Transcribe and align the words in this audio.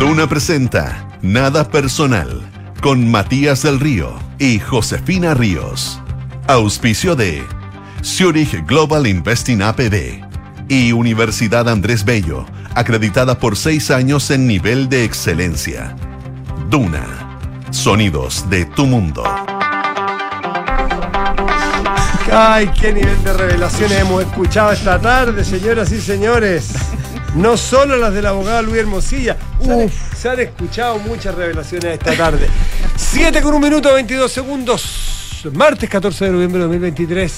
Duna 0.00 0.26
presenta 0.26 1.06
Nada 1.20 1.70
Personal 1.70 2.40
con 2.80 3.10
Matías 3.10 3.64
del 3.64 3.78
Río 3.78 4.14
y 4.38 4.58
Josefina 4.58 5.34
Ríos. 5.34 6.00
Auspicio 6.46 7.14
de 7.14 7.44
Zurich 8.02 8.66
Global 8.66 9.06
Investing 9.06 9.60
APB 9.60 10.24
y 10.70 10.92
Universidad 10.92 11.68
Andrés 11.68 12.06
Bello, 12.06 12.46
acreditada 12.74 13.38
por 13.38 13.58
seis 13.58 13.90
años 13.90 14.30
en 14.30 14.46
nivel 14.46 14.88
de 14.88 15.04
excelencia. 15.04 15.94
Duna, 16.70 17.04
sonidos 17.70 18.48
de 18.48 18.64
tu 18.64 18.86
mundo. 18.86 19.22
Ay, 22.32 22.70
qué 22.80 22.94
nivel 22.94 23.22
de 23.22 23.34
revelaciones 23.34 23.98
hemos 24.00 24.22
escuchado 24.22 24.72
esta 24.72 24.98
tarde, 24.98 25.44
señoras 25.44 25.92
y 25.92 26.00
señores. 26.00 26.72
No 27.34 27.56
solo 27.56 27.96
las 27.96 28.12
del 28.12 28.26
abogado 28.26 28.62
Luis 28.62 28.78
Hermosilla. 28.80 29.36
Uf, 29.60 29.92
se 30.16 30.28
han 30.28 30.40
escuchado 30.40 30.98
muchas 30.98 31.34
revelaciones 31.34 31.92
esta 31.94 32.16
tarde. 32.16 32.48
7 32.96 33.40
con 33.40 33.54
un 33.54 33.60
minuto 33.62 33.92
22 33.94 34.30
segundos. 34.30 35.46
Martes 35.54 35.88
14 35.88 36.24
de 36.26 36.30
noviembre 36.32 36.58
de 36.58 36.64
2023. 36.64 37.32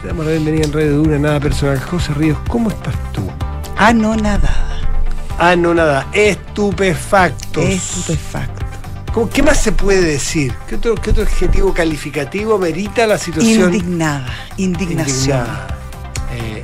Te 0.00 0.06
damos 0.08 0.24
la 0.26 0.32
bienvenida 0.32 0.64
en 0.64 0.72
Radio 0.72 0.96
Duna, 0.98 1.18
nada 1.18 1.40
personal. 1.40 1.80
José 1.80 2.14
Ríos, 2.14 2.38
¿cómo 2.48 2.70
estás 2.70 2.94
tú? 3.12 3.22
Ah, 3.76 3.92
no, 3.92 4.14
nada. 4.14 4.48
Ah, 5.38 5.56
no, 5.56 5.74
nada. 5.74 6.06
Estupefactos. 6.12 7.64
Estupefacto. 7.64 8.64
¿Cómo- 9.12 9.28
¿Qué 9.28 9.42
más 9.42 9.60
se 9.60 9.72
puede 9.72 10.02
decir? 10.02 10.54
¿Qué 10.68 10.76
otro, 10.76 10.94
qué 10.94 11.10
otro 11.10 11.24
adjetivo 11.24 11.74
calificativo 11.74 12.58
merita 12.58 13.06
la 13.08 13.18
situación? 13.18 13.74
Indignada. 13.74 14.32
Indignación. 14.56 15.38
indignada? 15.38 15.78
Eh, 16.32 16.62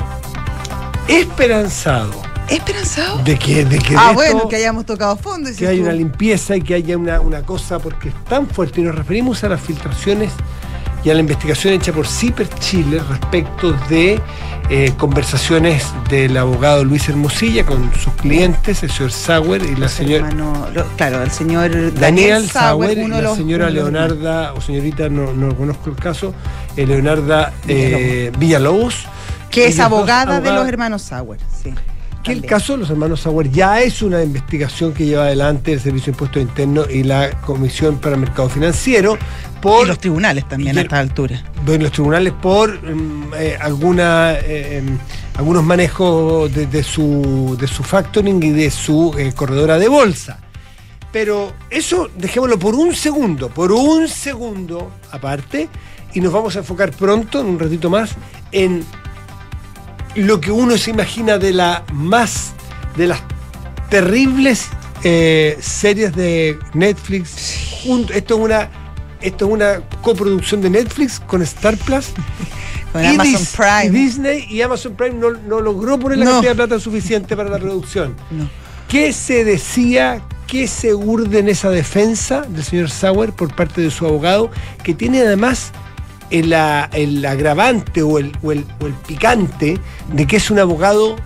esperanzado 1.09 2.23
¿Esperanzado? 2.49 3.19
de 3.25 3.39
que, 3.39 3.65
de 3.65 3.79
que 3.79 3.95
ah, 3.97 4.09
de 4.09 4.15
bueno, 4.15 4.37
esto- 4.37 4.49
que 4.49 4.57
hayamos 4.57 4.85
tocado 4.85 5.17
fondo. 5.17 5.49
que 5.57 5.67
haya 5.67 5.79
tú. 5.79 5.85
una 5.85 5.93
limpieza 5.95 6.57
y 6.57 6.61
que 6.63 6.75
haya 6.75 6.99
una, 6.99 7.21
una 7.21 7.41
cosa, 7.43 7.79
porque 7.79 8.11
es 8.11 8.15
tan 8.29 8.47
fuerte. 8.47 8.83
Y 8.83 8.85
nos 8.85 8.95
referimos 8.95 9.43
a 9.45 9.49
las 9.49 9.63
filtraciones 9.63 10.31
y 11.03 11.09
a 11.11 11.15
la 11.15 11.21
investigación 11.21 11.73
hecha 11.73 11.91
por 11.93 12.07
CIPER 12.07 12.47
Chile 12.61 13.01
respecto 13.09 13.73
de 13.89 14.21
eh, 14.69 14.93
conversaciones 14.99 15.87
del 16.11 16.37
abogado 16.37 16.85
Luis 16.85 17.09
Hermosilla 17.09 17.65
con 17.65 17.91
sus 17.95 18.13
clientes, 18.15 18.83
el 18.83 18.91
señor 18.91 19.13
Sauer 19.13 19.63
y 19.63 19.77
la 19.77 19.89
señora 19.89 20.29
claro, 20.99 21.23
el 21.23 21.31
señor 21.31 21.71
Daniel, 21.71 21.95
Daniel 21.99 22.51
Sauer, 22.51 22.99
y 22.99 23.09
la 23.09 23.23
los- 23.23 23.37
señora 23.39 23.71
Leonarda, 23.71 24.53
o 24.53 24.61
señorita, 24.61 25.09
no, 25.09 25.33
no 25.33 25.57
conozco 25.57 25.89
el 25.89 25.97
caso, 25.97 26.35
eh, 26.77 26.87
Leonarda 26.87 27.55
eh, 27.69 28.31
Villalobos. 28.39 29.07
Que 29.55 29.67
es 29.69 29.79
abogada 29.81 30.41
de 30.41 30.53
los 30.53 30.69
hermanos 30.69 31.03
Sauer, 31.03 31.41
sí. 31.63 31.73
Que 32.23 32.33
el 32.33 32.47
caso 32.47 32.73
de 32.73 32.79
los 32.81 32.91
hermanos 32.91 33.21
Sauer 33.21 33.51
ya 33.51 33.81
es 33.81 34.01
una 34.01 34.23
investigación 34.23 34.95
que 34.95 35.05
lleva 35.05 35.25
adelante 35.25 35.75
el 35.75 35.81
Servicio 35.81 36.07
de 36.07 36.17
Impuestos 36.17 36.43
Internos 36.43 36.91
y 36.91 37.03
la 37.03 37.31
Comisión 37.43 37.99
para 37.99 38.15
el 38.15 38.23
Mercado 38.23 38.49
Financiero 38.49 39.19
por 39.61 39.85
Y 39.85 39.89
los 39.89 39.99
tribunales 39.99 40.49
también 40.49 40.75
y 40.75 40.79
a 40.79 40.83
esta 40.83 40.99
altura. 40.99 41.43
en 41.67 41.83
los 41.83 41.93
tribunales 41.93 42.33
por 42.33 42.83
mm, 42.83 43.33
eh, 43.37 43.59
alguna, 43.61 44.35
eh, 44.39 44.79
em, 44.79 44.99
algunos 45.37 45.63
manejos 45.65 46.53
de, 46.55 46.67
de 46.67 46.83
su, 46.83 47.57
de 47.61 47.67
su 47.67 47.83
factoring 47.83 48.43
y 48.43 48.51
de 48.51 48.71
su 48.71 49.15
eh, 49.19 49.33
corredora 49.35 49.79
de 49.79 49.89
bolsa. 49.89 50.39
Pero 51.13 51.53
eso 51.71 52.11
dejémoslo 52.17 52.59
por 52.59 52.75
un 52.75 52.95
segundo, 52.95 53.49
por 53.49 53.71
un 53.71 54.09
segundo 54.09 54.91
aparte, 55.13 55.69
y 56.13 56.21
nos 56.21 56.33
vamos 56.33 56.57
a 56.57 56.61
enfocar 56.61 56.91
pronto, 56.91 57.41
en 57.41 57.47
un 57.47 57.59
ratito 57.59 57.89
más, 57.89 58.17
en 58.51 58.85
lo 60.17 60.41
que 60.41 60.51
uno 60.51 60.77
se 60.79 60.91
imagina 60.91 61.39
de 61.39 61.53
la 61.53 61.85
más, 61.93 62.53
de 62.97 63.07
las 63.09 63.21
terribles 63.91 64.69
eh, 65.03 65.59
series 65.61 66.15
de 66.15 66.59
Netflix. 66.73 67.83
Un- 67.87 68.07
esto 68.15 68.35
es 68.35 68.41
una, 68.41 68.71
esto 69.21 69.47
es 69.47 69.51
una 69.53 69.81
coproducción 70.03 70.61
de 70.63 70.71
Netflix 70.71 71.21
con 71.21 71.43
Star 71.43 71.77
Plus. 71.77 72.07
Con 72.93 73.03
y 73.03 73.07
Amazon 73.09 73.33
Dis- 73.35 73.57
Prime. 73.57 73.91
Disney 73.99 74.47
y 74.49 74.63
Amazon 74.63 74.95
Prime 74.95 75.17
no, 75.19 75.31
no 75.33 75.61
logró 75.61 75.99
poner 75.99 76.19
la 76.19 76.27
No. 76.27 76.31
cantidad 76.35 76.53
de 76.53 76.57
plata 76.57 76.79
suficiente 76.79 77.37
para 77.37 77.51
la 77.51 77.59
producción. 77.59 78.15
No. 78.31 78.49
¿Qué 78.87 79.13
se 79.13 79.43
decía, 79.45 80.23
qué 80.47 80.69
se 80.69 80.95
urde 80.95 81.41
en 81.41 81.49
esa 81.49 81.71
defensa 81.71 82.43
del 82.43 82.63
señor 82.63 82.89
Sauer 82.91 83.33
por 83.33 83.53
parte 83.53 83.81
de 83.81 83.91
su 83.91 84.07
abogado, 84.07 84.49
que 84.85 84.95
tiene 84.95 85.23
además 85.23 85.73
el, 86.31 86.53
el 86.93 87.25
agravante 87.27 88.03
o 88.03 88.19
el, 88.19 88.33
o 88.43 88.53
el- 88.53 88.65
o 88.81 88.87
el 88.87 88.93
picante 88.95 89.79
de 90.13 90.27
que 90.27 90.37
es 90.37 90.51
un 90.51 90.59
abogado 90.59 91.17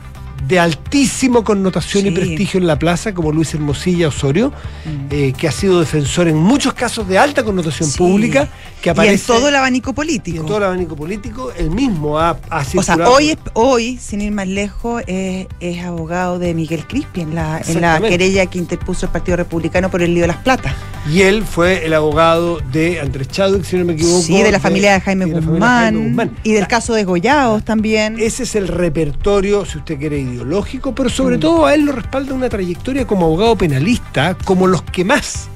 de 0.46 0.58
altísima 0.60 1.42
connotación 1.42 2.06
y 2.06 2.10
prestigio 2.12 2.60
en 2.60 2.66
la 2.66 2.78
plaza, 2.78 3.12
como 3.12 3.32
Luis 3.32 3.52
Hermosilla 3.54 4.08
Osorio, 4.08 4.52
Mm. 4.84 4.90
eh, 5.10 5.32
que 5.36 5.48
ha 5.48 5.52
sido 5.52 5.80
defensor 5.80 6.28
en 6.28 6.36
muchos 6.36 6.74
casos 6.74 7.08
de 7.08 7.18
alta 7.18 7.42
connotación 7.42 7.88
Sí. 7.90 7.98
pública, 7.98 8.48
que 8.82 8.88
Y 8.88 8.92
aparece 8.92 9.14
en 9.32 9.38
todo 9.38 9.48
el 9.48 9.56
abanico 9.56 9.90
y 9.90 9.94
político. 9.94 10.40
en 10.40 10.46
todo 10.46 10.58
el 10.58 10.64
abanico 10.64 10.94
político, 10.96 11.50
él 11.56 11.70
mismo 11.70 12.18
ha, 12.18 12.38
ha 12.50 12.64
O 12.76 12.82
sea, 12.82 12.96
hoy, 13.08 13.30
es- 13.30 13.38
hoy, 13.54 13.98
sin 14.00 14.20
ir 14.20 14.30
más 14.32 14.46
lejos, 14.46 15.02
es, 15.06 15.46
es 15.60 15.84
abogado 15.84 16.38
de 16.38 16.54
Miguel 16.54 16.86
Crispi 16.86 17.22
en 17.22 17.34
la, 17.34 17.44
en 17.44 17.50
la 17.52 17.58
Exactamente. 17.58 18.08
querella 18.10 18.46
que 18.46 18.58
interpuso 18.58 19.06
el 19.06 19.12
Partido 19.12 19.36
Republicano 19.36 19.90
por 19.90 20.02
el 20.02 20.14
lío 20.14 20.22
de 20.22 20.28
las 20.28 20.36
platas. 20.38 20.74
Y 21.10 21.22
él 21.22 21.42
fue 21.44 21.86
el 21.86 21.94
abogado 21.94 22.58
de 22.72 23.00
Andrés 23.00 23.28
Chadwick, 23.28 23.64
si 23.64 23.76
no 23.76 23.84
me 23.84 23.94
equivoco. 23.94 24.22
Sí, 24.22 24.42
de 24.42 24.52
la 24.52 24.60
familia 24.60 24.92
de 24.92 25.00
Jaime 25.00 25.26
y 25.26 25.30
de 25.30 25.34
la 25.36 25.40
familia 25.42 25.54
de 25.54 25.58
Guzmán, 25.68 25.94
Jaime 25.94 26.08
Guzmán. 26.08 26.30
y 26.44 26.52
del 26.52 26.66
caso 26.68 26.94
de 26.94 27.04
Goyaos 27.04 27.64
también. 27.64 28.16
Ese 28.18 28.42
es 28.42 28.54
el 28.54 28.68
repertorio, 28.68 29.64
si 29.64 29.78
usted 29.78 29.98
quiere, 29.98 30.18
ideológico, 30.20 30.94
pero 30.94 31.08
sobre 31.08 31.36
Mm. 31.36 31.40
todo 31.40 31.66
a 31.66 31.74
él 31.74 31.82
lo 31.86 31.92
respalda 31.92 32.34
una 32.34 32.48
trayectoria 32.48 33.06
como 33.06 33.26
abogado 33.26 33.56
penalista, 33.56 34.36
como 34.44 34.66
los 34.66 34.82
que 34.82 35.04
más. 35.04 35.48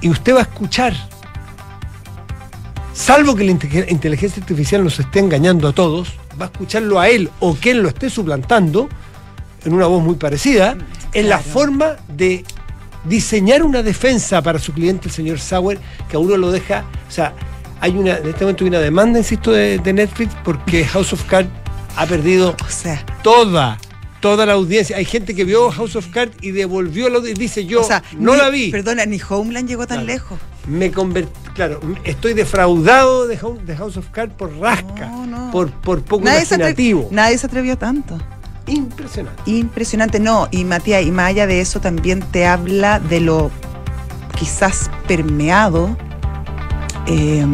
Y 0.00 0.08
usted 0.08 0.34
va 0.34 0.38
a 0.40 0.42
escuchar, 0.42 0.94
salvo 2.92 3.34
que 3.34 3.44
la 3.44 3.52
inte- 3.52 3.86
inteligencia 3.90 4.42
artificial 4.42 4.84
nos 4.84 4.98
esté 4.98 5.18
engañando 5.20 5.68
a 5.68 5.72
todos, 5.72 6.12
va 6.40 6.46
a 6.46 6.48
escucharlo 6.48 7.00
a 7.00 7.08
él 7.08 7.30
o 7.40 7.56
que 7.58 7.70
él 7.72 7.82
lo 7.82 7.88
esté 7.88 8.10
suplantando, 8.10 8.88
en 9.64 9.72
una 9.74 9.86
voz 9.86 10.02
muy 10.02 10.16
parecida, 10.16 10.76
en 11.12 11.28
la 11.28 11.38
forma 11.38 11.96
de 12.08 12.44
diseñar 13.04 13.62
una 13.62 13.82
defensa 13.82 14.42
para 14.42 14.58
su 14.58 14.72
cliente, 14.72 15.08
el 15.08 15.14
señor 15.14 15.38
Sauer, 15.38 15.78
que 16.08 16.16
a 16.16 16.18
uno 16.18 16.36
lo 16.36 16.50
deja, 16.50 16.84
o 17.08 17.10
sea, 17.10 17.32
hay 17.80 17.96
una, 17.96 18.16
en 18.16 18.28
este 18.28 18.44
momento 18.44 18.64
hay 18.64 18.68
una 18.68 18.78
demanda, 18.78 19.18
insisto, 19.18 19.50
de, 19.52 19.78
de 19.78 19.92
Netflix 19.92 20.32
porque 20.44 20.84
House 20.84 21.12
of 21.12 21.24
Cards 21.24 21.50
ha 21.96 22.06
perdido 22.06 22.56
O 22.64 22.70
sea, 22.70 23.04
toda, 23.22 23.76
toda 24.22 24.46
la 24.46 24.54
audiencia. 24.54 24.96
Hay 24.96 25.04
gente 25.04 25.34
que 25.34 25.44
vio 25.44 25.70
House 25.70 25.96
of 25.96 26.06
Cards 26.08 26.34
y 26.40 26.52
devolvió 26.52 27.10
la 27.10 27.18
audiencia, 27.18 27.42
dice 27.42 27.66
yo, 27.66 27.82
o 27.82 27.84
sea, 27.84 28.02
no 28.18 28.32
ni- 28.32 28.38
la 28.38 28.48
vi. 28.48 28.70
Perdona, 28.70 29.04
ni 29.04 29.20
Homeland 29.28 29.68
llegó 29.68 29.86
tan 29.86 29.98
Claro. 29.98 30.06
lejos. 30.12 30.38
Me 30.66 30.90
convertí, 30.92 31.32
claro, 31.54 31.80
estoy 32.04 32.32
defraudado 32.34 33.26
de 33.26 33.36
House, 33.36 33.58
de 33.66 33.76
House 33.76 33.96
of 33.98 34.06
Cards 34.10 34.32
por 34.38 34.56
rasca, 34.58 35.08
No, 35.08 35.26
no. 35.26 35.50
Por, 35.50 35.70
por 35.72 36.02
poco 36.02 36.24
Nadie 36.24 36.46
se, 36.46 36.54
imaginativo. 36.54 37.08
nadie 37.10 37.36
se 37.36 37.46
atrevió 37.46 37.76
tanto. 37.76 38.16
Impresionante. 38.68 39.42
Impresionante, 39.50 40.20
no. 40.20 40.46
Y 40.52 40.64
Matías, 40.64 41.02
y 41.04 41.10
más 41.10 41.26
allá 41.30 41.48
de 41.48 41.60
eso, 41.60 41.80
también 41.80 42.20
te 42.20 42.46
habla 42.46 43.00
de 43.00 43.18
lo 43.20 43.50
quizás 44.38 44.88
permeado 45.08 45.96
eh, 47.08 47.44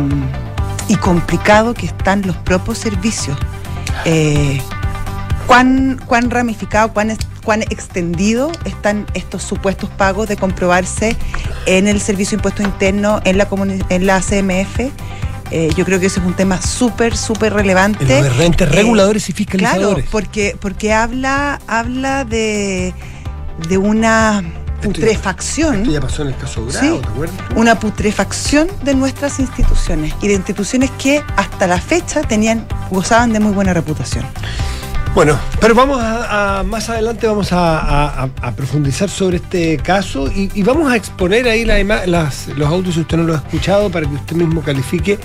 y 0.88 0.96
complicado 0.96 1.72
que 1.72 1.86
están 1.86 2.22
los 2.26 2.36
propios 2.36 2.76
servicios. 2.78 3.38
Eh, 4.04 4.60
cuán, 5.48 6.00
cuán 6.06 6.30
ramificado, 6.30 6.92
cuán, 6.92 7.16
cuán 7.42 7.62
extendido 7.62 8.52
están 8.64 9.06
estos 9.14 9.42
supuestos 9.42 9.90
pagos 9.90 10.28
de 10.28 10.36
comprobarse 10.36 11.16
en 11.66 11.88
el 11.88 12.00
Servicio 12.00 12.36
de 12.36 12.40
Impuesto 12.40 12.62
Interno, 12.62 13.20
en 13.24 13.38
la, 13.38 13.48
en 13.88 14.06
la 14.06 14.20
CMF. 14.20 14.80
Eh, 15.50 15.70
yo 15.74 15.86
creo 15.86 15.98
que 15.98 16.06
ese 16.06 16.20
es 16.20 16.26
un 16.26 16.34
tema 16.34 16.60
súper, 16.60 17.16
súper 17.16 17.54
relevante. 17.54 18.04
En 18.04 18.08
lo 18.10 18.22
de 18.24 18.28
rentes 18.30 18.68
Eh, 18.68 18.70
reguladores 18.70 19.28
y 19.30 19.32
fiscalizadores. 19.32 20.04
Claro, 20.04 20.08
porque, 20.12 20.56
porque 20.60 20.92
habla, 20.92 21.58
habla 21.66 22.26
de, 22.26 22.92
de 23.66 23.78
una 23.78 24.40
Esto 24.40 24.50
ya- 24.74 24.80
putrefacción. 24.82 25.74
Esto 25.76 25.90
ya 25.90 26.00
pasó 26.02 26.20
en 26.22 26.28
el 26.28 26.36
caso 26.36 26.66
Grau, 26.66 26.82
Sí. 26.96 27.00
¿te 27.02 27.08
acuerdas? 27.08 27.36
Una 27.56 27.80
putrefacción 27.80 28.68
de 28.82 28.94
nuestras 28.94 29.38
instituciones 29.40 30.12
y 30.20 30.28
de 30.28 30.34
instituciones 30.34 30.90
que 31.02 31.22
hasta 31.36 31.66
la 31.66 31.80
fecha 31.80 32.20
tenían, 32.20 32.66
gozaban 32.90 33.32
de 33.32 33.40
muy 33.40 33.52
buena 33.52 33.72
reputación. 33.72 34.26
Bueno, 35.14 35.36
pero 35.60 35.74
vamos 35.74 36.00
a, 36.00 36.60
a- 36.60 36.62
más 36.62 36.88
adelante 36.90 37.26
vamos 37.26 37.52
a, 37.52 37.78
a- 37.78 38.22
a- 38.24 38.28
a 38.40 38.52
profundizar 38.52 39.08
sobre 39.10 39.38
este 39.38 39.76
caso 39.78 40.28
y, 40.28 40.48
y 40.54 40.62
vamos 40.62 40.90
a 40.92 40.96
exponer 40.96 41.48
ahí 41.48 41.64
la 41.64 41.82
las- 42.06 42.46
los 42.48 42.68
audios 42.68 42.94
si 42.94 43.00
usted 43.00 43.16
no 43.16 43.24
los 43.24 43.36
ha 43.36 43.40
escuchado 43.40 43.90
para 43.90 44.06
que 44.08 44.14
usted 44.14 44.36
mismo 44.36 44.62
califique. 44.62 45.18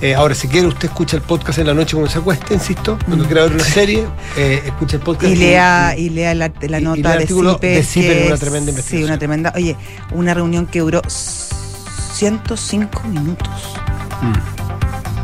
Eh, 0.00 0.14
ahora, 0.16 0.34
si 0.34 0.48
quiere, 0.48 0.66
usted 0.66 0.88
escucha 0.88 1.16
el 1.16 1.22
podcast 1.22 1.58
en 1.60 1.66
la 1.68 1.74
noche 1.74 1.92
cuando 1.92 2.10
se 2.10 2.18
acueste, 2.18 2.54
insisto, 2.54 2.98
cuando 3.06 3.24
quiera 3.24 3.42
ver 3.42 3.52
una 3.52 3.62
serie, 3.64 4.04
eh, 4.36 4.60
escucha 4.66 4.96
el 4.96 5.02
podcast. 5.02 5.30
Mm. 5.32 5.32
Y 5.32 5.36
lea, 5.36 5.94
y 5.96 6.10
lea 6.10 6.34
la, 6.34 6.52
la 6.60 6.78
y- 6.78 6.82
y 6.82 6.84
nota 6.84 7.16
de 7.18 7.26
CIPE. 7.28 7.68
de 7.68 7.82
CIPE, 7.84 8.18
que 8.18 8.24
una 8.26 8.34
es- 8.34 8.40
tremenda 8.40 8.66
Sí, 8.66 8.70
investigación. 8.70 9.10
una 9.10 9.18
tremenda. 9.18 9.52
Oye, 9.56 9.76
una 10.12 10.34
reunión 10.34 10.66
que 10.66 10.80
duró 10.80 11.02
105 11.08 13.02
minutos. 13.08 13.48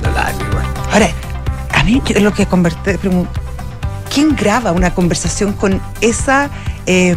No, 0.02 0.10
largo 0.12 0.40
igual. 0.49 0.66
Ahora, 0.93 1.08
a 1.75 1.82
mí 1.82 2.00
lo 2.20 2.32
que 2.32 2.46
converté, 2.46 2.99
pregunto, 2.99 3.40
¿quién 4.19 4.35
graba 4.35 4.73
una 4.73 4.93
conversación 4.94 5.53
con 5.53 5.81
esa, 6.00 6.50
eh, 6.87 7.15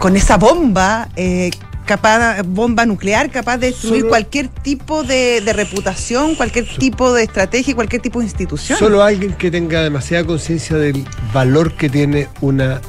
con 0.00 0.16
esa 0.16 0.36
bomba 0.38 1.08
eh, 1.14 1.52
capaz, 1.86 2.42
bomba 2.44 2.84
nuclear 2.84 3.30
capaz 3.30 3.58
de 3.58 3.68
destruir 3.68 4.00
Solo- 4.00 4.08
cualquier 4.08 4.48
tipo 4.48 5.04
de, 5.04 5.40
de 5.40 5.52
reputación, 5.52 6.34
cualquier 6.34 6.66
tipo 6.78 7.12
de 7.12 7.22
estrategia, 7.22 7.76
cualquier 7.76 8.02
tipo 8.02 8.18
de 8.18 8.24
institución. 8.24 8.76
Solo 8.76 9.04
alguien 9.04 9.34
que 9.34 9.52
tenga 9.52 9.82
demasiada 9.82 10.26
conciencia 10.26 10.76
del 10.76 11.06
valor 11.32 11.74
que 11.74 11.88
tiene 11.88 12.26
una 12.40 12.80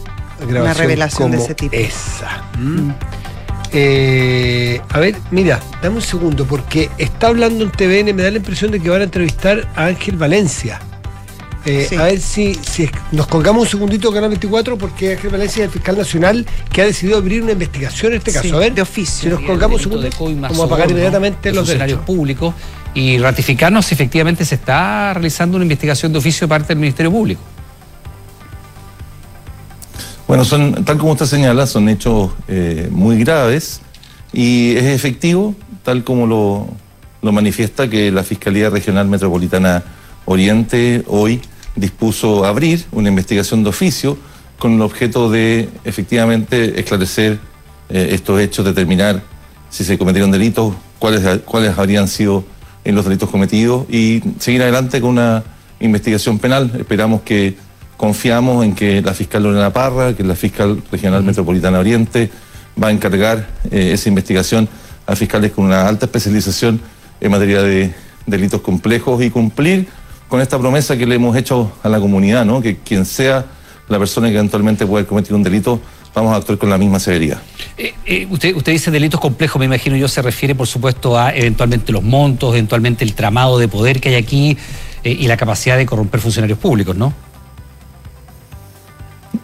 grabación 0.50 0.78
revelación 0.88 1.30
de 1.30 1.38
como 1.38 1.46
ese 1.46 1.54
tipo. 1.54 1.76
Esa. 1.76 2.44
¿Mm? 2.58 2.90
Eh, 3.72 4.82
a 4.90 5.00
ver, 5.00 5.16
mira, 5.30 5.60
dame 5.84 5.98
un 5.98 6.02
segundo, 6.02 6.46
porque 6.46 6.90
está 6.98 7.28
hablando 7.28 7.66
en 7.66 7.70
TVN, 7.70 8.16
me 8.16 8.24
da 8.24 8.32
la 8.32 8.38
impresión 8.38 8.72
de 8.72 8.80
que 8.80 8.90
van 8.90 9.02
a 9.02 9.04
entrevistar 9.04 9.70
a 9.76 9.86
Ángel 9.86 10.18
Valencia. 10.18 10.80
Eh, 11.66 11.88
Sí. 11.90 11.96
A 11.96 12.04
ver 12.04 12.20
si, 12.20 12.54
si 12.70 12.84
es- 12.84 12.92
nos 13.12 13.26
colgamos 13.28 13.64
un 13.64 13.68
segundito 13.70 14.12
Canal 14.12 14.30
24, 14.30 14.78
porque 14.78 15.14
Ángel 15.14 15.32
Valencia 15.32 15.64
es 15.64 15.68
el 15.68 15.72
fiscal 15.74 15.98
nacional 15.98 16.46
que 16.72 16.82
ha 16.82 16.86
decidido 16.86 17.18
abrir 17.18 17.42
una 17.42 17.54
investigación 17.54 18.12
en 18.14 18.20
este 18.20 18.32
Sí, 18.32 18.38
caso. 18.38 18.56
A 18.56 18.60
ver, 18.60 18.74
de 18.76 18.82
oficio. 18.84 19.24
si 19.24 19.30
nos 19.36 19.42
colgamos 19.42 19.78
un 19.78 19.84
segundo, 19.84 20.02
de 20.04 20.12
COVID 20.12 20.36
más 20.36 20.52
vamos 20.52 20.66
a 20.66 20.70
pagar 20.70 20.86
soborno 20.86 20.92
inmediatamente 21.00 21.50
los 21.50 21.58
funcionarios 21.60 21.98
derechos. 22.00 22.06
públicos 22.16 22.54
y 22.94 23.18
ratificarnos 23.18 23.86
si 23.86 23.96
efectivamente 23.96 24.46
se 24.46 24.56
está 24.56 25.14
realizando 25.14 25.56
una 25.58 25.66
investigación 25.66 26.12
de 26.14 26.20
oficio 26.20 26.46
de 26.46 26.50
parte 26.50 26.68
del 26.70 26.78
Ministerio 26.78 27.12
Público. 27.12 27.42
Bueno, 30.28 30.44
son, 30.46 30.84
tal 30.86 30.98
como 30.98 31.12
usted 31.14 31.26
señala, 31.26 31.68
son 31.68 31.88
hechos 31.90 32.32
eh, 32.48 32.88
muy 32.92 33.18
graves 33.20 33.82
y 34.34 34.76
es 34.76 34.86
efectivo, 34.86 35.56
tal 35.84 36.04
como 36.04 36.26
lo, 36.26 36.68
lo 37.22 37.32
manifiesta 37.32 37.88
que 37.90 38.12
la 38.12 38.24
Fiscalía 38.24 38.70
Regional 38.70 39.08
Metropolitana 39.08 39.84
Oriente 40.26 41.04
hoy 41.08 41.42
dispuso 41.76 42.46
abrir 42.46 42.86
una 42.92 43.10
investigación 43.10 43.64
de 43.64 43.70
oficio 43.70 44.18
con 44.58 44.74
el 44.74 44.82
objeto 44.82 45.30
de 45.30 45.70
efectivamente 45.84 46.80
esclarecer 46.80 47.40
eh, 47.90 48.10
estos 48.12 48.40
hechos, 48.40 48.66
determinar 48.66 49.22
si 49.70 49.84
se 49.84 49.98
cometieron 49.98 50.32
delitos, 50.32 50.74
cuáles, 51.00 51.42
cuáles 51.42 51.78
habrían 51.78 52.08
sido 52.08 52.46
en 52.84 52.96
los 52.96 53.04
delitos 53.04 53.30
cometidos 53.30 53.86
y 53.90 54.22
seguir 54.40 54.62
adelante 54.62 55.02
con 55.02 55.12
una 55.12 55.44
investigación 55.80 56.40
penal. 56.40 56.72
Esperamos 56.80 57.22
que 57.22 57.58
confiamos 57.98 58.64
en 58.64 58.74
que 58.76 59.02
la 59.02 59.14
fiscal 59.14 59.44
Lorena 59.44 59.74
Parra, 59.74 60.14
que 60.14 60.22
es 60.22 60.28
la 60.28 60.36
fiscal 60.36 60.82
regional 60.92 61.24
metropolitana 61.24 61.80
Oriente, 61.80 62.30
va 62.82 62.88
a 62.88 62.92
encargar 62.92 63.48
eh, 63.72 63.92
esa 63.94 64.10
investigación 64.10 64.70
a 65.06 65.16
fiscales 65.16 65.52
con 65.52 65.66
una 65.66 65.88
alta 65.88 66.06
especialización 66.06 66.80
en 67.22 67.32
materia 67.32 67.62
de 67.62 67.94
delitos 68.26 68.62
complejos 68.62 69.24
y 69.24 69.30
cumplir 69.30 69.88
con 70.28 70.42
esta 70.42 70.58
promesa 70.58 70.98
que 70.98 71.06
le 71.06 71.16
hemos 71.16 71.36
hecho 71.38 71.72
a 71.84 71.90
la 71.90 72.00
comunidad, 72.00 72.46
¿no? 72.46 72.62
que 72.62 72.78
quien 72.78 73.06
sea 73.06 73.46
la 73.88 74.00
persona 74.00 74.30
que 74.30 74.36
eventualmente 74.36 74.86
pueda 74.86 75.06
cometer 75.06 75.34
un 75.36 75.44
delito, 75.44 75.80
vamos 76.14 76.34
a 76.34 76.38
actuar 76.38 76.58
con 76.58 76.70
la 76.70 76.78
misma 76.78 77.00
severidad. 77.00 77.40
Eh, 77.78 77.94
eh, 78.06 78.28
usted, 78.30 78.56
usted 78.56 78.72
dice 78.72 78.90
delitos 78.90 79.20
complejos, 79.20 79.60
me 79.60 79.66
imagino 79.66 79.96
yo, 79.96 80.08
se 80.08 80.22
refiere 80.22 80.56
por 80.56 80.66
supuesto 80.66 81.18
a 81.20 81.36
eventualmente 81.36 81.92
los 81.92 82.02
montos, 82.02 82.54
eventualmente 82.54 83.04
el 83.04 83.14
tramado 83.14 83.60
de 83.60 83.68
poder 83.68 84.00
que 84.02 84.10
hay 84.10 84.16
aquí 84.16 84.58
eh, 85.04 85.12
y 85.12 85.28
la 85.28 85.38
capacidad 85.38 85.78
de 85.78 85.86
corromper 85.86 86.20
funcionarios 86.20 86.58
públicos, 86.58 86.96
¿no? 86.96 87.14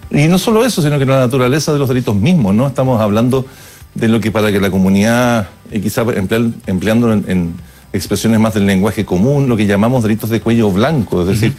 Y 0.09 0.27
no 0.27 0.37
solo 0.37 0.65
eso, 0.65 0.81
sino 0.81 0.97
que 0.97 1.05
la 1.05 1.19
naturaleza 1.19 1.71
de 1.71 1.79
los 1.79 1.87
delitos 1.87 2.15
mismos, 2.15 2.53
¿no? 2.53 2.67
Estamos 2.67 2.99
hablando 2.99 3.45
de 3.93 4.07
lo 4.07 4.19
que 4.19 4.31
para 4.31 4.51
que 4.51 4.59
la 4.59 4.71
comunidad, 4.71 5.49
quizá 5.71 6.03
emplear- 6.03 6.53
empleando 6.65 7.13
en, 7.13 7.25
en 7.27 7.53
expresiones 7.93 8.39
más 8.39 8.53
del 8.53 8.65
lenguaje 8.65 9.05
común, 9.05 9.49
lo 9.49 9.57
que 9.57 9.65
llamamos 9.65 10.03
delitos 10.03 10.29
de 10.29 10.39
cuello 10.41 10.71
blanco, 10.71 11.21
es 11.21 11.27
decir, 11.27 11.53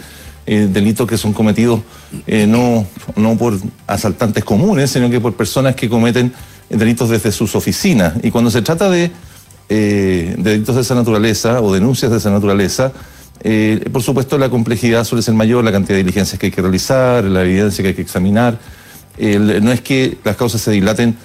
eh, 0.46 0.68
delitos 0.70 1.06
que 1.06 1.16
son 1.16 1.32
cometidos 1.32 1.80
eh, 2.26 2.46
no, 2.48 2.84
no 3.14 3.36
por 3.36 3.58
asaltantes 3.86 4.42
comunes, 4.44 4.90
sino 4.90 5.08
que 5.08 5.20
por 5.20 5.34
personas 5.34 5.76
que 5.76 5.88
cometen 5.88 6.32
delitos 6.68 7.10
desde 7.10 7.30
sus 7.32 7.54
oficinas. 7.54 8.14
Y 8.22 8.30
cuando 8.30 8.50
se 8.50 8.62
trata 8.62 8.90
de, 8.90 9.10
eh, 9.68 10.34
de 10.36 10.50
delitos 10.50 10.74
de 10.74 10.80
esa 10.80 10.94
naturaleza 10.94 11.60
o 11.60 11.72
denuncias 11.72 12.10
de 12.10 12.18
esa 12.18 12.30
naturaleza, 12.30 12.92
por 13.92 14.02
supuesto, 14.02 14.38
la 14.38 14.48
complejidad 14.48 15.02
suele 15.02 15.20
ser 15.20 15.34
mayor, 15.34 15.64
la 15.64 15.72
cantidad 15.72 15.96
de 15.96 16.04
diligencias 16.04 16.38
que 16.38 16.46
hay 16.46 16.52
que 16.52 16.62
realizar, 16.62 17.24
la 17.24 17.42
evidencia 17.42 17.82
que 17.82 17.88
hay 17.88 17.94
que 17.94 18.02
examinar. 18.02 18.56
No 19.18 19.72
es 19.72 19.80
que 19.80 20.16
las 20.22 20.36
causas 20.36 20.60
se 20.60 20.70
dilaten 20.70 21.16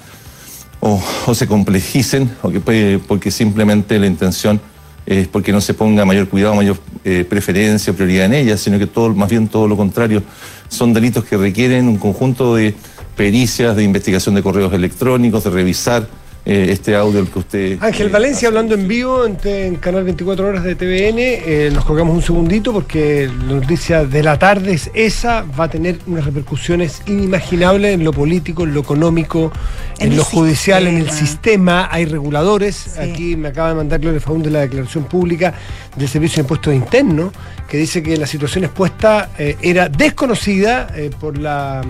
o, 0.79 0.99
o 1.27 1.35
se 1.35 1.45
complejicen, 1.45 2.31
o 2.41 2.49
que 2.49 2.99
porque 3.07 3.29
simplemente 3.29 3.99
la 3.99 4.07
intención 4.07 4.59
es 5.07 5.27
porque 5.29 5.53
no 5.53 5.61
se 5.61 5.73
ponga 5.73 6.03
mayor 6.05 6.27
cuidado, 6.27 6.53
mayor 6.53 6.77
eh, 7.05 7.25
preferencia, 7.27 7.93
prioridad 7.93 8.25
en 8.25 8.33
ellas, 8.33 8.59
sino 8.59 8.77
que 8.77 8.87
todo, 8.87 9.13
más 9.15 9.29
bien 9.29 9.47
todo 9.47 9.67
lo 9.67 9.77
contrario. 9.77 10.21
Son 10.67 10.93
delitos 10.93 11.23
que 11.23 11.37
requieren 11.37 11.87
un 11.87 11.97
conjunto 11.97 12.55
de 12.55 12.75
pericias, 13.15 13.75
de 13.77 13.83
investigación 13.83 14.35
de 14.35 14.43
correos 14.43 14.73
electrónicos, 14.73 15.45
de 15.45 15.49
revisar 15.49 16.07
eh, 16.47 16.71
este 16.71 16.95
audio 16.95 17.19
el 17.19 17.27
que 17.27 17.39
usted... 17.39 17.77
Ángel 17.81 18.07
eh, 18.07 18.09
Valencia 18.09 18.47
hablando 18.47 18.73
en 18.73 18.87
vivo 18.87 19.25
en, 19.25 19.75
Canal 19.75 20.05
24 20.05 20.47
Horas 20.47 20.63
de 20.63 20.75
TVN. 20.75 21.17
Eh, 21.19 21.69
nos 21.73 21.83
colgamos 21.83 22.15
un 22.15 22.21
segundito 22.21 22.71
porque 22.71 23.29
la 23.47 23.55
noticia 23.55 24.05
de 24.05 24.23
la 24.23 24.39
tarde 24.39 24.71
es 24.71 24.89
esa. 24.93 25.41
Va 25.59 25.65
a 25.65 25.69
tener 25.69 25.99
unas 26.07 26.23
repercusiones 26.23 27.01
inimaginables 27.05 27.95
en 27.95 28.05
lo 28.05 28.13
político, 28.13 28.63
en 28.63 28.73
lo 28.73 28.79
económico, 28.79 29.51
en, 29.99 30.15
lo 30.15 30.23
judicial, 30.23 30.87
en 30.87 30.97
el 30.97 31.11
sistema. 31.11 31.89
Hay 31.91 32.05
reguladores. 32.05 32.75
Sí. 32.75 32.99
Aquí 33.01 33.35
me 33.35 33.49
acaba 33.49 33.69
de 33.69 33.75
mandar 33.75 33.99
Gloria 33.99 34.21
Faúndez 34.21 34.53
la 34.53 34.61
declaración 34.61 35.03
pública 35.03 35.53
del 35.97 36.07
Servicio 36.07 36.37
de 36.37 36.41
Impuestos 36.43 36.73
Internos 36.73 37.33
que 37.67 37.77
dice 37.77 38.01
que 38.01 38.15
la 38.15 38.25
situación 38.25 38.63
expuesta 38.63 39.31
eh, 39.37 39.57
era 39.61 39.89
desconocida 39.89 40.87
eh, 40.95 41.11
por 41.19 41.37
la 41.37 41.81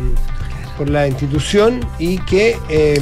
por 0.77 0.89
la 0.89 1.07
institución 1.07 1.79
y 1.99 2.17
que 2.19 2.57
eh, 2.69 3.01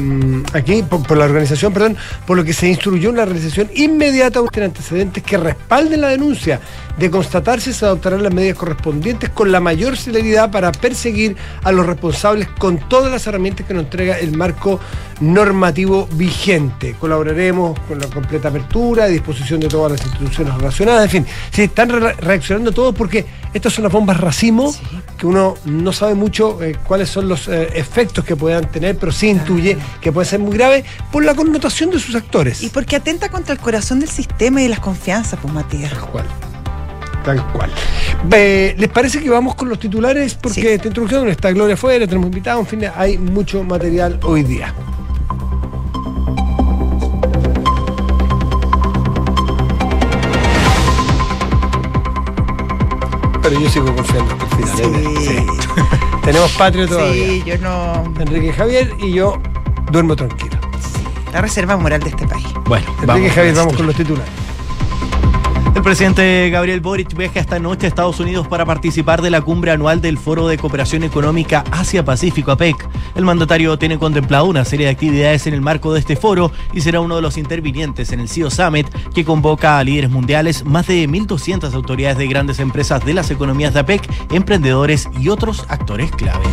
aquí, 0.54 0.81
por, 0.83 1.06
por 1.06 1.18
la 1.18 1.25
organización, 1.25 1.74
perdón, 1.74 1.98
por 2.25 2.38
lo 2.38 2.44
que 2.44 2.54
se 2.54 2.68
instruyó 2.69 3.10
una 3.10 3.25
realización 3.25 3.69
inmediata 3.75 4.39
de 4.42 4.63
antecedentes 4.63 5.24
que 5.24 5.38
respalden 5.38 6.01
la 6.01 6.07
denuncia. 6.10 6.60
De 6.98 7.12
constatarse, 7.12 7.74
se 7.74 7.86
adoptarán 7.86 8.24
las 8.24 8.33
medidas 8.33 8.57
correspondientes 8.57 9.30
con 9.30 9.51
la 9.51 9.60
mayor 9.60 9.98
celeridad 9.98 10.50
para 10.50 10.72
perseguir 10.72 11.36
a 11.63 11.72
los 11.74 11.86
responsables 11.86 12.48
con 12.57 12.77
todas 12.88 13.12
las 13.12 13.27
herramientas 13.27 13.68
que 13.68 13.74
nos 13.74 13.83
entrega 13.83 14.18
el 14.18 14.38
marco 14.38 14.80
normativo 15.19 16.07
vigente. 16.13 16.95
Colaboraremos 17.00 17.77
con 17.81 18.00
la 18.00 18.07
completa 18.07 18.48
apertura 18.50 19.10
y 19.10 19.13
disposición 19.13 19.60
de 19.60 19.68
todas 19.68 19.92
las 19.94 20.01
instituciones 20.06 20.54
relacionadas. 20.56 21.04
En 21.06 21.10
fin, 21.10 21.25
sí, 21.51 21.63
están 21.63 21.89
re- 21.89 22.13
reaccionando 22.13 22.72
todos 22.72 22.95
porque 22.95 23.25
estas 23.54 23.74
son 23.74 23.83
las 23.83 23.92
bombas 23.92 24.18
racimo 24.19 24.72
Sí. 24.72 24.80
que 25.18 25.27
uno 25.27 25.56
no 25.66 25.92
sabe 25.94 26.13
mucho 26.13 26.62
eh, 26.62 26.75
cuáles 26.86 27.10
son 27.10 27.27
los 27.27 27.48
eh, 27.48 27.64
efectos 27.73 28.23
que 28.25 28.35
puedan 28.35 28.69
tener, 28.71 28.97
pero 28.97 29.12
sí 29.12 29.29
intuye 29.29 29.77
que 30.01 30.12
puede 30.12 30.27
ser 30.27 30.39
muy 30.39 30.55
grave 30.55 30.84
por 31.12 31.24
la 31.25 31.34
connotación 31.36 31.89
de 31.91 32.00
sus 32.00 32.15
actores. 32.15 32.62
Y 32.63 32.69
porque 32.69 32.95
atenta 32.95 33.29
contra 33.29 33.53
el 33.53 33.60
corazón 33.60 34.00
del 34.00 34.10
sistema 34.10 34.62
y 34.62 34.67
las 34.67 34.79
confianzas, 34.79 35.39
pues 35.41 35.53
Matías. 35.53 35.91
Tal 35.91 36.01
cual. 36.10 36.25
Tal 37.24 37.43
cual. 37.53 37.72
Eh, 38.31 38.75
¿Les 38.77 38.89
parece 38.89 39.19
que 39.19 39.29
vamos 39.29 39.55
con 39.55 39.67
los 39.67 39.79
titulares? 39.79 40.36
Porque 40.36 40.62
Sí. 40.62 40.67
esta 40.67 40.88
introducción 40.88 41.27
está 41.29 41.51
Gloria 41.51 41.74
afuera, 41.74 42.05
tenemos 42.05 42.27
invitados, 42.27 42.62
en 42.62 42.67
fin, 42.81 42.89
hay 42.95 43.17
mucho 43.17 43.63
material 43.63 44.19
hoy 44.24 44.43
día. 44.43 44.74
Pero 53.48 53.60
yo 53.60 53.70
sigo 53.70 53.96
confiando 53.96 54.34
hasta 54.34 54.58
el 54.58 54.66
final. 54.66 54.96
¿eh? 54.96 55.16
Sí. 55.20 55.28
Sí. 55.28 55.46
Tenemos 56.24 56.52
patria 56.54 56.88
todavía. 56.88 57.14
Sí, 57.14 57.44
yo 57.46 57.58
no. 57.60 58.04
Enrique 58.20 58.52
Javier 58.52 58.92
y 58.98 59.14
yo 59.14 59.40
duermo 59.92 60.16
tranquilo. 60.16 60.58
La 61.32 61.42
reserva 61.42 61.78
moral 61.78 62.02
de 62.02 62.10
este 62.10 62.28
país. 62.28 62.48
Bueno, 62.66 62.88
Enrique 63.04 63.30
Javier, 63.30 63.54
vamos 63.54 63.78
con 63.78 63.86
los 63.86 63.96
titulares. 63.96 64.45
El 65.75 65.84
presidente 65.84 66.50
Gabriel 66.50 66.79
Boric 66.79 67.13
viaja 67.17 67.41
esta 67.41 67.60
noche 67.60 67.86
a 67.86 67.89
Estados 67.89 68.22
Unidos 68.22 68.48
para 68.48 68.65
participar 68.65 69.22
de 69.22 69.29
la 69.29 69.41
cumbre 69.41 69.72
anual 69.72 70.00
del 70.00 70.17
Foro 70.17 70.48
de 70.48 70.58
Cooperación 70.58 71.03
Económica 71.03 71.65
Asia-Pacífico 71.70 72.51
APEC. 72.51 72.88
El 73.13 73.25
mandatario 73.25 73.77
tiene 73.77 74.00
contemplado 74.00 74.46
una 74.46 74.63
serie 74.63 74.86
de 74.86 74.94
actividades 74.94 75.48
en 75.48 75.53
el 75.53 75.60
marco 75.60 75.94
de 75.94 76.00
este 76.00 76.15
foro 76.15 76.50
y 76.72 76.79
será 76.79 77.01
uno 77.01 77.17
de 77.17 77.22
los 77.22 77.38
intervinientes 77.38 78.13
en 78.13 78.22
el 78.22 78.29
CEO 78.29 78.50
Summit 78.50 78.88
que 79.13 79.25
convoca 79.25 79.77
a 79.77 79.84
líderes 79.84 80.12
mundiales, 80.12 80.63
más 80.63 80.88
de 80.88 81.10
1.200 81.10 81.74
autoridades 81.74 82.17
de 82.17 82.27
grandes 82.27 82.60
empresas 82.60 83.03
de 83.05 83.13
las 83.13 83.29
economías 83.29 83.74
de 83.74 83.82
APEC, 83.82 84.10
emprendedores 84.32 85.10
y 85.20 85.27
otros 85.27 85.65
actores 85.67 86.10
claves. 86.12 86.48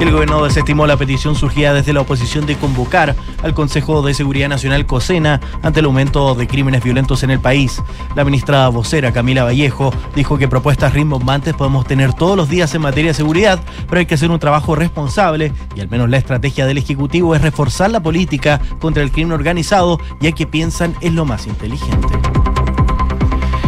El 0.00 0.12
gobierno 0.12 0.42
desestimó 0.42 0.86
la 0.86 0.96
petición 0.96 1.34
surgida 1.34 1.74
desde 1.74 1.92
la 1.92 2.00
oposición 2.00 2.46
de 2.46 2.56
convocar 2.56 3.14
al 3.42 3.52
Consejo 3.52 4.00
de 4.00 4.14
Seguridad 4.14 4.48
Nacional 4.48 4.86
COSENA 4.86 5.42
ante 5.62 5.80
el 5.80 5.86
aumento 5.86 6.34
de 6.34 6.46
crímenes 6.48 6.82
violentos 6.82 7.22
en 7.22 7.30
el 7.30 7.38
país. 7.38 7.82
La 8.16 8.24
ministra 8.24 8.66
vocera 8.70 9.12
Camila 9.12 9.44
Vallejo 9.44 9.92
dijo 10.14 10.38
que 10.38 10.48
propuestas 10.48 10.94
rimbombantes 10.94 11.52
podemos 11.52 11.86
tener 11.86 12.14
todos 12.14 12.34
los 12.34 12.48
días 12.48 12.74
en 12.74 12.80
materia 12.80 13.10
de 13.10 13.14
seguridad, 13.14 13.60
pero 13.88 13.98
hay 13.98 14.06
que 14.06 14.14
hacer 14.14 14.30
un 14.30 14.38
trabajo 14.38 14.74
responsable 14.74 15.52
y 15.76 15.80
al 15.80 15.90
menos 15.90 16.08
la 16.08 16.16
estrategia 16.16 16.64
del 16.64 16.78
Ejecutivo 16.78 17.34
es 17.34 17.42
reforzar 17.42 17.90
la 17.90 18.02
política 18.02 18.58
contra 18.80 19.02
el 19.02 19.12
crimen 19.12 19.32
organizado 19.32 20.00
ya 20.18 20.32
que 20.32 20.46
piensan 20.46 20.94
es 21.02 21.12
lo 21.12 21.26
más 21.26 21.46
inteligente. 21.46 22.08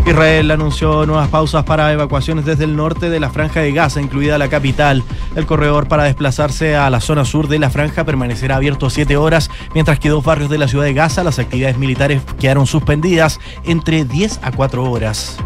Israel 0.06 0.50
anunció 0.50 1.06
nuevas 1.06 1.28
pausas 1.28 1.64
para 1.64 1.92
evacuaciones 1.92 2.44
desde 2.44 2.64
el 2.64 2.76
norte 2.76 3.08
de 3.08 3.20
la 3.20 3.30
franja 3.30 3.60
de 3.60 3.72
Gaza, 3.72 4.00
incluida 4.00 4.36
la 4.36 4.48
capital. 4.48 5.04
El 5.36 5.46
corredor 5.46 5.86
para 5.86 6.04
desplazarse 6.04 6.74
a 6.74 6.90
la 6.90 7.00
zona 7.00 7.24
sur 7.24 7.46
de 7.48 7.58
la 7.58 7.70
franja 7.70 8.04
permanecerá 8.04 8.56
abierto 8.56 8.90
siete 8.90 9.16
horas, 9.16 9.50
mientras 9.74 10.00
que 10.00 10.08
dos 10.08 10.24
barrios 10.24 10.50
de 10.50 10.58
la 10.58 10.68
ciudad 10.68 10.84
de 10.84 10.94
Gaza 10.94 11.22
las 11.22 11.38
actividades 11.38 11.78
militares 11.78 12.20
quedaron 12.38 12.66
suspendidas 12.66 13.38
entre 13.64 14.04
10 14.04 14.40
a 14.42 14.50
4 14.50 14.90
horas. 14.90 15.38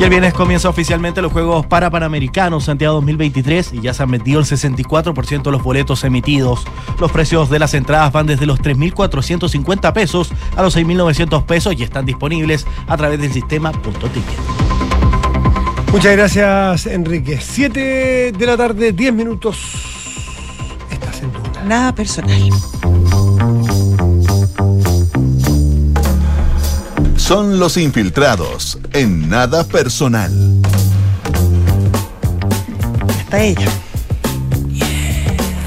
Y 0.00 0.02
el 0.02 0.08
viernes 0.08 0.32
comienza 0.32 0.70
oficialmente 0.70 1.20
los 1.20 1.30
Juegos 1.30 1.66
para 1.66 1.90
Panamericanos 1.90 2.64
Santiago 2.64 2.94
2023 2.94 3.74
y 3.74 3.82
ya 3.82 3.92
se 3.92 4.02
han 4.02 4.10
vendido 4.10 4.40
el 4.40 4.46
64% 4.46 5.42
de 5.42 5.50
los 5.50 5.62
boletos 5.62 6.04
emitidos. 6.04 6.64
Los 6.98 7.12
precios 7.12 7.50
de 7.50 7.58
las 7.58 7.74
entradas 7.74 8.10
van 8.10 8.26
desde 8.26 8.46
los 8.46 8.62
3.450 8.62 9.92
pesos 9.92 10.32
a 10.56 10.62
los 10.62 10.74
6.900 10.74 11.44
pesos 11.44 11.74
y 11.76 11.82
están 11.82 12.06
disponibles 12.06 12.66
a 12.86 12.96
través 12.96 13.20
del 13.20 13.30
sistema 13.30 13.72
Punto 13.72 14.08
Ticket. 14.08 14.38
Muchas 15.92 16.16
gracias, 16.16 16.86
Enrique. 16.86 17.38
7 17.38 18.32
de 18.32 18.46
la 18.46 18.56
tarde, 18.56 18.92
10 18.92 19.12
minutos. 19.12 19.58
Estás 20.90 21.20
en 21.20 21.30
duda. 21.30 21.62
Nada 21.66 21.94
personal. 21.94 22.50
Son 27.30 27.60
los 27.60 27.76
infiltrados 27.76 28.76
en 28.92 29.28
nada 29.28 29.62
personal. 29.62 30.32
Está 33.20 33.40
ella. 33.40 33.68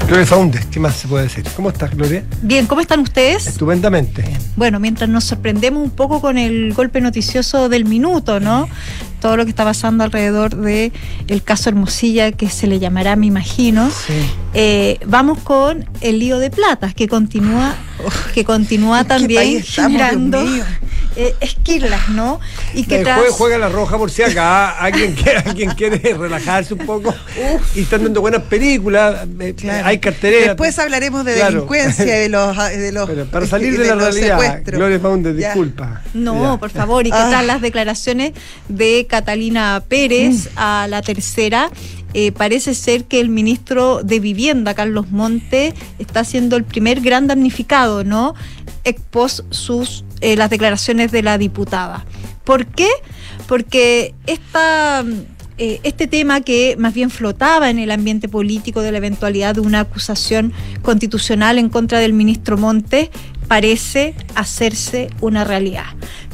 Gloria 0.06 0.26
Faundes, 0.26 0.66
¿qué 0.66 0.78
más 0.78 0.94
se 0.94 1.08
puede 1.08 1.24
decir? 1.24 1.42
¿Cómo 1.56 1.70
estás, 1.70 1.96
Gloria? 1.96 2.22
Bien, 2.42 2.66
¿cómo 2.66 2.82
están 2.82 3.00
ustedes? 3.00 3.46
Estupendamente. 3.46 4.24
Bueno, 4.56 4.78
mientras 4.78 5.08
nos 5.08 5.24
sorprendemos 5.24 5.82
un 5.82 5.88
poco 5.88 6.20
con 6.20 6.36
el 6.36 6.74
golpe 6.74 7.00
noticioso 7.00 7.70
del 7.70 7.86
minuto, 7.86 8.40
¿no? 8.40 8.68
Todo 9.22 9.38
lo 9.38 9.44
que 9.44 9.50
está 9.50 9.64
pasando 9.64 10.04
alrededor 10.04 10.54
de 10.56 10.92
el 11.28 11.42
caso 11.42 11.70
Hermosilla, 11.70 12.32
que 12.32 12.50
se 12.50 12.66
le 12.66 12.78
llamará, 12.78 13.16
me 13.16 13.24
imagino. 13.24 13.88
Eh, 14.52 14.98
vamos 15.06 15.38
con 15.38 15.88
el 16.02 16.18
lío 16.18 16.38
de 16.38 16.50
platas, 16.50 16.94
que 16.94 17.08
continúa, 17.08 17.74
que 18.34 18.44
continúa 18.44 18.98
¿En 18.98 19.04
qué 19.04 19.08
también 19.08 19.40
país 19.40 19.68
estamos, 19.70 19.92
generando 19.92 20.42
Dios 20.42 20.52
mío? 20.56 20.64
Eh, 21.16 21.34
esquirlas, 21.40 22.08
¿no? 22.10 22.40
Y 22.74 22.84
que 22.84 23.00
Eh, 23.00 23.04
tras- 23.04 23.18
juega, 23.18 23.32
juega 23.32 23.58
la 23.58 23.68
roja 23.68 23.96
por 23.98 24.10
si 24.10 24.22
acá 24.22 24.70
alguien 24.78 25.14
quiere, 25.22 25.38
alguien 25.38 25.70
quiere 25.70 25.98
relajarse 26.14 26.74
un 26.74 26.80
poco 26.86 27.14
y 27.74 27.80
están 27.80 28.02
dando 28.04 28.20
buenas 28.20 28.42
películas, 28.42 29.26
eh, 29.40 29.54
Claro. 29.56 29.86
hay 29.86 29.98
cartereras. 29.98 30.48
Después 30.48 30.78
hablaremos 30.78 31.24
de 31.24 31.34
Claro. 31.34 31.50
delincuencia, 31.52 32.04
de 32.04 32.28
los, 32.28 32.56
de 32.56 32.92
los 32.92 33.08
Pero 33.08 33.24
para 33.26 33.46
salir 33.46 33.72
de, 33.78 33.84
de 33.84 33.94
la 33.94 34.10
realidad. 34.10 34.62
Gloria 34.64 34.98
disculpa. 35.32 36.02
No, 36.14 36.54
Ya. 36.54 36.60
por 36.60 36.70
favor, 36.70 37.06
y 37.06 37.10
que 37.10 37.16
Ah. 37.16 37.28
tras 37.30 37.44
las 37.46 37.60
declaraciones 37.60 38.32
de 38.68 39.06
Catalina 39.08 39.80
Mm. 39.84 39.88
Pérez 39.88 40.48
a 40.56 40.86
la 40.88 41.02
tercera, 41.02 41.70
eh, 42.14 42.30
parece 42.32 42.74
ser 42.74 43.04
que 43.04 43.20
el 43.20 43.28
ministro 43.28 44.02
de 44.02 44.20
Vivienda, 44.20 44.74
Carlos 44.74 45.10
Monte, 45.10 45.74
está 45.98 46.24
siendo 46.24 46.56
el 46.56 46.64
primer 46.64 47.00
gran 47.00 47.26
damnificado, 47.26 48.04
¿no? 48.04 48.34
Expos 48.84 49.44
sus 49.50 50.04
eh, 50.20 50.36
las 50.36 50.50
declaraciones 50.50 51.12
de 51.12 51.22
la 51.22 51.38
diputada. 51.38 52.04
¿Por 52.44 52.66
qué? 52.66 52.88
Porque 53.46 54.14
esta 54.26 55.04
eh, 55.56 55.78
este 55.84 56.08
tema 56.08 56.40
que 56.40 56.74
más 56.78 56.94
bien 56.94 57.10
flotaba 57.10 57.70
en 57.70 57.78
el 57.78 57.92
ambiente 57.92 58.28
político 58.28 58.82
de 58.82 58.90
la 58.90 58.98
eventualidad 58.98 59.54
de 59.54 59.60
una 59.60 59.80
acusación 59.80 60.52
constitucional 60.82 61.58
en 61.58 61.68
contra 61.68 62.00
del 62.00 62.12
ministro 62.12 62.56
Montes 62.56 63.10
parece 63.46 64.16
hacerse 64.34 65.10
una 65.20 65.44
realidad. 65.44 65.84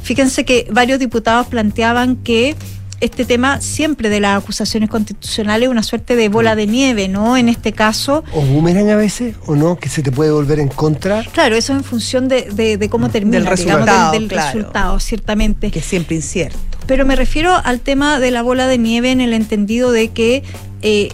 Fíjense 0.02 0.47
que 0.47 0.66
varios 0.71 0.99
diputados 0.99 1.49
planteaban 1.49 2.16
que 2.16 2.57
este 3.00 3.25
tema 3.25 3.61
siempre 3.61 4.09
de 4.11 4.21
las 4.21 4.42
acusaciones 4.42 4.90
constitucionales 4.90 5.66
es 5.66 5.71
una 5.71 5.83
suerte 5.83 6.16
de 6.16 6.28
bola 6.28 6.54
de 6.54 6.66
nieve, 6.66 7.09
¿no? 7.09 7.37
En 7.37 7.49
este 7.49 7.73
caso, 7.73 8.23
O 8.33 8.40
boomerang 8.42 8.90
a 8.90 8.97
veces, 8.97 9.37
o 9.47 9.57
no, 9.57 9.76
que 9.78 9.88
se 9.88 10.02
te 10.02 10.12
puede 10.12 10.30
volver 10.33 10.61
en 10.61 10.69
contra. 10.69 11.25
claro, 11.25 11.57
eso 11.57 11.73
en 11.73 11.83
función 11.83 12.28
de, 12.28 12.42
de- 12.52 12.76
de 12.76 12.88
cómo 12.90 13.09
termina, 13.09 13.38
Del 13.38 13.45
digamos, 13.57 13.66
resultado, 13.87 14.12
del, 14.12 14.21
del 14.23 14.28
claro. 14.28 14.47
resultado, 14.59 15.00
ciertamente. 15.00 15.71
Que 15.71 15.78
es 15.78 15.85
siempre 15.87 16.16
incierto. 16.16 16.59
Pero 16.87 17.07
me 17.07 17.16
refiero 17.16 17.54
al 17.64 17.80
tema 17.80 18.19
de 18.19 18.30
la 18.30 18.42
bola 18.42 18.66
de 18.66 18.76
nieve 18.78 19.11
en 19.12 19.21
el 19.21 19.33
entendido 19.33 19.92
de 19.92 20.09
que 20.09 20.42
eh, 20.83 21.09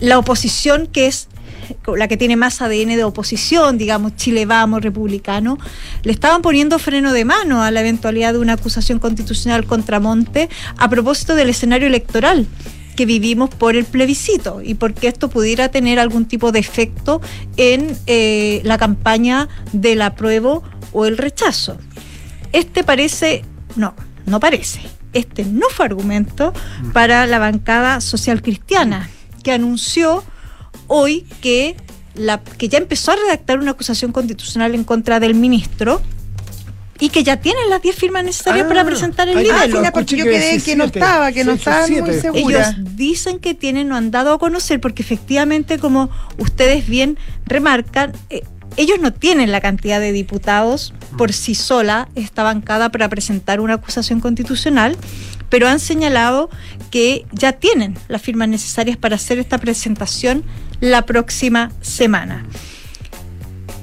la 0.00 0.18
oposición, 0.18 0.86
que 0.86 1.06
es 1.06 1.28
la 1.96 2.08
que 2.08 2.16
tiene 2.16 2.36
más 2.36 2.60
ADN 2.60 2.96
de 2.96 3.04
oposición, 3.04 3.78
digamos, 3.78 4.16
Chile 4.16 4.46
Vamos, 4.46 4.82
republicano, 4.82 5.58
le 6.02 6.12
estaban 6.12 6.42
poniendo 6.42 6.78
freno 6.78 7.12
de 7.12 7.24
mano 7.24 7.62
a 7.62 7.70
la 7.70 7.80
eventualidad 7.80 8.32
de 8.32 8.38
una 8.38 8.54
acusación 8.54 8.98
constitucional 8.98 9.66
contra 9.66 10.00
Monte 10.00 10.48
a 10.76 10.88
propósito 10.88 11.34
del 11.34 11.50
escenario 11.50 11.86
electoral 11.86 12.46
que 12.98 13.06
vivimos 13.06 13.50
por 13.50 13.76
el 13.76 13.84
plebiscito 13.84 14.60
y 14.60 14.74
porque 14.74 15.06
esto 15.06 15.30
pudiera 15.30 15.68
tener 15.68 16.00
algún 16.00 16.26
tipo 16.26 16.50
de 16.50 16.58
efecto 16.58 17.20
en 17.56 17.96
eh, 18.06 18.60
la 18.64 18.76
campaña 18.76 19.48
del 19.72 20.02
apruebo 20.02 20.64
o 20.92 21.06
el 21.06 21.16
rechazo. 21.16 21.78
Este 22.52 22.82
parece, 22.82 23.44
no, 23.76 23.94
no 24.26 24.40
parece, 24.40 24.80
este 25.12 25.44
no 25.44 25.68
fue 25.70 25.86
argumento 25.86 26.52
para 26.92 27.26
la 27.26 27.38
bancada 27.38 28.00
social 28.00 28.42
cristiana, 28.42 29.08
que 29.44 29.52
anunció 29.52 30.24
hoy 30.88 31.24
que, 31.40 31.76
la, 32.14 32.40
que 32.42 32.68
ya 32.68 32.78
empezó 32.78 33.12
a 33.12 33.16
redactar 33.16 33.58
una 33.60 33.70
acusación 33.70 34.10
constitucional 34.12 34.74
en 34.74 34.82
contra 34.84 35.20
del 35.20 35.34
ministro 35.34 36.02
y 37.00 37.10
que 37.10 37.22
ya 37.22 37.36
tienen 37.36 37.70
las 37.70 37.80
10 37.80 37.94
firmas 37.94 38.24
necesarias 38.24 38.64
Ah, 38.64 38.68
para 38.68 38.84
presentar 38.84 39.28
el 39.28 39.36
Ah, 39.38 39.40
libelo. 39.42 39.66
mira, 39.78 39.88
escuché 39.88 39.92
porque 39.92 40.16
yo 40.16 40.24
que 40.24 40.30
quedé 40.30 40.60
que 40.60 40.74
no 40.74 40.84
estaba, 40.84 41.30
que 41.30 41.44
no 41.44 41.52
estaba 41.52 41.86
muy 41.86 42.12
segura. 42.14 42.34
Ellos 42.36 42.96
dicen 42.96 43.38
que 43.38 43.54
tienen, 43.54 43.86
no 43.88 43.94
han 43.96 44.10
dado 44.10 44.32
a 44.32 44.38
conocer, 44.40 44.80
porque 44.80 45.02
efectivamente, 45.02 45.78
como 45.78 46.10
ustedes 46.38 46.88
bien 46.88 47.16
remarcan, 47.46 48.12
eh, 48.30 48.42
ellos 48.76 48.98
no 49.00 49.12
tienen 49.12 49.52
la 49.52 49.60
cantidad 49.60 50.00
de 50.00 50.10
diputados 50.10 50.92
por 51.16 51.32
sí 51.32 51.54
sola, 51.54 52.08
esta 52.16 52.42
bancada, 52.42 52.90
para 52.90 53.08
presentar 53.08 53.60
una 53.60 53.74
acusación 53.74 54.18
constitucional, 54.20 54.96
pero 55.50 55.68
han 55.68 55.78
señalado 55.78 56.50
que 56.90 57.26
ya 57.32 57.52
tienen 57.52 57.96
las 58.08 58.22
firmas 58.22 58.48
necesarias 58.48 58.96
para 58.96 59.14
hacer 59.14 59.38
esta 59.38 59.58
presentación 59.58 60.42
la 60.80 61.02
próxima 61.02 61.72
semana. 61.80 62.44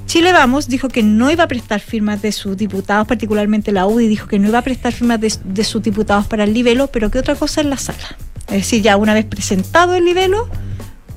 Chile 0.06 0.32
Vamos 0.32 0.68
dijo 0.68 0.88
que 0.88 1.02
no 1.02 1.30
iba 1.30 1.44
a 1.44 1.48
prestar 1.48 1.80
firmas 1.80 2.22
de 2.22 2.32
sus 2.32 2.56
diputados, 2.56 3.06
particularmente 3.08 3.72
la 3.72 3.86
UDI 3.86 4.06
dijo 4.08 4.28
que 4.28 4.38
no 4.38 4.48
iba 4.48 4.58
a 4.58 4.62
prestar 4.62 4.92
firmas 4.92 5.20
de, 5.20 5.64
sus 5.64 5.82
diputados 5.82 6.26
para 6.26 6.44
el 6.44 6.54
libelo, 6.54 6.86
pero 6.86 7.10
que 7.10 7.18
otra 7.18 7.34
cosa 7.34 7.60
en 7.60 7.70
la 7.70 7.76
sala. 7.76 8.16
Es 8.46 8.58
decir, 8.58 8.82
ya 8.82 8.96
una 8.96 9.14
vez 9.14 9.24
presentado 9.24 9.94
el 9.94 10.04
libelo, 10.04 10.48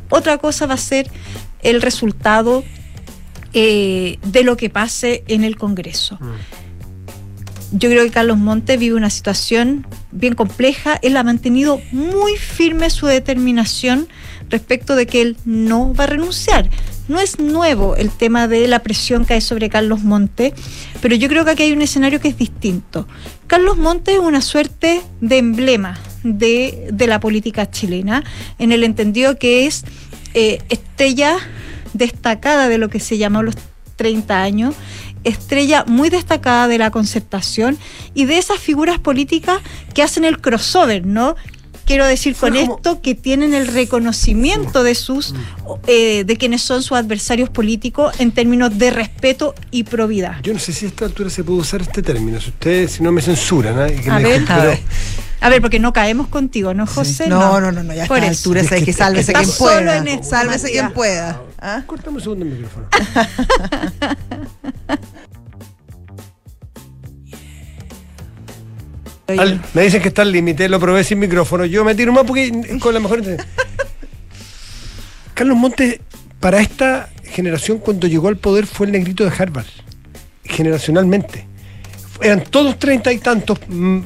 otra 0.10 0.40
cosa 0.40 0.66
va 0.66 0.74
a 0.74 0.78
ser 0.78 1.10
el 1.62 1.82
resultado 1.82 2.64
eh, 3.54 4.18
de 4.26 4.44
lo 4.44 4.58
que 4.58 4.70
pase 4.70 5.24
en 5.28 5.44
el 5.44 5.56
Congreso. 5.56 6.18
Yo 7.72 7.90
creo 7.90 8.04
que 8.04 8.12
Carlos 8.12 8.38
Montes 8.38 8.80
vive 8.80 8.96
una 8.96 9.10
situación 9.10 9.86
bien 10.12 10.34
compleja. 10.34 11.00
Él 11.04 11.18
ha 11.18 11.24
mantenido 11.24 11.80
muy 11.92 12.36
firme 12.36 12.90
su 12.90 13.06
determinación 13.06 14.08
respecto 14.50 14.96
de 14.96 15.06
que 15.06 15.22
él 15.22 15.38
no 15.46 15.94
va 15.94 16.06
a 16.06 16.08
renunciar. 16.08 16.70
No 17.08 17.20
es 17.20 17.40
nuevo 17.40 17.96
el 17.96 18.10
tema 18.10 18.48
de 18.48 18.68
la 18.68 18.80
presión 18.80 19.26
que 19.26 19.36
hay 19.36 19.42
sobre 19.42 19.70
Carlos 19.70 20.04
Montes, 20.04 20.54
pero 21.02 21.16
yo 21.16 21.28
creo 21.28 21.46
que 21.46 21.52
aquí 21.52 21.64
hay 21.64 21.72
un 21.72 21.82
escenario 21.82 22.20
que 22.20 22.30
es 22.30 22.38
distinto. 22.38 23.08
Carlos 23.48 23.78
Montes 23.78 24.16
es 24.16 24.20
una 24.20 24.42
suerte 24.42 25.02
de 25.22 25.38
emblema 25.38 26.00
de, 26.24 26.88
de 26.92 27.08
la 27.08 27.20
política 27.20 27.70
chilena, 27.70 28.24
en 28.58 28.72
el 28.72 28.84
entendido 28.84 29.38
que 29.38 29.66
es 29.68 29.86
eh, 30.34 30.60
estrella 30.70 31.38
destacada 31.94 32.70
de 32.70 32.78
lo 32.78 32.90
que 32.90 33.00
se 33.00 33.18
llamó 33.18 33.42
los 33.42 33.56
30 33.96 34.42
años, 34.42 34.76
estrella 35.24 35.84
muy 35.86 36.10
destacada 36.10 36.68
de 36.68 36.78
la 36.78 36.92
concertación 36.92 37.78
y 38.14 38.26
de 38.26 38.38
esas 38.38 38.60
figuras 38.60 39.00
políticas 39.00 39.60
que 39.94 40.04
hacen 40.04 40.26
el 40.26 40.40
crossover, 40.40 41.06
¿no? 41.06 41.36
Quiero 41.90 42.06
decir 42.06 42.36
con 42.36 42.54
como- 42.54 42.76
esto 42.76 43.02
que 43.02 43.16
tienen 43.16 43.56
el 43.56 43.66
reconocimiento 43.66 44.84
de 44.84 44.94
sus, 44.94 45.34
eh, 45.88 46.24
de 46.24 46.38
quienes 46.38 46.62
son 46.62 46.84
sus 46.84 46.96
adversarios 46.96 47.50
políticos 47.50 48.14
en 48.20 48.32
términos 48.32 48.78
de 48.78 48.92
respeto 48.92 49.56
y 49.72 49.86
probidad. 49.86 50.36
Yo 50.44 50.54
no 50.54 50.60
sé 50.60 50.72
si 50.72 50.86
a 50.86 50.90
esta 50.90 51.06
altura 51.06 51.32
se 51.32 51.44
puede 51.44 51.62
usar 51.62 51.82
este 51.82 52.04
término. 52.04 52.40
Si 52.40 52.50
ustedes, 52.52 52.92
si 52.92 53.02
no 53.02 53.12
me 53.12 53.24
censuran, 53.24 53.90
¿eh? 53.90 54.00
Que 54.04 54.12
A 54.12 54.18
me 54.20 54.24
ver, 54.24 54.44
a 54.44 54.46
pero- 54.56 54.70
ver. 54.70 54.80
A 55.42 55.50
ver, 55.50 55.62
porque 55.62 55.80
no 55.80 55.92
caemos 55.92 56.28
contigo, 56.28 56.76
¿no, 56.76 56.86
José? 56.86 57.28
No, 57.28 57.60
no, 57.60 57.72
no, 57.72 57.82
no, 57.82 57.92
ya 57.96 58.04
a 58.04 58.08
Por 58.08 58.18
esta 58.20 58.32
eso. 58.34 58.50
altura 58.50 58.64
sabes 58.66 58.84
que 58.84 58.94
sálvese 58.94 59.32
Está 59.32 59.40
quien 59.44 59.52
solo 59.52 59.72
pueda. 59.86 59.98
en 59.98 60.24
Sálvese 60.24 60.70
quien 60.72 60.92
pueda. 60.92 61.42
¿Ah? 61.60 61.82
Cortame 61.88 62.18
un 62.18 62.22
segundo 62.22 62.46
el 62.46 62.52
micrófono. 62.52 62.86
Al- 69.38 69.62
me 69.74 69.84
dicen 69.84 70.02
que 70.02 70.08
está 70.10 70.22
al 70.24 70.32
límite, 70.32 70.68
lo 70.70 70.80
probé 70.80 71.04
sin 71.04 71.20
micrófono. 71.20 71.66
Yo 71.66 71.84
me 71.86 71.94
tiro 71.96 72.12
más 72.14 72.24
porque 72.24 72.52
con 72.80 72.94
la 72.94 73.00
mejor 73.00 73.20
intención. 73.20 73.48
Carlos 75.34 75.58
Montes, 75.58 76.00
para 76.40 76.60
esta 76.60 77.10
generación, 77.24 77.78
cuando 77.80 78.08
llegó 78.08 78.28
al 78.28 78.38
poder, 78.38 78.66
fue 78.66 78.88
el 78.88 78.92
negrito 78.94 79.24
de 79.24 79.32
Harvard. 79.38 79.66
Generacionalmente. 80.44 81.46
Eran 82.22 82.44
todos 82.44 82.78
treinta 82.80 83.14
y 83.14 83.20
tantos, 83.20 83.60
mm, 83.68 84.00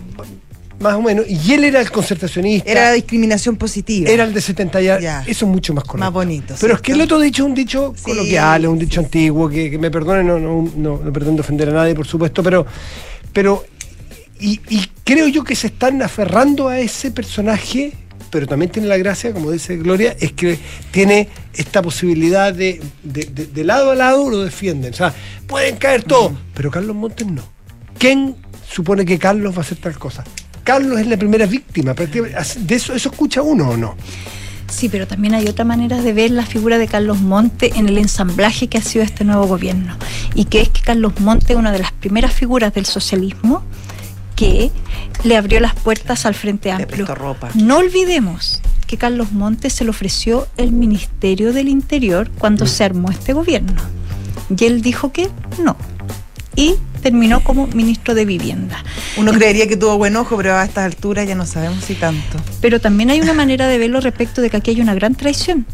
más 0.79 0.93
o 0.95 1.01
menos, 1.01 1.25
y 1.27 1.53
él 1.53 1.63
era 1.63 1.79
el 1.81 1.89
concertacionista. 1.89 2.69
Era 2.69 2.81
la 2.89 2.91
discriminación 2.91 3.55
positiva. 3.55 4.09
Era 4.09 4.25
el 4.25 4.33
de 4.33 4.41
70 4.41 4.81
ya. 4.81 5.23
Eso 5.25 5.45
es 5.45 5.51
mucho 5.51 5.73
más 5.73 5.83
correcto. 5.85 6.05
Más 6.05 6.13
bonito, 6.13 6.53
Pero 6.59 6.75
es 6.75 6.81
que 6.81 6.91
el 6.91 7.01
otro 7.01 7.19
dicho 7.19 7.43
es 7.43 7.49
un 7.49 7.55
dicho 7.55 7.93
Sí, 7.95 8.03
coloquial, 8.03 8.63
es 8.65 8.69
un 8.69 8.77
dicho 8.79 8.99
sí, 9.01 9.05
antiguo, 9.05 9.49
que, 9.49 9.71
que 9.71 9.77
me 9.79 9.89
perdone, 9.89 10.23
no, 10.23 10.37
no, 10.37 10.69
no, 10.75 10.99
no 11.03 11.13
pretendo 11.13 11.41
ofender 11.41 11.69
a 11.69 11.73
nadie, 11.73 11.95
por 11.95 12.05
supuesto, 12.05 12.43
pero. 12.43 12.65
pero 13.31 13.63
y, 14.45 14.61
y 14.69 14.87
creo 15.03 15.27
yo 15.27 15.43
que 15.43 15.55
se 15.55 15.67
están 15.67 16.01
aferrando 16.01 16.67
a 16.67 16.79
ese 16.79 17.11
personaje, 17.11 17.93
pero 18.29 18.47
también 18.47 18.71
tiene 18.71 18.87
la 18.87 18.97
gracia, 18.97 19.31
como 19.31 19.51
dice 19.51 19.77
Gloria, 19.77 20.15
es 20.19 20.31
que 20.33 20.57
tiene 20.91 21.29
esta 21.53 21.81
posibilidad 21.81 22.53
de, 22.53 22.81
de, 23.03 23.25
de- 23.25 23.45
de 23.47 23.63
lado 23.63 23.91
a 23.91 23.95
lado 23.95 24.29
lo 24.29 24.39
defienden. 24.43 24.93
O 24.93 24.97
sea, 24.97 25.13
pueden 25.47 25.77
caer 25.77 26.03
todos, 26.03 26.33
pero 26.53 26.71
Carlos 26.71 26.95
Montes 26.95 27.27
no. 27.27 27.43
¿Quién 27.97 28.35
supone 28.69 29.05
que 29.05 29.17
Carlos 29.19 29.53
va 29.53 29.59
a 29.59 29.61
hacer 29.61 29.77
tal 29.77 29.97
cosa? 29.99 30.23
Carlos 30.63 30.99
es 30.99 31.07
la 31.07 31.17
primera 31.17 31.45
víctima. 31.45 31.93
¿De 31.93 32.75
eso, 32.75 32.93
eso 32.93 33.09
escucha 33.09 33.41
uno 33.41 33.69
o 33.69 33.77
no? 33.77 33.95
Sí, 34.67 34.89
pero 34.89 35.05
también 35.05 35.35
hay 35.35 35.45
otra 35.47 35.65
manera 35.65 36.01
de 36.01 36.13
ver 36.13 36.31
la 36.31 36.45
figura 36.45 36.79
de 36.79 36.87
Carlos 36.87 37.19
Monte 37.19 37.71
en 37.75 37.87
el 37.87 37.97
ensamblaje 37.99 38.67
que 38.67 38.79
ha 38.79 38.81
sido 38.81 39.03
este 39.05 39.23
nuevo 39.23 39.45
gobierno. 39.45 39.95
Y 40.33 40.45
que 40.45 40.61
es 40.61 40.69
que 40.69 40.81
Carlos 40.81 41.19
Monte 41.19 41.53
es 41.53 41.59
una 41.59 41.71
de 41.71 41.79
las 41.79 41.91
primeras 41.91 42.33
figuras 42.33 42.73
del 42.73 42.85
socialismo 42.87 43.61
que 44.35 44.71
le 45.23 45.37
abrió 45.37 45.59
las 45.59 45.75
puertas 45.75 46.25
al 46.25 46.35
Frente 46.35 46.71
Amplio. 46.71 47.05
ropa. 47.15 47.49
No 47.55 47.77
olvidemos 47.77 48.61
que 48.87 48.97
Carlos 48.97 49.31
Monte 49.31 49.69
se 49.69 49.83
le 49.83 49.89
ofreció 49.89 50.47
el 50.57 50.71
Ministerio 50.71 51.53
del 51.53 51.67
Interior 51.67 52.29
cuando 52.37 52.67
se 52.67 52.83
armó 52.83 53.09
este 53.09 53.33
gobierno. 53.33 53.81
Y 54.55 54.65
él 54.65 54.81
dijo 54.81 55.11
que 55.11 55.29
no. 55.63 55.77
Y 56.55 56.75
terminó 57.01 57.43
como 57.43 57.67
ministro 57.67 58.15
de 58.15 58.25
Vivienda. 58.25 58.83
Uno 59.17 59.31
creería 59.33 59.67
que 59.67 59.77
tuvo 59.77 59.97
buen 59.97 60.15
ojo, 60.15 60.37
pero 60.37 60.55
a 60.55 60.63
estas 60.63 60.85
alturas 60.85 61.27
ya 61.27 61.35
no 61.35 61.45
sabemos 61.45 61.83
si 61.83 61.95
tanto. 61.95 62.37
Pero 62.61 62.79
también 62.79 63.09
hay 63.09 63.21
una 63.21 63.33
manera 63.33 63.67
de 63.67 63.77
verlo 63.77 63.99
respecto 63.99 64.41
de 64.41 64.49
que 64.49 64.57
aquí 64.57 64.71
hay 64.71 64.81
una 64.81 64.95
gran 64.95 65.15
traición. 65.15 65.65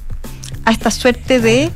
A 0.65 0.71
esta 0.71 0.91
suerte 0.91 1.39
de 1.39 1.71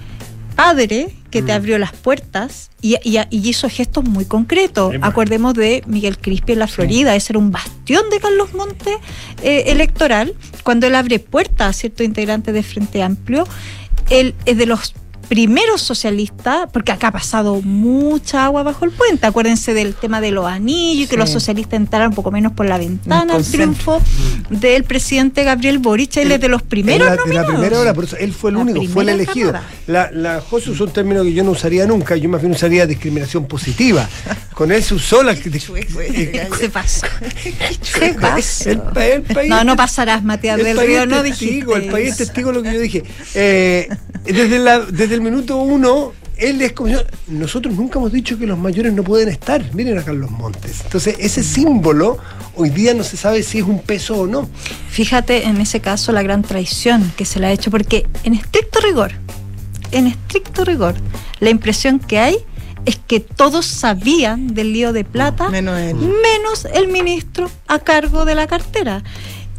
padre 0.55 1.15
que 1.33 1.41
te 1.41 1.51
abrió 1.51 1.77
las 1.79 1.91
puertas 1.93 2.69
y, 2.81 2.95
y- 3.03 3.17
y 3.29 3.49
hizo 3.49 3.67
gestos 3.69 4.03
muy 4.05 4.25
concretos. 4.25 4.93
Acordemos 5.01 5.53
de 5.55 5.83
Miguel 5.87 6.17
Crispi 6.19 6.53
en 6.53 6.59
la 6.59 6.67
Florida, 6.67 7.15
ese 7.15 7.33
era 7.33 7.39
un 7.39 7.51
bastión 7.51 8.09
de 8.11 8.19
Carlos 8.19 8.53
Monte 8.53 8.97
eh, 9.41 9.63
electoral, 9.67 10.33
cuando 10.63 10.85
él 10.87 10.95
abre 10.95 11.19
puertas 11.19 11.69
a 11.69 11.73
ciertos 11.73 12.05
integrantes 12.05 12.53
de 12.53 12.61
Frente 12.63 13.01
Amplio. 13.01 13.45
Él 14.09 14.35
es 14.45 14.57
de 14.57 14.65
los 14.65 14.93
primeros 15.27 15.81
socialistas, 15.81 16.67
porque 16.71 16.91
acá 16.91 17.07
ha 17.07 17.11
pasado 17.11 17.61
mucha 17.61 18.45
agua 18.45 18.63
bajo 18.63 18.85
el 18.85 18.91
puente. 18.91 19.25
Acuérdense 19.25 19.73
del 19.73 19.93
tema 19.95 20.21
de 20.21 20.31
los 20.31 20.45
anillos 20.45 21.05
y 21.05 21.07
que 21.07 21.15
Sí. 21.15 21.19
los 21.19 21.29
socialistas 21.29 21.77
entraron 21.79 22.09
un 22.09 22.15
poco 22.15 22.31
menos 22.31 22.51
por 22.53 22.65
la 22.65 22.77
ventana 22.77 23.35
al 23.35 23.43
triunfo 23.45 24.01
del 24.49 24.83
presidente 24.83 25.43
Gabriel 25.43 25.79
Boric. 25.79 26.17
Él 26.17 26.31
es 26.31 26.41
de 26.41 26.49
los 26.49 26.61
primeros 26.61 27.07
la, 27.09 27.15
nominados. 27.15 27.51
primera 27.51 27.79
hora, 27.79 27.93
por 27.93 28.03
eso 28.03 28.17
él 28.17 28.33
fue 28.33 28.51
el 28.51 28.57
La 28.57 28.61
único, 28.63 28.83
fue 28.93 29.03
el 29.03 29.09
elegido. 29.09 29.51
camada. 29.53 29.69
La, 29.87 30.11
la 30.11 30.41
José 30.41 30.71
usó 30.71 30.83
un 30.85 30.91
término 30.91 31.23
que 31.23 31.33
yo 31.33 31.43
no 31.43 31.51
usaría 31.51 31.85
nunca, 31.87 32.15
yo 32.15 32.29
más 32.29 32.41
bien 32.41 32.53
usaría 32.53 32.85
discriminación 32.85 33.45
positiva. 33.47 34.07
Con 34.53 34.71
él 34.71 34.83
se 34.83 34.93
usó 34.93 35.23
la 35.23 35.35
Se 36.59 36.69
pasó. 36.69 37.07
Se 37.81 38.13
pasó. 38.13 38.69
El 38.69 38.81
el 38.97 39.21
país- 39.23 39.49
No, 39.49 39.63
no 39.63 39.75
pasarás, 39.75 40.23
Matías 40.23 40.59
el 40.59 40.65
del 40.65 40.77
Río, 40.85 41.05
no 41.05 41.21
testigo, 41.23 41.73
dijiste 41.73 41.85
El 41.85 41.91
país 41.91 42.09
es 42.11 42.17
testigo 42.17 42.49
de 42.49 42.55
lo 42.55 42.63
que 42.63 42.73
yo 42.73 42.79
dije. 42.79 43.03
Eh, 43.35 43.89
desde, 44.25 44.59
la- 44.59 44.79
desde 44.79 45.12
el 45.13 45.21
minuto 45.21 45.57
uno, 45.57 46.13
él 46.37 46.61
es 46.61 46.73
como. 46.73 46.89
Nosotros 47.27 47.75
nunca 47.75 47.99
hemos 47.99 48.11
dicho 48.11 48.37
que 48.37 48.45
los 48.45 48.57
mayores 48.57 48.93
no 48.93 49.03
pueden 49.03 49.29
estar. 49.29 49.63
Miren 49.73 49.97
a 49.97 50.03
Carlos 50.03 50.31
Montes. 50.31 50.81
Entonces, 50.83 51.15
ese 51.19 51.43
símbolo 51.43 52.17
hoy 52.55 52.69
día 52.69 52.93
no 52.93 53.03
se 53.03 53.17
sabe 53.17 53.43
si 53.43 53.59
es 53.59 53.63
un 53.63 53.79
peso 53.79 54.15
o 54.21 54.27
no. 54.27 54.49
Fíjate 54.89 55.45
en 55.47 55.59
ese 55.61 55.79
caso 55.79 56.11
la 56.11 56.21
gran 56.23 56.41
traición 56.43 57.11
que 57.15 57.25
se 57.25 57.39
le 57.39 57.47
ha 57.47 57.51
hecho, 57.51 57.71
porque 57.71 58.05
en 58.23 58.33
estricto 58.33 58.79
rigor, 58.81 59.11
en 59.91 60.07
estricto 60.07 60.65
rigor, 60.65 60.95
la 61.39 61.49
impresión 61.49 61.99
que 61.99 62.19
hay 62.19 62.37
es 62.85 62.97
que 62.97 63.19
todos 63.21 63.65
sabían 63.65 64.53
del 64.53 64.73
lío 64.73 64.91
de 64.91 65.05
plata, 65.05 65.49
Menos 65.49 65.79
él. 65.79 65.95
menos 65.95 66.65
el 66.73 66.89
ministro 66.89 67.49
a 67.67 67.79
cargo 67.79 68.25
de 68.25 68.35
la 68.35 68.45
cartera. 68.47 69.03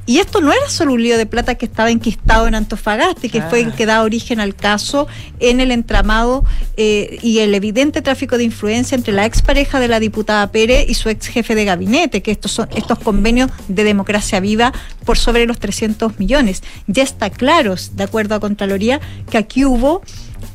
Y 0.06 0.18
esto 0.18 0.40
no 0.42 0.52
era 0.52 0.68
solo 0.68 0.92
un 0.92 1.02
lío 1.02 1.16
de 1.16 1.24
plata 1.26 1.54
que 1.54 1.64
estaba 1.64 1.90
enquistado 1.90 2.46
en 2.46 2.54
Antofagasta 2.54 3.26
y 3.26 3.30
que 3.30 3.40
fue 3.40 3.60
el 3.60 3.72
que 3.72 3.86
da 3.86 4.02
origen 4.02 4.38
al 4.38 4.54
caso 4.54 5.06
en 5.40 5.60
el 5.60 5.70
entramado 5.70 6.44
eh, 6.76 7.18
y 7.22 7.38
el 7.38 7.54
evidente 7.54 8.02
tráfico 8.02 8.36
de 8.36 8.44
influencia 8.44 8.96
entre 8.96 9.14
la 9.14 9.24
expareja 9.24 9.80
de 9.80 9.88
la 9.88 10.00
diputada 10.00 10.50
Pérez 10.52 10.84
y 10.88 10.94
su 10.94 11.08
ex 11.08 11.26
jefe 11.28 11.54
de 11.54 11.64
gabinete, 11.64 12.22
que 12.22 12.32
estos 12.32 12.52
son 12.52 12.68
estos 12.76 12.98
convenios 12.98 13.50
de 13.68 13.84
democracia 13.84 14.40
viva 14.40 14.72
por 15.06 15.16
sobre 15.16 15.46
los 15.46 15.58
300 15.58 16.18
millones. 16.18 16.62
Ya 16.86 17.02
está 17.02 17.30
claro, 17.30 17.74
de 17.92 18.02
acuerdo 18.04 18.34
a 18.34 18.40
Contraloría, 18.40 19.00
que 19.30 19.38
aquí 19.38 19.64
hubo 19.64 20.02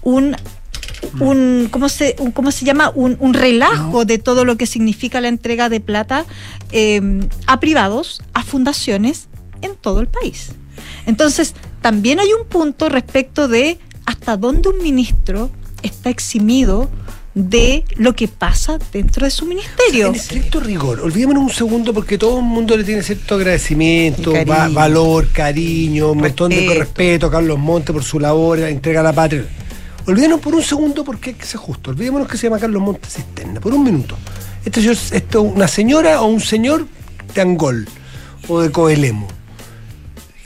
un 0.04 0.36
un 1.22 1.70
¿cómo 1.72 1.88
se, 1.88 2.16
un- 2.20 2.32
cómo 2.32 2.52
se 2.52 2.66
llama? 2.66 2.92
Un, 2.94 3.16
un 3.22 3.34
relajo 3.34 4.04
de 4.04 4.18
todo 4.18 4.44
lo 4.44 4.58
que 4.58 4.66
significa 4.66 5.22
la 5.22 5.30
entrega 5.30 5.70
de 5.70 5.80
plata 5.80 6.26
eh, 6.74 7.22
a 7.48 7.60
privados, 7.62 8.22
a 8.34 8.44
fundaciones 8.44 9.29
en 9.62 9.76
todo 9.76 10.00
el 10.00 10.08
país. 10.08 10.52
Entonces, 11.06 11.54
también 11.82 12.20
hay 12.20 12.30
un 12.34 12.48
punto 12.48 12.90
respecto 12.90 13.48
de 13.48 13.80
hasta 14.06 14.38
dónde 14.38 14.70
un 14.70 14.82
ministro 14.82 15.50
está 15.82 16.10
eximido 16.10 16.90
de 17.36 17.86
lo 17.96 18.16
que 18.16 18.28
pasa 18.28 18.80
dentro 18.92 19.24
de 19.24 19.32
su 19.32 19.46
ministerio. 19.46 20.08
En 20.08 20.16
estricto 20.16 20.60
rigor, 20.60 21.00
olvidémonos 21.00 21.44
un 21.44 21.50
segundo 21.52 21.94
porque 21.94 22.18
todo 22.18 22.40
el 22.40 22.46
mundo 22.46 22.76
le 22.76 22.84
tiene 22.84 23.04
cierto 23.04 23.36
agradecimiento, 23.36 24.32
Y 24.32 24.34
cariño. 24.34 24.56
va- 24.58 24.68
valor, 24.70 25.28
cariño, 25.32 26.12
un 26.12 26.18
montón 26.20 26.50
de 26.50 26.74
Respeto. 26.74 27.28
a 27.28 27.32
Carlos 27.32 27.58
Montes 27.60 27.94
por 27.94 28.04
su 28.04 28.20
labor, 28.20 28.60
la 28.60 28.70
entrega 28.70 29.00
a 29.02 29.04
la 29.04 29.14
patria. 29.14 29.46
Olvidémonos 30.08 30.42
por 30.42 30.56
un 30.56 30.64
segundo 30.64 31.04
porque 31.04 31.30
hay 31.30 31.36
que 31.36 31.46
ser 31.46 31.60
justo. 31.60 31.92
Olvidémonos 31.92 32.28
que 32.28 32.36
se 32.36 32.48
llama 32.48 32.60
Carlos 32.60 32.82
Montes 32.82 33.14
Cisterna, 33.14 33.60
por 33.62 33.74
un 33.74 33.84
minuto. 33.84 34.18
Este 34.66 34.82
esto 34.92 35.42
una 35.44 35.68
señora 35.68 36.22
o 36.22 36.28
un 36.28 36.42
señor 36.42 36.88
de 37.34 37.42
Angol 37.42 37.88
o 38.48 38.60
de 38.60 38.72
Coelemo, 38.72 39.28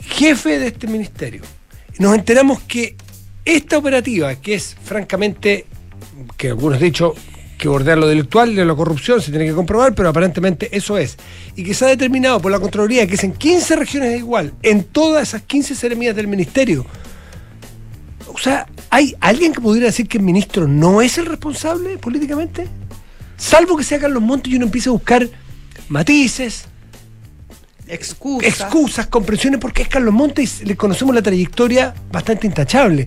jefe 0.08 0.58
de 0.58 0.68
este 0.68 0.86
ministerio. 0.86 1.42
Nos 1.98 2.14
enteramos 2.14 2.60
que 2.62 2.96
esta 3.44 3.78
operativa, 3.78 4.34
que 4.36 4.54
es 4.54 4.76
francamente, 4.82 5.66
que 6.36 6.48
algunos 6.48 6.76
han 6.76 6.84
dicho 6.84 7.14
que 7.58 7.68
bordea 7.68 7.96
lo 7.96 8.06
delictual 8.06 8.50
y 8.50 8.64
la 8.64 8.74
corrupción, 8.74 9.22
se 9.22 9.30
tiene 9.30 9.46
que 9.46 9.54
comprobar, 9.54 9.94
pero 9.94 10.08
aparentemente 10.08 10.68
eso 10.76 10.98
es. 10.98 11.16
Y 11.56 11.64
que 11.64 11.74
se 11.74 11.84
ha 11.84 11.88
determinado 11.88 12.40
por 12.40 12.50
la 12.50 12.60
Contraloría 12.60 13.06
que 13.06 13.14
es 13.14 13.24
en 13.24 13.32
15 13.32 13.76
regiones 13.76 14.18
igual, 14.18 14.54
en 14.62 14.84
todas 14.84 15.28
esas 15.28 15.42
15 15.42 15.74
seremías 15.74 16.16
del 16.16 16.26
ministerio. 16.26 16.84
O 18.26 18.38
sea, 18.38 18.66
¿hay 18.90 19.14
alguien 19.20 19.52
que 19.52 19.60
pudiera 19.60 19.86
decir 19.86 20.08
que 20.08 20.18
el 20.18 20.24
ministro 20.24 20.66
no 20.66 21.00
es 21.00 21.18
el 21.18 21.26
responsable 21.26 21.96
políticamente? 21.98 22.66
Salvo 23.36 23.76
que 23.76 23.84
se 23.84 23.94
hagan 23.94 24.12
los 24.12 24.22
montes 24.22 24.52
y 24.52 24.56
uno 24.56 24.66
empiece 24.66 24.88
a 24.88 24.92
buscar 24.92 25.28
matices, 25.88 26.66
Excusa. 27.86 28.46
excusas, 28.46 29.06
comprensiones, 29.08 29.60
porque 29.60 29.82
es 29.82 29.88
Carlos 29.88 30.14
Montes 30.14 30.60
y 30.62 30.64
le 30.64 30.76
conocemos 30.76 31.14
la 31.14 31.22
trayectoria 31.22 31.94
bastante 32.10 32.46
intachable. 32.46 33.06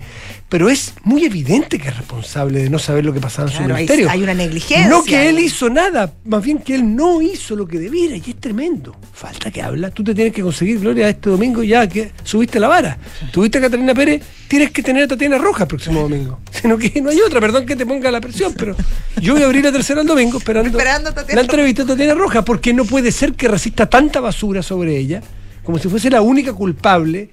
Pero 0.49 0.69
es 0.69 0.93
muy 1.03 1.25
evidente 1.25 1.77
que 1.77 1.89
es 1.89 1.97
responsable 1.97 2.63
de 2.63 2.69
no 2.69 2.79
saber 2.79 3.03
lo 3.03 3.11
que 3.13 3.19
pasaba 3.19 3.49
en 3.49 3.53
su 3.57 3.61
hay- 3.63 3.67
ministerio. 3.67 4.09
hay 4.09 4.23
una 4.23 4.33
negligencia 4.33 4.87
No 4.87 5.03
que 5.03 5.27
él 5.27 5.39
hizo 5.39 5.69
nada, 5.69 6.13
más 6.23 6.41
bien 6.41 6.59
que 6.59 6.75
él 6.75 6.95
no 6.95 7.21
hizo 7.21 7.55
lo 7.55 7.67
que 7.67 7.79
debiera, 7.79 8.15
y 8.15 8.23
es 8.25 8.35
tremendo. 8.39 8.95
Falta 9.13 9.51
que 9.51 9.61
habla. 9.61 9.89
Tú 9.91 10.03
te 10.05 10.15
tienes 10.15 10.33
que 10.33 10.41
conseguir, 10.41 10.79
Gloria, 10.79 11.09
este 11.09 11.29
domingo 11.29 11.63
ya 11.63 11.87
que 11.89 12.11
subiste 12.23 12.59
la 12.61 12.69
vara. 12.69 12.97
Tuviste 13.31 13.57
a 13.57 13.61
Catalina 13.61 13.93
Pérez, 13.93 14.21
tienes 14.47 14.71
que 14.71 14.81
tener 14.81 15.03
a 15.03 15.07
Tatiana 15.09 15.37
Roja 15.37 15.63
el 15.63 15.67
próximo 15.67 16.01
domingo. 16.01 16.39
Sino 16.61 16.77
que 16.77 17.01
no 17.01 17.09
hay 17.09 17.19
otra, 17.19 17.41
perdón 17.41 17.65
que 17.65 17.75
te 17.75 17.85
ponga 17.85 18.09
la 18.09 18.21
presión, 18.21 18.53
pero 18.57 18.73
yo 19.19 19.33
voy 19.33 19.41
a 19.43 19.47
abrir 19.47 19.65
la 19.65 19.71
tercera 19.73 19.99
el 19.99 20.07
domingo 20.07 20.37
esperando, 20.37 20.69
Esperando 20.77 21.11
la 21.33 21.41
entrevista 21.41 21.83
a 21.83 21.87
Tatiana 21.87 22.13
Roja, 22.13 22.45
porque 22.45 22.73
no 22.73 22.85
puede 22.85 23.11
ser 23.11 23.33
que 23.33 23.49
resista 23.49 23.89
tanta 23.89 24.21
basura 24.21 24.63
sobre 24.67 24.97
ella, 24.97 25.21
como 25.63 25.79
si 25.79 25.87
fuese 25.89 26.09
la 26.09 26.21
única 26.21 26.53
culpable, 26.53 27.29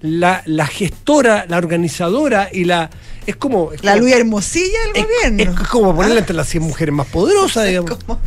la, 0.00 0.42
la 0.46 0.66
gestora, 0.66 1.46
la 1.48 1.58
organizadora 1.58 2.48
y 2.52 2.64
la. 2.64 2.90
Es 3.26 3.36
como. 3.36 3.72
es 3.72 3.84
La 3.84 3.92
como- 3.92 4.02
Luis 4.02 4.14
Hermosilla 4.16 4.78
del 4.94 5.04
es, 5.04 5.08
gobierno. 5.30 5.60
es 5.62 5.68
como 5.68 5.94
ponerla 5.94 6.18
entre 6.20 6.34
las 6.34 6.48
100 6.48 6.62
mujeres 6.64 6.92
más 6.94 7.06
poderosas, 7.06 7.66
digamos. 7.68 7.96
Como- 8.04 8.20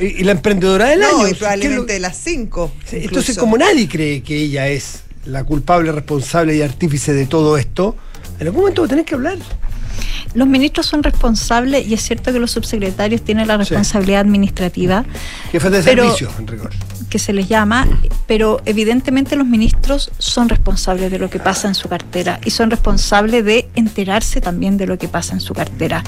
Y, 0.00 0.06
y 0.06 0.24
la 0.24 0.32
emprendedora 0.32 0.86
del 0.86 1.02
año. 1.02 1.12
No, 1.18 1.22
y 1.22 1.24
¿Qué 1.26 1.30
es 1.32 1.38
probablemente 1.38 1.92
de 1.92 2.00
las 2.00 2.16
cinco. 2.16 2.70
Sí, 2.84 2.96
incluso. 2.96 3.08
Entonces, 3.08 3.38
como 3.38 3.58
nadie 3.58 3.88
cree 3.88 4.22
que 4.22 4.36
ella 4.36 4.68
es 4.68 5.02
la 5.26 5.44
culpable, 5.44 5.92
responsable 5.92 6.56
y 6.56 6.62
artífice 6.62 7.12
de 7.12 7.26
todo 7.26 7.58
esto, 7.58 7.94
en 8.40 8.46
algún 8.46 8.60
momento 8.62 8.82
va 8.82 8.86
a 8.86 8.88
tener 8.88 9.04
que 9.04 9.14
hablar. 9.14 9.36
Los 10.34 10.46
ministros 10.46 10.86
son 10.86 11.02
responsables 11.02 11.86
y 11.86 11.94
es 11.94 12.02
cierto 12.02 12.32
que 12.32 12.38
los 12.38 12.50
subsecretarios 12.52 13.22
tienen 13.22 13.48
la 13.48 13.54
Sí. 13.54 13.58
responsabilidad 13.60 14.20
administrativa 14.20 15.04
Jefe 15.52 15.68
de 15.70 15.82
Pero- 15.82 16.04
servicio, 16.04 16.30
en 16.38 16.46
rigor. 16.46 16.70
Que 17.08 17.18
se 17.18 17.32
les 17.32 17.48
llama, 17.48 17.86
pero 18.26 18.60
evidentemente 18.64 19.36
los 19.36 19.46
ministros 19.46 20.10
son 20.18 20.48
responsables 20.48 21.10
de 21.10 21.18
lo 21.18 21.30
que 21.30 21.38
pasa 21.38 21.68
en 21.68 21.74
su 21.74 21.88
cartera 21.88 22.40
y 22.44 22.50
son 22.50 22.70
responsables 22.70 23.44
de 23.44 23.68
enterarse 23.74 24.40
también 24.40 24.76
de 24.76 24.86
lo 24.86 24.98
que 24.98 25.08
pasa 25.08 25.34
en 25.34 25.40
su 25.40 25.54
cartera. 25.54 26.04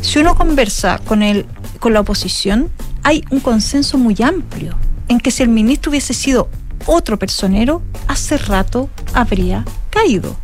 Si 0.00 0.18
uno 0.18 0.34
conversa 0.34 0.98
con 1.04 1.22
el 1.22 1.46
con 1.82 1.92
la 1.92 2.00
oposición, 2.00 2.70
hay 3.02 3.24
un 3.30 3.40
consenso 3.40 3.98
muy 3.98 4.14
amplio 4.22 4.78
en 5.08 5.18
que 5.18 5.32
si 5.32 5.42
el 5.42 5.48
ministro 5.48 5.90
hubiese 5.90 6.14
sido 6.14 6.48
otro 6.86 7.18
personero, 7.18 7.82
hace 8.06 8.38
rato 8.38 8.88
habría 9.12 9.64
caído. 9.90 10.36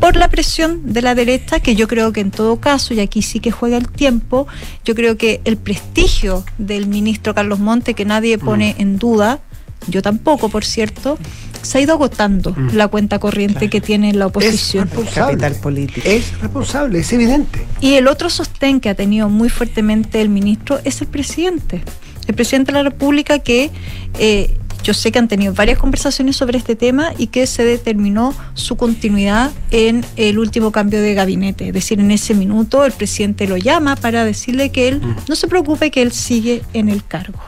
Por 0.00 0.16
la 0.16 0.28
presión 0.28 0.92
de 0.92 1.02
la 1.02 1.14
derecha, 1.14 1.60
que 1.60 1.74
yo 1.74 1.88
creo 1.88 2.12
que 2.12 2.20
en 2.20 2.30
todo 2.30 2.60
caso, 2.60 2.94
y 2.94 3.00
aquí 3.00 3.22
sí 3.22 3.40
que 3.40 3.50
juega 3.50 3.76
el 3.76 3.88
tiempo, 3.88 4.46
yo 4.84 4.94
creo 4.94 5.16
que 5.16 5.40
el 5.44 5.56
prestigio 5.56 6.44
del 6.58 6.86
ministro 6.86 7.34
Carlos 7.34 7.58
Monte, 7.58 7.94
que 7.94 8.04
nadie 8.04 8.38
pone 8.38 8.74
en 8.78 8.98
duda, 8.98 9.40
yo 9.88 10.02
tampoco, 10.02 10.48
por 10.48 10.64
cierto, 10.64 11.18
se 11.62 11.78
ha 11.78 11.80
ido 11.80 11.94
agotando 11.94 12.54
la 12.72 12.88
cuenta 12.88 13.18
corriente 13.18 13.68
que 13.70 13.80
tiene 13.80 14.12
la 14.12 14.26
Es 14.26 14.28
oposición. 14.30 14.84
responsable. 14.84 15.32
Capital 15.38 15.54
político. 15.60 16.08
Es 16.08 16.38
responsable, 16.40 16.98
es 17.00 17.12
evidente. 17.12 17.66
Y 17.80 17.94
el 17.94 18.06
otro 18.08 18.30
sostén 18.30 18.80
que 18.80 18.88
ha 18.88 18.94
tenido 18.94 19.28
muy 19.28 19.48
fuertemente 19.48 20.20
el 20.20 20.28
ministro 20.28 20.78
es 20.84 21.00
el 21.00 21.08
presidente. 21.08 21.82
El 22.26 22.34
presidente 22.34 22.72
de 22.72 22.78
la 22.78 22.82
República 22.88 23.38
que 23.38 23.70
eh, 24.18 24.56
yo 24.82 24.94
sé 24.94 25.12
que 25.12 25.18
han 25.18 25.28
tenido 25.28 25.52
varias 25.52 25.78
conversaciones 25.78 26.36
sobre 26.36 26.58
este 26.58 26.76
tema 26.76 27.12
y 27.18 27.28
que 27.28 27.46
se 27.46 27.64
determinó 27.64 28.34
su 28.54 28.76
continuidad 28.76 29.50
en 29.70 30.04
el 30.16 30.38
último 30.38 30.72
cambio 30.72 31.00
de 31.00 31.14
gabinete. 31.14 31.68
Es 31.68 31.74
decir, 31.74 32.00
en 32.00 32.10
ese 32.10 32.34
minuto 32.34 32.84
el 32.84 32.92
presidente 32.92 33.48
lo 33.48 33.56
llama 33.56 33.96
para 33.96 34.24
decirle 34.24 34.70
que 34.70 34.88
él 34.88 35.02
no 35.28 35.34
se 35.34 35.48
preocupe, 35.48 35.90
que 35.90 36.02
él 36.02 36.12
sigue 36.12 36.62
en 36.72 36.88
el 36.88 37.04
cargo. 37.04 37.38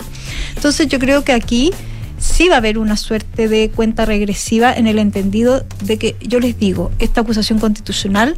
Entonces 0.57 0.89
yo 0.89 0.99
creo 0.99 1.25
que 1.25 1.33
aquí 1.33 1.73
sí 2.19 2.49
va 2.49 2.57
a 2.57 2.59
haber 2.59 2.79
una 2.79 2.97
suerte 2.97 3.49
de 3.49 3.71
cuenta 3.71 4.05
regresiva 4.05 4.73
en 4.73 4.87
el 4.87 4.99
entendido 4.99 5.65
de 5.85 5.99
que, 5.99 6.17
yo 6.21 6.41
les 6.41 6.59
digo, 6.59 6.91
esta 6.99 7.21
acusación 7.21 7.59
constitucional 7.59 8.37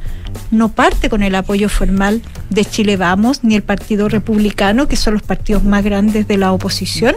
no 0.50 0.70
parte 0.70 1.09
con 1.09 1.22
el 1.22 1.35
apoyo 1.35 1.68
formal 1.68 2.22
de 2.50 2.64
Chile 2.64 2.96
Vamos 2.96 3.42
ni 3.42 3.55
el 3.55 3.62
Partido 3.62 4.09
Republicano, 4.09 4.87
que 4.87 4.96
son 4.96 5.14
los 5.14 5.22
partidos 5.22 5.64
más 5.64 5.83
grandes 5.83 6.29
de 6.29 6.37
la 6.37 6.53
oposición, 6.53 7.16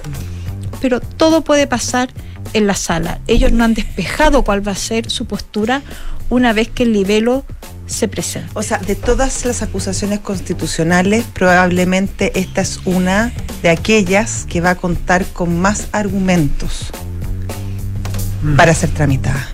pero 0.84 1.00
todo 1.00 1.46
puede 1.46 1.66
pasar 1.66 2.10
en 2.52 2.68
la 2.68 2.76
sala. 2.76 3.22
Ellos 3.28 3.54
no 3.54 3.64
han 3.64 3.74
despejado 3.74 4.44
cuál 4.44 4.68
va 4.68 4.74
a 4.74 4.76
ser 4.76 5.10
su 5.10 5.26
postura 5.26 5.82
una 6.30 6.52
vez 6.52 6.68
que 6.68 6.84
el 6.84 6.92
libelo 6.92 7.46
se 7.88 8.10
presenta. 8.10 8.50
O 8.54 8.64
sea, 8.64 8.80
de 8.80 8.96
todas 8.96 9.46
las 9.46 9.62
acusaciones 9.62 10.20
constitucionales, 10.20 11.24
probablemente 11.34 12.38
esta 12.38 12.60
es 12.60 12.82
una 12.84 13.32
de 13.62 13.70
aquellas 13.70 14.44
que 14.44 14.60
va 14.60 14.72
a 14.72 14.76
contar 14.76 15.26
con 15.28 15.58
más 15.58 15.88
argumentos 15.94 16.88
para 18.58 18.74
ser 18.74 18.90
tramitada. 18.90 19.53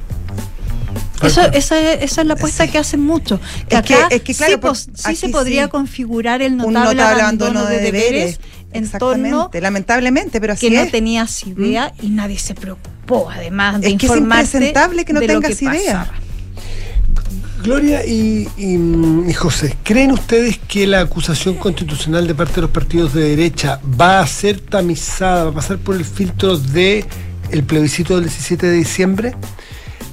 Eso, 1.21 1.41
esa, 1.51 1.79
es- 1.93 2.03
esa 2.11 2.21
es 2.21 2.27
la 2.27 2.33
apuesta 2.35 2.67
que 2.67 2.77
hacen 2.77 3.01
muchos. 3.01 3.39
Que 3.67 3.75
Es 3.77 3.81
que- 3.83 3.93
acá 3.95 4.07
es 4.09 4.21
que, 4.21 4.33
claro, 4.33 4.73
sí, 4.75 5.15
se 5.15 5.29
podría 5.29 5.65
sí. 5.65 5.69
configurar 5.69 6.41
el 6.41 6.53
Un 6.53 6.57
notable, 6.73 6.95
notable 6.95 7.21
abandono, 7.21 7.65
de, 7.65 7.79
deberes, 7.79 8.39
en 8.71 8.87
torno 8.89 9.15
Exactamente, 9.25 9.61
lamentablemente, 9.61 10.39
pero 10.41 10.53
así 10.53 10.69
que 10.69 10.75
no 10.85 10.89
tenías 10.91 11.45
idea 11.47 11.91
y 12.01 12.09
nadie 12.09 12.37
se 12.37 12.53
preocupó, 12.55 13.29
además 13.29 13.81
de 13.81 13.87
Es 13.89 13.97
que 13.97 14.05
es 14.05 14.15
impresentable 14.15 15.05
que 15.05 15.13
no 15.13 15.19
tengas 15.21 15.61
idea. 15.61 16.05
pasaba. 16.05 16.19
Gloria 17.63 18.05
y, 18.05 18.47
y- 18.57 19.29
y 19.29 19.33
José, 19.33 19.75
¿creen 19.83 20.11
ustedes 20.11 20.57
que 20.67 20.87
la 20.87 21.01
acusación 21.01 21.55
constitucional 21.55 22.25
de 22.25 22.33
parte 22.33 22.55
de 22.55 22.61
los 22.61 22.69
partidos 22.71 23.13
de 23.13 23.21
derecha 23.35 23.81
va 23.99 24.21
a 24.21 24.27
ser 24.27 24.61
tamizada, 24.61 25.43
va 25.45 25.49
a 25.49 25.53
pasar 25.55 25.77
por 25.77 25.95
el 25.95 26.05
filtro 26.05 26.57
de 26.57 27.05
el 27.51 27.63
plebiscito 27.63 28.15
del 28.15 28.25
17 28.25 28.65
de 28.67 28.73
diciembre? 28.77 29.35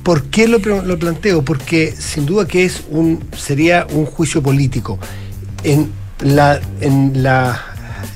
¿Por 0.06 0.22
qué 0.30 0.46
lo, 0.46 0.60
planteo? 0.60 1.42
Porque 1.44 1.92
sin 1.98 2.26
duda 2.26 2.46
que 2.46 2.64
es 2.64 2.84
un 2.90 3.24
sería 3.36 3.88
un 3.90 4.06
juicio 4.06 4.40
político. 4.40 5.00
En 5.64 5.90
la, 6.20 6.60
en 6.80 7.24
la 7.24 7.60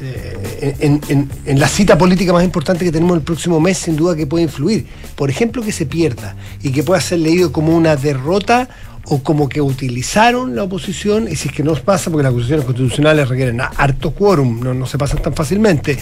eh, 0.00 0.76
en, 0.78 1.00
en- 1.08 1.28
en 1.46 1.58
la 1.58 1.66
cita 1.66 1.98
política 1.98 2.32
más 2.32 2.44
importante 2.44 2.84
que 2.84 2.92
tenemos 2.92 3.16
el 3.16 3.24
próximo 3.24 3.58
mes, 3.58 3.76
sin 3.78 3.96
duda 3.96 4.14
que 4.14 4.24
puede 4.24 4.44
influir. 4.44 4.86
Por 5.16 5.30
ejemplo, 5.30 5.62
que 5.64 5.72
se 5.72 5.84
pierda 5.84 6.36
y 6.62 6.70
que 6.70 6.84
pueda 6.84 7.00
ser 7.00 7.18
leído 7.18 7.50
como 7.50 7.76
una 7.76 7.96
derrota 7.96 8.68
o 9.06 9.20
como 9.24 9.48
que 9.48 9.60
utilizaron 9.60 10.54
la 10.54 10.62
oposición, 10.62 11.26
y 11.26 11.34
si 11.34 11.48
es 11.48 11.54
que 11.54 11.64
no 11.64 11.74
pasa, 11.74 12.08
porque 12.08 12.22
las 12.22 12.30
acusaciones 12.30 12.64
constitucionales 12.66 13.28
requieren 13.28 13.60
harto 13.60 14.12
quórum, 14.12 14.60
no, 14.62 14.74
no 14.74 14.86
se 14.86 14.96
pasan 14.96 15.20
tan 15.22 15.34
fácilmente, 15.34 15.98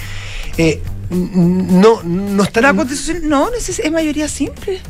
eh, 0.58 0.82
no, 1.10 2.02
no 2.02 2.42
estará... 2.42 2.72
La 2.72 2.76
constitución, 2.76 3.26
no, 3.26 3.48
no 3.48 3.56
es, 3.56 3.66
es 3.78 3.90
mayoría 3.90 4.28
simple. 4.28 4.80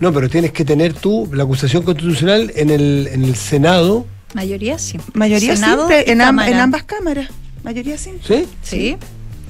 No, 0.00 0.12
pero 0.12 0.28
tienes 0.28 0.52
que 0.52 0.64
tener 0.64 0.92
tú 0.94 1.28
la 1.32 1.44
acusación 1.44 1.82
constitucional 1.82 2.52
en 2.56 2.70
el, 2.70 3.08
en 3.12 3.24
el 3.24 3.36
Senado, 3.36 4.06
Mayoría 4.34 4.78
sí. 4.78 4.98
Mayoría 5.12 5.54
Senado 5.54 5.82
simple 5.88 6.04
y 6.06 6.10
en, 6.10 6.20
am- 6.20 6.26
Cámara. 6.36 6.50
en 6.50 6.56
ambas 6.60 6.82
cámaras. 6.82 7.28
Mayoría 7.62 7.96
simple. 7.96 8.22
¿sí? 8.26 8.46
Sí. 8.62 8.96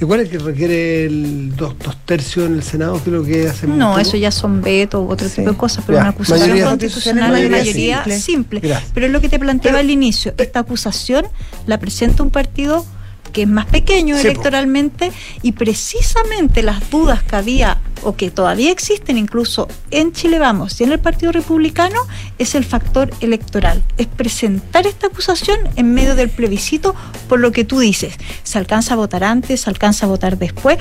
¿Y 0.01 0.05
cuál 0.05 0.21
es 0.21 0.29
que 0.29 0.39
requiere 0.39 1.07
el 1.07 1.55
dos, 1.57 1.75
dos 1.83 1.97
tercios 2.05 2.47
en 2.47 2.55
el 2.57 2.63
Senado? 2.63 3.01
Lo 3.07 3.25
que 3.25 3.49
hace 3.49 3.67
No, 3.67 3.99
eso 3.99 4.17
ya 4.19 4.31
son 4.31 4.61
vetos, 4.61 5.07
otro 5.09 5.27
Sí. 5.29 5.37
tipo 5.37 5.53
de 5.53 5.57
cosas, 5.57 5.85
pero 5.87 5.99
Ya, 5.99 6.03
una 6.03 6.11
acusación 6.11 6.41
mayoría- 6.51 6.67
constitucional 6.67 7.33
de 7.35 7.49
mayoría 7.49 7.99
mayoría 8.03 8.19
simple. 8.19 8.61
Pero 8.93 9.07
es 9.07 9.13
lo 9.13 9.21
que 9.23 9.29
te 9.31 9.39
planteaba 9.39 9.79
al 9.79 9.91
inicio, 9.91 10.35
esta 10.37 10.61
acusación 10.61 11.25
la 11.67 11.79
presenta 11.79 12.23
un 12.23 12.31
partido 12.31 12.85
que 13.35 13.43
es 13.43 13.49
más 13.49 13.67
pequeño 13.67 14.17
Sí, 14.17 14.23
po. 14.23 14.29
electoralmente 14.31 15.13
y 15.43 15.53
precisamente 15.53 16.63
las 16.63 16.89
dudas 16.89 17.23
que 17.23 17.37
había 17.37 17.79
o 18.03 18.17
que 18.17 18.31
todavía 18.31 18.71
existen 18.71 19.19
incluso 19.19 19.69
en 19.91 20.13
Chile 20.13 20.39
Vamos 20.39 20.81
y 20.81 20.85
en 20.85 20.93
el 20.93 21.01
Partido 21.01 21.33
Republicano 21.33 21.99
es 22.39 22.55
el 22.55 22.65
factor 22.65 23.11
electoral, 23.21 23.83
es 23.99 24.07
presentar 24.07 24.87
esta 24.87 25.09
acusación 25.09 25.59
en 25.77 25.93
medio 25.93 26.15
del 26.15 26.31
plebiscito 26.31 26.95
por 27.29 27.41
lo 27.41 27.51
que 27.51 27.65
tú 27.65 27.81
dices, 27.81 28.15
se 28.43 28.59
alcanza 28.59 28.95
a 28.95 28.97
votar 28.97 29.25
antes, 29.25 29.63
se 29.63 29.71
alcanza 29.71 30.07
a 30.07 30.09
votar 30.09 30.39
después. 30.39 30.79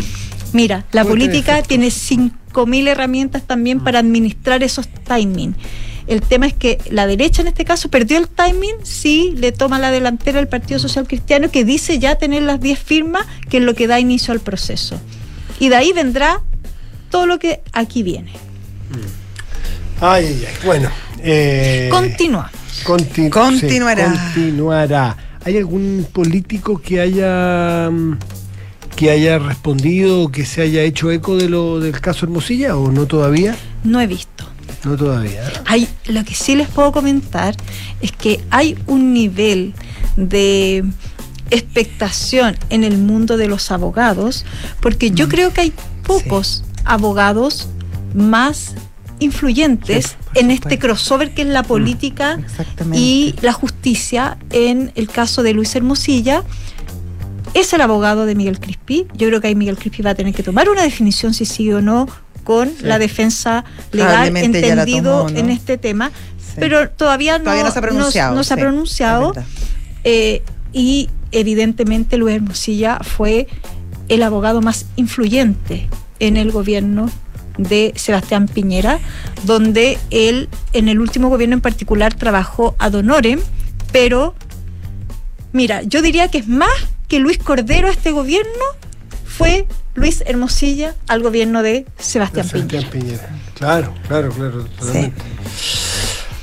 Mira, 0.53 0.85
la 0.91 1.03
política 1.03 1.63
tiene 1.63 1.87
5.000 1.87 2.87
herramientas 2.87 3.41
también 3.41 3.79
para 3.79 3.99
administrar 3.99 4.61
esos 4.61 4.87
timing. 4.87 5.55
El 6.07 6.21
tema 6.21 6.47
es 6.47 6.53
que 6.53 6.79
la 6.91 7.07
derecha 7.07 7.41
en 7.41 7.47
este 7.47 7.63
caso 7.65 7.89
perdió 7.89 8.17
el 8.17 8.27
timing 8.27 8.75
si 8.83 9.31
le 9.37 9.51
toma 9.51 9.79
la 9.79 9.89
delantera 9.91 10.39
el 10.39 10.47
Partido 10.47 10.79
Social 10.79 11.07
Cristiano 11.07 11.49
que 11.49 11.63
dice 11.63 11.97
ya 11.99 12.15
tener 12.15 12.43
las 12.43 12.59
10 12.59 12.77
firmas, 12.79 13.25
que 13.49 13.57
es 13.57 13.63
lo 13.63 13.73
que 13.73 13.87
da 13.87 13.99
inicio 13.99 14.33
al 14.33 14.39
proceso. 14.41 14.99
Y 15.59 15.69
de 15.69 15.75
ahí 15.77 15.93
vendrá 15.93 16.41
todo 17.09 17.25
lo 17.25 17.39
que 17.39 17.61
aquí 17.71 18.03
viene. 18.03 18.31
Ay, 20.01 20.25
ay, 20.25 20.45
ay. 20.47 20.53
Bueno. 20.65 20.89
Eh, 21.19 21.87
Continúa. 21.89 22.51
conti- 22.83 23.29
Continuará. 23.29 24.05
continuará. 24.33 25.17
¿Hay 25.45 25.57
algún 25.57 26.05
político 26.11 26.81
que 26.81 26.99
haya 26.99 27.89
mm, 27.89 28.17
que 28.95 29.09
haya 29.09 29.39
respondido, 29.39 30.29
que 30.31 30.45
se 30.45 30.61
haya 30.61 30.81
hecho 30.81 31.11
eco 31.11 31.37
de 31.37 31.49
lo 31.49 31.79
del 31.79 31.99
caso 32.01 32.25
Hermosilla 32.25 32.75
o 32.75 32.91
no 32.91 33.05
todavía? 33.05 33.55
No 33.83 34.01
he 34.01 34.07
visto. 34.07 34.45
No 34.83 34.97
todavía. 34.97 35.41
Hay, 35.65 35.87
lo 36.07 36.23
que 36.23 36.33
sí 36.35 36.55
les 36.55 36.67
puedo 36.67 36.91
comentar 36.91 37.55
es 38.01 38.11
que 38.11 38.43
hay 38.49 38.77
un 38.87 39.13
nivel 39.13 39.73
de 40.17 40.83
expectación 41.51 42.57
en 42.69 42.83
el 42.83 42.97
mundo 42.97 43.37
de 43.37 43.47
los 43.47 43.71
abogados, 43.71 44.45
porque 44.81 45.11
yo 45.11 45.29
creo 45.29 45.53
que 45.53 45.61
hay 45.61 45.73
pocos 46.05 46.63
abogados 46.83 47.69
más 48.13 48.75
influyentes 49.19 50.05
Sí, 50.05 50.39
en 50.39 50.51
este 50.51 50.79
crossover 50.79 51.33
que 51.33 51.43
es 51.43 51.47
la 51.47 51.63
política 51.63 52.39
Exactamente. 52.43 52.99
y 52.99 53.35
la 53.41 53.53
justicia 53.53 54.37
en 54.49 54.91
el 54.95 55.07
caso 55.07 55.43
de 55.43 55.53
Luis 55.53 55.75
Hermosilla. 55.75 56.43
Es 57.53 57.71
el 57.71 57.81
abogado 57.81 58.25
de 58.25 58.33
Miguel 58.33 58.59
Crispi. 58.59 59.05
Yo 59.15 59.27
creo 59.27 59.39
que 59.39 59.47
ahí 59.47 59.55
Miguel 59.55 59.77
Crispi 59.77 60.01
va 60.01 60.11
a 60.11 60.15
tener 60.15 60.33
que 60.33 60.41
tomar 60.41 60.69
una 60.69 60.81
definición 60.81 61.35
si 61.35 61.45
sí 61.45 61.71
o 61.71 61.81
no 61.81 62.07
con 62.43 62.71
la 62.81 62.99
defensa 62.99 63.63
legal 63.91 64.35
entendido 64.35 65.19
tomó, 65.19 65.29
¿no? 65.29 65.37
en 65.39 65.49
este 65.49 65.77
tema. 65.77 66.11
Sí. 66.37 66.55
Pero 66.59 66.89
todavía 66.89 67.37
no, 67.37 67.45
Todavía 67.45 67.63
no 67.63 67.71
se 67.71 67.79
ha 67.79 67.81
pronunciado. 67.81 68.35
no 68.35 68.43
se 68.43 68.53
ha 68.53 68.57
sí, 68.57 68.61
pronunciado. 68.61 69.29
es 69.29 69.35
verdad. 69.35 69.49
Eh, 70.03 70.41
y 70.73 71.09
evidentemente 71.31 72.17
Luis 72.17 72.35
Hermosilla 72.35 72.99
fue 73.01 73.47
el 74.09 74.23
abogado 74.23 74.61
más 74.61 74.85
influyente 74.95 75.87
en 76.19 76.37
el 76.37 76.51
gobierno 76.51 77.09
de 77.57 77.93
Sebastián 77.95 78.47
Piñera, 78.47 78.99
donde 79.43 79.97
él 80.09 80.49
en 80.73 80.89
el 80.89 80.99
último 80.99 81.29
gobierno 81.29 81.55
en 81.55 81.61
particular 81.61 82.13
trabajó 82.13 82.75
ad 82.79 82.95
honorem, 82.95 83.39
pero 83.91 84.35
mira, 85.51 85.83
yo 85.83 86.01
diría 86.01 86.29
que 86.29 86.39
es 86.39 86.47
más 86.47 86.71
que 87.07 87.19
Luis 87.19 87.37
Cordero 87.37 87.87
a 87.87 87.91
este 87.91 88.11
gobierno, 88.11 88.63
fue 89.25 89.67
Luis 89.95 90.23
Hermosilla 90.25 90.95
al 91.07 91.21
gobierno 91.21 91.61
de 91.61 91.85
Sebastián, 91.97 92.47
Sebastián 92.47 92.85
Piñera. 92.91 93.21
Piñera. 93.21 93.39
Claro, 93.55 93.93
claro, 94.07 94.31
claro. 94.31 94.63
totalmente. 94.63 95.21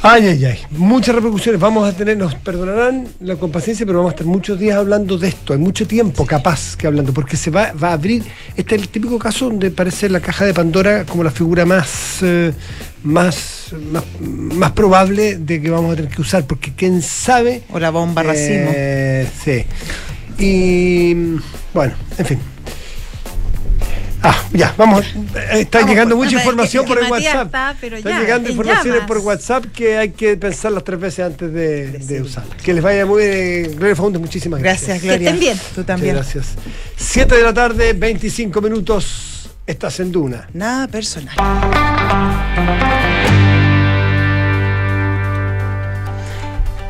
Ay, 0.03 0.29
ay, 0.29 0.45
ay. 0.47 0.59
Muchas 0.71 1.15
repercusiones. 1.15 1.61
Vamos 1.61 1.87
a 1.87 1.95
tener, 1.95 2.17
nos 2.17 2.35
perdonarán 2.35 3.07
la 3.21 3.37
compaciencia, 3.37 3.85
pero 3.85 3.99
vamos 3.99 4.13
a 4.13 4.15
estar 4.15 4.27
muchos 4.27 4.59
días 4.59 4.79
hablando 4.79 5.19
de 5.19 5.29
esto. 5.29 5.53
Hay 5.53 5.59
mucho 5.59 5.87
tiempo 5.87 6.25
capaz 6.25 6.75
que 6.75 6.87
hablando, 6.87 7.13
porque 7.13 7.37
se 7.37 7.51
va, 7.51 7.73
va 7.73 7.91
a 7.91 7.93
abrir. 7.93 8.23
Este 8.57 8.77
es 8.77 8.83
el 8.83 8.89
típico 8.89 9.19
caso 9.19 9.51
donde 9.51 9.71
parece 9.71 10.09
la 10.09 10.21
caja 10.21 10.47
de 10.47 10.55
Pandora 10.55 11.05
como 11.05 11.23
la 11.23 11.31
figura 11.31 11.67
más, 11.67 12.21
eh, 12.23 12.53
más, 13.03 13.75
más, 13.93 14.05
más 14.23 14.71
probable 14.73 15.37
de 15.37 15.61
que 15.61 15.69
vamos 15.69 15.93
a 15.93 15.97
tener 15.97 16.11
que 16.11 16.23
usar, 16.23 16.47
porque 16.47 16.73
quién 16.75 17.03
sabe. 17.03 17.63
O 17.71 17.79
la 17.79 17.91
bomba 17.91 18.23
racimo. 18.23 18.71
Sí. 19.45 19.67
Y 20.39 21.15
bueno, 21.75 21.93
en 22.17 22.25
fin. 22.25 22.39
Ah, 24.23 24.37
ya, 24.53 24.75
vamos. 24.77 25.07
eh, 25.07 25.61
Está 25.61 25.79
Vamos, 25.79 25.91
llegando 25.91 26.17
pues, 26.17 26.27
mucha 26.27 26.37
que- 26.37 26.43
información 26.45 26.85
es 26.85 26.89
por 26.89 26.99
que 26.99 27.05
el 27.07 27.11
WhatsApp. 27.11 27.47
está, 27.47 27.77
pero 27.81 27.97
Están 27.97 28.13
ya, 28.13 28.21
llegando 28.21 28.51
informaciones 28.51 29.03
por 29.07 29.19
WhatsApp 29.19 29.65
que 29.75 29.97
hay 29.97 30.11
que 30.11 30.37
pensarlas 30.37 30.85
tres 30.85 31.01
veces 31.01 31.25
antes 31.25 31.53
de, 31.53 31.87
de 31.99 32.21
usarlas. 32.23 32.61
Que 32.63 32.75
les 32.75 32.83
vaya 32.83 33.07
muy 33.07 33.23
bien, 33.23 33.77
Gloria 33.77 33.97
Faundes, 33.97 34.21
muchísimas 34.21 34.61
gracias. 34.61 34.89
Gracias, 34.89 35.01
Que 35.03 35.09
Gloria. 35.09 35.29
estén 35.31 35.41
bien. 35.41 35.59
Tú 35.75 35.85
también. 35.85 36.15
Gracias. 36.17 36.49
7 36.97 37.35
de 37.35 37.43
la 37.43 37.55
tarde, 37.55 37.93
25 37.95 38.61
minutos. 38.61 39.51
Estás 39.67 40.01
en 40.01 40.13
Duna. 40.13 40.49
Nada 40.53 40.87
personal. 40.89 41.37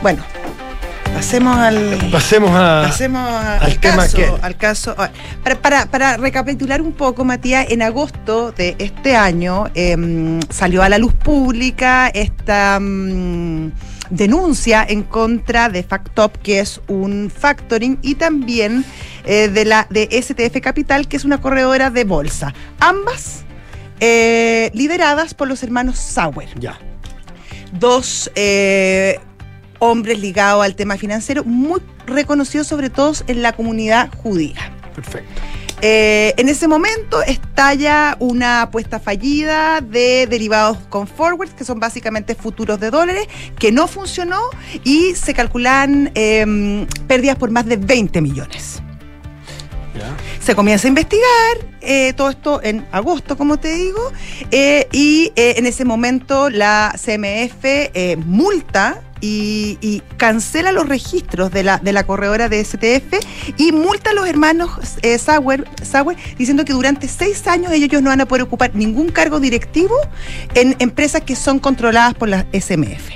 Bueno, 0.02 0.24
pasemos 1.20 1.56
al. 1.58 1.98
Pasemos 2.10 2.50
a. 2.54 2.82
Pasemos 2.88 3.20
a- 3.20 3.56
al 3.58 3.62
al, 3.72 3.78
tema 3.78 3.96
caso, 3.96 4.16
que- 4.16 4.32
al 4.40 4.56
caso. 4.56 4.96
Para, 5.44 5.60
para- 5.60 5.86
para 5.86 6.16
recapitular 6.16 6.80
un 6.80 6.92
poco, 6.92 7.24
Matías, 7.26 7.66
en 7.68 7.82
agosto 7.82 8.52
de 8.52 8.74
este 8.78 9.14
año 9.16 9.66
em, 9.74 10.40
salió 10.48 10.82
a 10.82 10.88
la 10.88 10.96
luz 10.98 11.12
pública 11.12 12.08
esta 12.08 12.78
mm, 12.80 13.70
denuncia 14.08 14.84
en 14.88 15.02
contra 15.02 15.68
de 15.68 15.82
Factop, 15.82 16.36
que 16.38 16.60
es 16.60 16.80
un 16.88 17.30
factoring, 17.30 17.98
y 18.02 18.14
también 18.14 18.84
eh, 19.26 19.48
de 19.48 19.64
la 19.66 19.86
de 19.90 20.08
STF 20.10 20.60
Capital, 20.62 21.06
que 21.06 21.16
es 21.18 21.24
una 21.26 21.38
corredora 21.40 21.90
de 21.90 22.04
bolsa. 22.04 22.54
Ambas 22.80 23.42
eh, 24.00 24.70
lideradas 24.72 25.34
por 25.34 25.48
los 25.48 25.62
hermanos 25.62 25.98
Sauer 25.98 26.48
Ya. 26.58 26.78
dos 27.72 28.30
eh, 28.34 29.20
hombres 29.80 30.20
ligados 30.20 30.64
al 30.64 30.76
tema 30.76 30.96
financiero, 30.96 31.42
muy 31.44 31.80
reconocidos 32.06 32.68
sobre 32.68 32.88
todo 32.88 33.12
en 33.26 33.42
la 33.42 33.52
comunidad 33.52 34.10
judía. 34.22 34.72
Perfecto. 34.94 35.40
Eh, 35.82 36.34
en 36.36 36.50
ese 36.50 36.68
momento 36.68 37.22
estalla 37.22 38.14
una 38.18 38.62
apuesta 38.62 39.00
fallida 39.00 39.80
de 39.80 40.26
derivados 40.28 40.76
con 40.90 41.06
forwards, 41.06 41.54
que 41.54 41.64
son 41.64 41.80
básicamente 41.80 42.34
futuros 42.34 42.78
de 42.80 42.90
dólares, 42.90 43.26
que 43.58 43.72
no 43.72 43.88
funcionó 43.88 44.40
y 44.84 45.14
se 45.14 45.32
calculan 45.32 46.10
eh, 46.14 46.86
pérdidas 47.06 47.36
por 47.36 47.50
más 47.50 47.64
de 47.64 47.76
20 47.78 48.20
millones. 48.20 48.82
Se 50.40 50.54
comienza 50.54 50.86
a 50.86 50.88
investigar 50.88 51.56
eh, 51.82 52.14
todo 52.14 52.30
esto 52.30 52.60
en 52.62 52.86
agosto, 52.92 53.36
como 53.36 53.58
te 53.58 53.74
digo, 53.74 54.00
eh, 54.50 54.88
y 54.92 55.32
en 55.36 55.66
ese 55.66 55.84
momento 55.84 56.48
la 56.48 56.94
CMF 56.96 58.16
multa 58.24 59.02
y, 59.20 59.78
y 59.80 60.02
cancela 60.16 60.72
los 60.72 60.88
registros 60.88 61.50
de 61.50 61.62
la, 61.62 61.78
de 61.78 61.92
la 61.92 62.04
corredora 62.04 62.48
de 62.48 62.64
STF 62.64 63.14
y 63.58 63.72
multa 63.72 64.10
a 64.10 64.14
los 64.14 64.26
hermanos 64.28 64.70
eh, 65.02 65.18
Sauer, 65.18 65.66
Sauer 65.82 66.16
diciendo 66.38 66.64
que 66.64 66.72
durante 66.72 67.08
seis 67.08 67.46
años 67.46 67.72
ellos 67.72 68.02
no 68.02 68.10
van 68.10 68.20
a 68.20 68.26
poder 68.26 68.42
ocupar 68.42 68.74
ningún 68.74 69.10
cargo 69.10 69.40
directivo 69.40 69.94
en 70.54 70.76
empresas 70.78 71.22
que 71.22 71.36
son 71.36 71.58
controladas 71.58 72.14
por 72.14 72.28
la 72.28 72.46
SMF. 72.52 73.10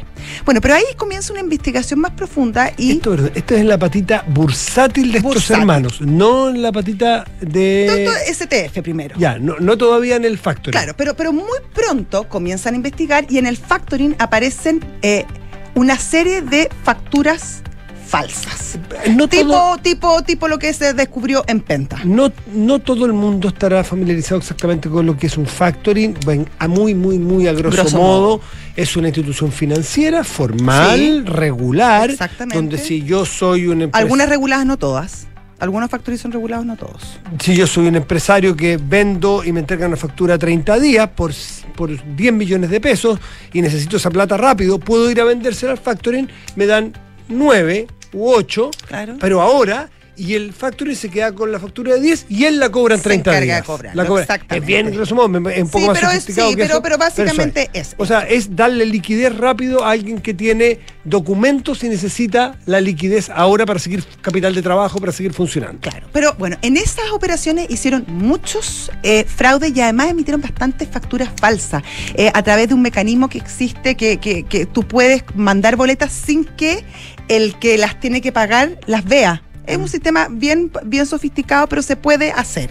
Bueno, 0.46 0.60
pero 0.62 0.74
ahí 0.74 0.84
comienza 0.96 1.32
una 1.34 1.42
investigación 1.42 2.00
más 2.00 2.12
profunda 2.12 2.72
y... 2.78 2.92
Esto, 2.92 3.12
es- 3.14 3.32
esto 3.34 3.54
es 3.56 3.64
la 3.66 3.78
patita 3.78 4.24
bursátil 4.28 5.12
de 5.12 5.18
estos 5.18 5.50
hermanos, 5.50 6.00
no 6.00 6.50
la 6.50 6.72
patita 6.72 7.24
de. 7.42 8.04
todo 8.06 8.14
STF 8.34 8.80
primero. 8.82 9.16
Ya, 9.18 9.38
no, 9.38 9.56
no 9.60 9.76
todavía 9.76 10.16
en 10.16 10.24
el 10.24 10.38
factory. 10.38 10.72
Claro, 10.72 10.94
pero, 10.96 11.14
pero 11.14 11.32
muy 11.32 11.58
pronto 11.74 12.26
comienzan 12.28 12.72
a 12.72 12.76
investigar 12.76 13.26
y 13.28 13.36
en 13.36 13.44
el 13.46 13.58
factoring 13.58 14.16
aparecen 14.18 14.82
eh, 15.02 15.26
una 15.74 15.98
serie 15.98 16.42
de 16.42 16.68
facturas 16.82 17.62
falsas. 18.06 18.78
No 19.10 19.26
Tipo, 19.28 19.50
todo, 19.50 19.78
tipo, 19.78 20.22
tipo 20.22 20.46
lo 20.48 20.58
que 20.58 20.72
se 20.72 20.92
descubrió 20.94 21.42
en 21.48 21.60
Penta. 21.60 21.98
no, 22.04 22.30
no 22.52 22.78
todo 22.78 23.06
el 23.06 23.12
mundo 23.12 23.48
estará 23.48 23.82
familiarizado 23.82 24.38
exactamente 24.38 24.88
con 24.88 25.04
lo 25.06 25.16
que 25.16 25.26
es 25.26 25.36
un 25.36 25.46
factoring. 25.46 26.14
Bueno, 26.24 26.44
a 26.58 26.68
muy, 26.68 26.94
muy, 26.94 27.18
muy 27.18 27.48
a 27.48 27.52
grosso, 27.52 27.78
Grosso 27.82 27.96
modo, 27.96 28.20
modo. 28.38 28.40
es 28.76 28.96
una 28.96 29.08
institución 29.08 29.50
financiera 29.50 30.22
formal, 30.22 30.98
Sí, 30.98 31.22
regular, 31.24 32.10
exactamente. 32.10 32.56
donde 32.56 32.78
si 32.78 33.02
yo 33.02 33.24
soy 33.24 33.66
un 33.66 33.82
empresario. 33.82 34.04
Algunas 34.04 34.28
reguladas, 34.28 34.66
no 34.66 34.76
todas. 34.76 35.26
Algunos 35.64 35.90
factoring 35.90 36.18
son 36.18 36.30
regulados, 36.32 36.64
no 36.64 36.76
todos. 36.76 37.18
Si 37.40 37.54
yo 37.56 37.66
soy 37.66 37.88
un 37.88 37.96
empresario 37.96 38.54
que 38.54 38.78
vendo 38.80 39.42
y 39.44 39.50
me 39.52 39.60
entregan 39.60 39.88
una 39.88 39.96
factura 39.96 40.34
a 40.34 40.38
30 40.38 40.78
días 40.78 41.08
por, 41.08 41.32
por 41.74 41.90
10 42.16 42.32
millones 42.32 42.70
de 42.70 42.80
pesos 42.80 43.18
y 43.52 43.60
necesito 43.62 43.96
esa 43.96 44.10
plata 44.10 44.36
rápido, 44.36 44.78
puedo 44.78 45.10
ir 45.10 45.20
a 45.20 45.24
vendérsela 45.24 45.72
al 45.72 45.78
factoring, 45.78 46.28
me 46.56 46.66
dan 46.66 46.92
9 47.28 47.86
u 48.12 48.30
8, 48.30 48.70
Claro. 48.86 49.16
pero 49.20 49.40
ahora, 49.42 49.88
y 50.16 50.34
el 50.34 50.52
factoring 50.52 50.96
se 50.96 51.08
queda 51.10 51.32
con 51.32 51.50
la 51.52 51.58
factura 51.58 51.94
de 51.94 52.00
10 52.00 52.26
y 52.28 52.44
él 52.44 52.58
la 52.60 52.70
cobra 52.70 52.94
en 52.94 53.00
Se 53.00 53.04
30 53.04 53.30
encarga 53.30 53.40
de 53.40 53.46
días. 53.46 53.64
cobrarlo, 53.66 54.02
La 54.02 54.08
cobra. 54.08 54.22
exactamente. 54.22 54.56
Es 54.56 54.66
bien, 54.66 54.94
grosso 54.94 55.14
modo, 55.14 55.26
es 55.50 55.62
un 55.62 55.68
poco 55.70 55.78
Sí, 55.84 55.86
más 55.88 55.98
pero 55.98 56.10
es- 56.12 56.24
sí, 56.24 56.32
que 56.34 56.56
pero- 56.56 56.64
eso, 56.74 56.82
pero 56.82 56.98
básicamente 56.98 57.70
eso 57.72 57.90
es 57.90 57.94
O 57.98 58.06
sea, 58.06 58.20
es 58.20 58.54
darle 58.56 58.86
liquidez 58.86 59.34
rápido 59.36 59.84
a 59.84 59.90
alguien 59.90 60.20
que 60.20 60.34
tiene 60.34 60.80
documentos 61.04 61.84
y 61.84 61.88
necesita 61.88 62.58
la 62.66 62.80
liquidez 62.80 63.30
ahora 63.30 63.66
para 63.66 63.78
seguir 63.78 64.02
capital 64.20 64.54
de 64.54 64.62
trabajo, 64.62 64.98
para 64.98 65.12
seguir 65.12 65.32
funcionando. 65.32 65.80
Claro. 65.80 66.08
Pero 66.12 66.34
bueno, 66.38 66.56
en 66.62 66.76
esas 66.76 67.10
operaciones 67.12 67.66
hicieron 67.70 68.04
muchos 68.08 68.90
eh, 69.02 69.24
fraudes 69.24 69.76
y 69.76 69.80
además 69.80 70.08
emitieron 70.10 70.40
bastantes 70.40 70.88
facturas 70.88 71.28
falsas 71.40 71.82
eh, 72.14 72.30
a 72.34 72.42
través 72.42 72.68
de 72.68 72.74
un 72.74 72.82
mecanismo 72.82 73.28
que 73.28 73.38
existe 73.38 73.94
que, 73.96 74.18
que- 74.18 74.42
que 74.44 74.66
tú 74.66 74.82
puedes 74.86 75.22
mandar 75.34 75.76
boletas 75.76 76.12
sin 76.12 76.44
que 76.44 76.84
el 77.28 77.58
que 77.58 77.78
las 77.78 78.00
tiene 78.00 78.20
que 78.20 78.32
pagar 78.32 78.78
las 78.86 79.04
vea. 79.04 79.42
Es 79.66 79.76
un 79.76 79.88
sistema 79.88 80.28
bien, 80.30 80.70
bien 80.84 81.06
sofisticado, 81.06 81.66
pero 81.68 81.82
se 81.82 81.96
puede 81.96 82.32
hacer. 82.32 82.70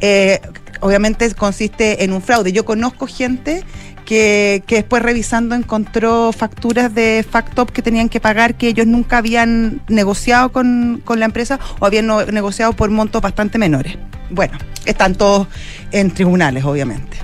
Eh, 0.00 0.40
obviamente 0.80 1.32
consiste 1.34 2.04
en 2.04 2.12
un 2.12 2.20
fraude. 2.22 2.52
Yo 2.52 2.64
conozco 2.64 3.06
gente 3.06 3.64
que, 4.04 4.62
que 4.66 4.76
después 4.76 5.02
revisando 5.02 5.54
encontró 5.54 6.32
facturas 6.32 6.94
de 6.94 7.24
Factop 7.28 7.70
que 7.70 7.82
tenían 7.82 8.08
que 8.08 8.20
pagar 8.20 8.54
que 8.56 8.68
ellos 8.68 8.86
nunca 8.86 9.18
habían 9.18 9.82
negociado 9.88 10.50
con, 10.52 11.02
con 11.04 11.18
la 11.18 11.26
empresa 11.26 11.58
o 11.78 11.86
habían 11.86 12.06
no- 12.06 12.24
negociado 12.26 12.72
por 12.74 12.90
montos 12.90 13.20
bastante 13.22 13.58
menores. 13.58 13.96
Bueno, 14.30 14.56
están 14.84 15.14
todos 15.14 15.46
en 15.92 16.10
tribunales, 16.10 16.64
obviamente. 16.64 17.16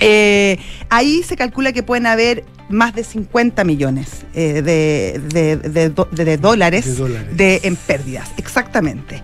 Eh, 0.00 0.58
ahí 0.90 1.22
se 1.22 1.36
calcula 1.36 1.72
que 1.72 1.82
pueden 1.82 2.06
haber 2.06 2.44
más 2.68 2.94
de 2.94 3.04
50 3.04 3.62
millones 3.64 4.08
eh, 4.34 4.62
de, 4.62 5.20
de- 5.28 5.56
de 6.24 6.36
dólares, 6.38 6.86
De 6.86 6.94
dólares. 6.94 7.36
de- 7.36 7.60
en 7.64 7.76
pérdidas, 7.76 8.30
exactamente. 8.36 9.22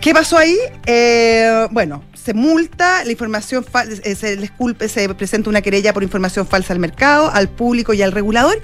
¿Qué 0.00 0.12
pasó 0.12 0.36
ahí? 0.36 0.56
Eh, 0.86 1.66
bueno, 1.70 2.02
se 2.14 2.34
multa, 2.34 3.04
la 3.04 3.10
información 3.10 3.64
eh, 4.04 4.14
se 4.14 4.36
les 4.36 4.50
culpe, 4.50 4.88
se 4.88 5.08
presenta 5.14 5.48
una 5.48 5.62
querella 5.62 5.92
por 5.94 6.02
información 6.02 6.46
falsa 6.46 6.72
al 6.74 6.78
mercado, 6.78 7.30
al 7.32 7.48
público 7.48 7.94
y 7.94 8.02
al 8.02 8.12
regulador 8.12 8.60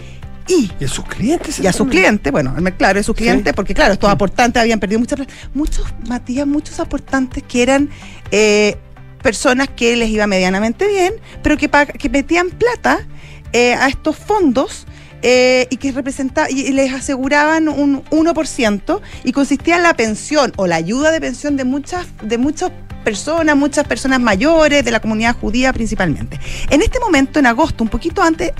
y 0.48 0.70
Y 0.80 0.84
a 0.84 0.88
sus 0.88 1.04
clientes. 1.06 1.58
y 1.60 1.66
a 1.66 1.72
sus 1.72 1.88
clientes, 1.88 2.30
bueno, 2.32 2.54
claro, 2.76 2.98
a 3.00 3.02
sus 3.02 3.16
Sí. 3.16 3.22
clientes, 3.22 3.54
porque 3.54 3.72
claro, 3.72 3.92
estos 3.94 4.10
aportantes 4.10 4.60
habían 4.60 4.80
perdido 4.80 4.98
mucha 4.98 5.16
plata. 5.16 5.32
Muchos, 5.54 5.86
Matías, 6.08 6.46
muchos 6.46 6.78
aportantes 6.80 7.42
que 7.44 7.62
eran 7.62 7.88
eh, 8.32 8.76
personas 9.22 9.68
que 9.68 9.96
les 9.96 10.08
iba 10.10 10.26
medianamente 10.26 10.86
bien, 10.88 11.14
pero 11.42 11.56
que, 11.56 11.70
que 11.98 12.08
metían 12.10 12.50
plata 12.50 13.06
eh, 13.52 13.74
a 13.74 13.88
estos 13.88 14.16
fondos. 14.16 14.86
eh, 15.22 15.66
y 15.68 15.76
que 15.76 15.92
representaba, 15.92 16.50
y, 16.50 16.72
les 16.72 16.94
aseguraban 16.94 17.68
un 17.68 18.02
1% 18.06 19.02
y 19.22 19.32
consistía 19.32 19.76
en 19.76 19.82
la 19.82 19.92
pensión 19.94 20.50
o 20.56 20.66
la 20.66 20.76
ayuda 20.76 21.10
de 21.10 21.20
pensión 21.20 21.58
de 21.58 21.64
muchas, 21.64 22.06
de 22.22 22.38
muchas 22.38 22.70
personas, 23.04 23.54
muchas 23.54 23.86
personas 23.86 24.18
mayores, 24.18 24.82
de 24.82 24.90
la 24.90 24.98
comunidad 25.00 25.36
judía 25.38 25.74
principalmente. 25.74 26.40
En 26.70 26.80
este 26.80 26.98
momento, 27.00 27.38
en 27.38 27.44
agosto, 27.44 27.84
un 27.84 27.90
poquito 27.90 28.22
antes, 28.22 28.52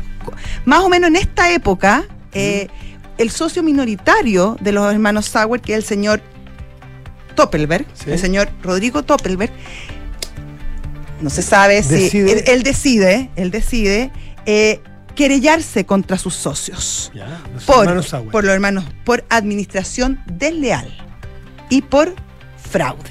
más 0.67 0.81
o 0.81 0.91
menos 0.91 1.09
en 1.09 1.17
esta 1.17 1.51
época, 1.51 2.05
eh, 2.35 2.69
el 3.17 3.31
socio 3.31 3.63
minoritario 3.63 4.59
de 4.61 4.73
los 4.73 4.93
hermanos 4.93 5.25
Sauer, 5.31 5.63
que 5.63 5.73
es 5.73 5.79
el 5.79 5.85
señor 5.85 6.21
Toppelberg, 7.37 7.87
Sí. 7.95 8.11
el 8.11 8.19
señor 8.19 8.51
Rodrigo 8.63 9.03
Toppelberg, 9.03 9.51
no 11.23 11.31
se 11.31 11.41
sabe 11.43 11.83
si 11.83 11.95
Decide- 11.95 12.33
él, 12.33 12.43
él 12.47 12.63
decide, 12.63 13.31
él 13.37 13.51
decide 13.51 14.11
eh, 14.47 14.81
querellarse 15.15 15.85
contra 15.85 16.17
sus 16.17 16.35
socios 16.35 17.11
Ya, 17.15 17.41
los 17.55 17.65
por, 17.65 18.31
por 18.31 18.45
los 18.45 18.55
hermanos, 18.55 18.85
por 19.05 19.25
administración 19.29 20.23
desleal 20.27 20.89
y 21.69 21.83
por 21.83 22.15
fraude. 22.71 23.11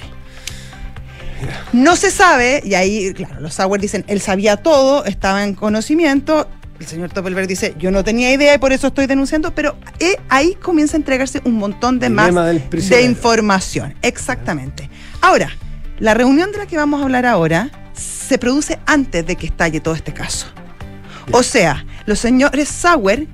No 1.72 1.96
se 1.96 2.10
sabe, 2.10 2.62
y 2.64 2.74
ahí, 2.74 3.14
claro, 3.14 3.40
los 3.40 3.54
Sauer 3.54 3.80
dicen, 3.80 4.04
él 4.08 4.20
sabía 4.20 4.56
todo, 4.56 5.04
estaba 5.04 5.44
en 5.44 5.54
conocimiento. 5.54 6.48
El 6.78 6.86
señor 6.86 7.10
Toppelberg 7.10 7.46
dice, 7.46 7.74
yo 7.78 7.90
no 7.90 8.04
tenía 8.04 8.32
idea 8.32 8.54
y 8.54 8.58
por 8.58 8.72
eso 8.72 8.88
estoy 8.88 9.06
denunciando, 9.06 9.54
pero 9.54 9.76
eh, 9.98 10.16
ahí 10.28 10.54
comienza 10.54 10.96
a 10.96 10.98
entregarse 10.98 11.40
un 11.44 11.54
montón 11.54 11.98
de 11.98 12.10
más 12.10 12.34
de 12.34 13.02
información. 13.02 13.94
Exactamente. 14.02 14.88
Ahora, 15.20 15.50
la 15.98 16.14
reunión 16.14 16.52
de 16.52 16.58
la 16.58 16.66
que 16.66 16.76
vamos 16.76 17.00
a 17.00 17.04
hablar 17.04 17.26
ahora 17.26 17.70
se 17.94 18.38
produce 18.38 18.78
antes 18.86 19.26
de 19.26 19.36
que 19.36 19.46
estalle 19.46 19.80
todo 19.80 19.94
este 19.94 20.14
caso. 20.14 20.46
O 21.32 21.42
sea, 21.42 21.84
los 22.06 22.18
señores 22.18 22.68
Sauer 22.68 23.26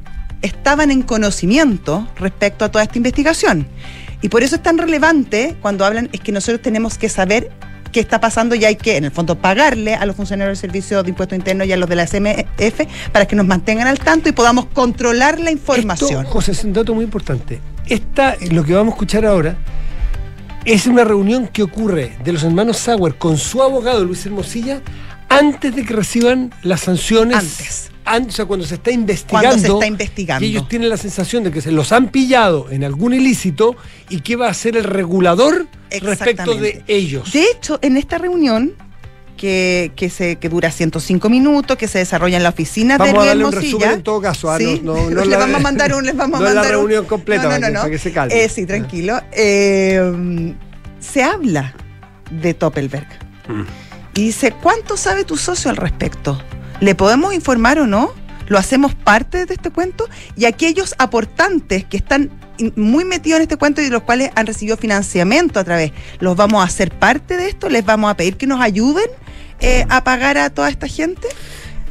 estaban 0.43 0.91
en 0.91 1.03
conocimiento 1.03 2.07
respecto 2.19 2.65
a 2.65 2.71
toda 2.71 2.85
esta 2.85 2.99
investigación. 2.99 3.67
Y 4.23 4.29
por 4.29 4.43
eso 4.43 4.57
es 4.57 4.63
tan 4.63 4.79
relevante 4.79 5.57
cuando 5.61 5.85
hablan, 5.85 6.09
es 6.13 6.21
que 6.21 6.33
nosotros 6.33 6.61
tenemos 6.63 6.99
que 6.99 7.09
saber 7.09 7.51
qué 7.93 8.01
está 8.01 8.21
pasando 8.21 8.55
y 8.55 8.65
hay 8.65 8.77
que, 8.77 8.97
en 8.97 9.05
el 9.05 9.11
fondo, 9.11 9.37
pagarle 9.37 9.95
a 9.95 10.05
los 10.05 10.17
funcionarios 10.17 10.61
del 10.61 10.71
Servicio 10.71 11.03
de 11.03 11.11
Impuesto 11.11 11.35
Interno 11.35 11.65
y 11.65 11.73
a 11.73 11.77
los 11.77 11.89
de 11.89 11.97
la 11.97 12.07
SMF 12.07 12.81
para 13.13 13.27
que 13.27 13.37
nos 13.37 13.47
mantengan 13.47 13.87
al 13.87 13.99
tanto 13.99 14.29
y 14.29 14.33
podamos 14.33 14.67
controlar 14.67 15.41
la 15.41 15.51
información. 15.51 16.25
Esto, 16.25 16.33
José, 16.33 16.53
es 16.53 16.65
un 16.65 16.73
dato 16.73 16.95
muy 16.95 17.05
importante. 17.05 17.61
Esta, 17.87 18.37
lo 18.51 18.65
que 18.65 18.75
vamos 18.75 18.93
a 18.93 18.95
escuchar 18.97 19.25
ahora, 19.25 19.57
es 20.65 20.87
una 20.87 21.05
reunión 21.05 21.47
que 21.47 21.63
ocurre 21.63 22.17
de 22.25 22.33
los 22.33 22.43
hermanos 22.43 22.79
Sauer 22.79 23.15
con 23.15 23.39
su 23.39 23.63
abogado 23.63 24.05
Luis 24.05 24.27
Hermosilla 24.27 24.81
antes 25.29 25.75
de 25.75 25.85
que 25.85 25.93
reciban 25.95 26.53
las 26.63 26.81
sanciones. 26.83 27.37
Antes. 27.37 27.91
An- 28.05 28.27
o 28.29 28.31
sea, 28.31 28.45
cuando 28.45 28.65
se 28.65 28.77
está 28.77 28.93
investigando. 28.93 29.49
Cuando 29.49 29.67
se 29.67 29.73
está 29.75 29.87
investigando. 29.87 30.45
Y 30.47 30.51
ellos 30.51 30.69
tienen 30.69 30.89
la 30.89 30.97
sensación 30.97 31.43
de 31.43 31.51
que 31.51 31.61
se 31.61 31.73
los 31.73 31.91
han 31.93 32.09
pillado 32.09 32.69
en 32.71 32.85
algún 32.85 33.13
ilícito 33.15 33.77
y 34.09 34.21
que 34.21 34.37
va 34.37 34.49
a 34.49 34.55
ser 34.55 34.77
el 34.77 34.85
regulador 34.85 35.67
respecto 35.91 36.55
de 36.55 36.85
ellos. 36.87 37.33
De 37.33 37.43
hecho, 37.45 37.79
en 37.83 37.97
esta 37.97 38.19
reunión, 38.19 38.75
que, 39.37 39.93
que, 39.97 40.09
se, 40.09 40.37
que 40.37 40.49
dura 40.49 40.71
105 40.71 41.29
minutos, 41.29 41.77
que 41.77 41.89
se 41.89 41.99
desarrolla 41.99 42.37
en 42.39 42.43
la 42.45 42.49
oficina 42.51 42.97
Vamos 42.97 43.13
de 43.25 43.31
a 43.31 43.35
Luis 43.35 43.45
darle 43.45 43.45
un 43.45 43.53
resumen 43.53 43.91
en 43.91 44.03
todo 44.03 44.21
caso, 44.23 44.51
ah, 44.51 44.57
Sí. 44.57 44.81
no- 44.83 44.95
no- 44.97 45.11
no 45.11 45.25
le 45.25 45.31
la- 45.33 45.39
vamos 45.39 45.57
a 45.57 45.59
mandar 45.61 45.93
un, 45.95 46.07
les 46.07 46.17
vamos 46.17 46.41
no 46.41 46.47
a 46.47 46.49
es 46.49 46.55
la 46.55 46.61
mandar 46.63 46.77
un- 46.79 46.83
reunión 46.85 47.05
completa, 47.07 47.43
No, 47.43 47.49
no, 47.51 47.55
para 47.61 47.67
que- 47.69 47.75
para 47.75 47.91
que 47.91 47.99
se 47.99 48.13
calme. 48.13 48.45
Eh, 48.45 48.49
sí, 48.49 48.65
tranquilo. 48.65 49.21
Eh, 49.33 50.55
se 51.01 51.23
habla 51.23 51.75
de 52.31 52.55
Doppelberg. 52.55 53.07
Mm. 53.49 53.63
Y 54.17 54.23
dice, 54.23 54.51
¿cuánto 54.51 54.97
sabe 54.97 55.25
tu 55.25 55.37
socio 55.37 55.71
al 55.71 55.77
respecto? 55.77 56.41
¿Le 56.81 56.95
podemos 56.95 57.35
informar 57.35 57.79
o 57.79 57.87
no? 57.87 58.13
¿Lo 58.49 58.57
hacemos 58.57 58.95
parte 58.95 59.45
de 59.45 59.53
este 59.53 59.69
cuento? 59.69 60.09
Y 60.37 60.47
aquellos 60.47 60.95
aportantes 60.97 61.85
que 61.85 61.99
están 61.99 62.31
muy 62.77 63.05
metidos 63.05 63.37
en 63.37 63.43
este 63.43 63.59
cuento 63.59 63.83
y 63.83 63.85
de 63.85 63.91
los 63.91 64.05
cuales 64.05 64.31
han 64.35 64.47
recibido 64.47 64.79
financiamiento 64.79 65.61
a 65.61 65.65
través, 65.65 65.93
¿los 66.19 66.35
vamos 66.35 66.63
a 66.63 66.65
hacer 66.65 66.93
parte 66.99 67.37
de 67.37 67.49
esto? 67.49 67.69
¿Les 67.69 67.85
vamos 67.85 68.11
a 68.11 68.17
pedir 68.17 68.39
que 68.39 68.47
nos 68.47 68.63
ayuden 68.63 69.05
eh, 69.61 69.85
a 69.91 70.03
pagar 70.03 70.39
a 70.39 70.49
toda 70.49 70.71
esta 70.71 70.89
gente? 70.89 71.29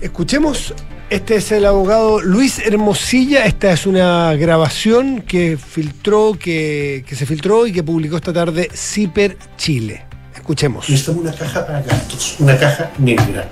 Escuchemos, 0.02 0.74
este 1.12 1.36
es 1.36 1.52
el 1.52 1.64
abogado 1.64 2.24
Luis 2.24 2.58
Hermosilla, 2.58 3.46
esta 3.46 3.72
es 3.72 3.86
una 3.86 4.34
grabación 4.34 5.22
que 5.22 5.58
filtró, 5.58 6.34
que, 6.40 7.06
que 7.08 7.16
se 7.16 7.28
filtró 7.28 7.68
y 7.68 7.72
que 7.72 7.84
publicó 7.84 8.16
esta 8.16 8.34
tarde 8.34 8.68
Ciper 8.74 9.38
Chile. 9.58 10.15
Escuchemos. 10.36 10.88
necesitamos 10.90 11.24
una 11.24 11.34
caja 11.34 11.66
para 11.66 11.82
gastos, 11.82 12.36
una 12.40 12.58
caja 12.58 12.92
negra. 12.98 13.48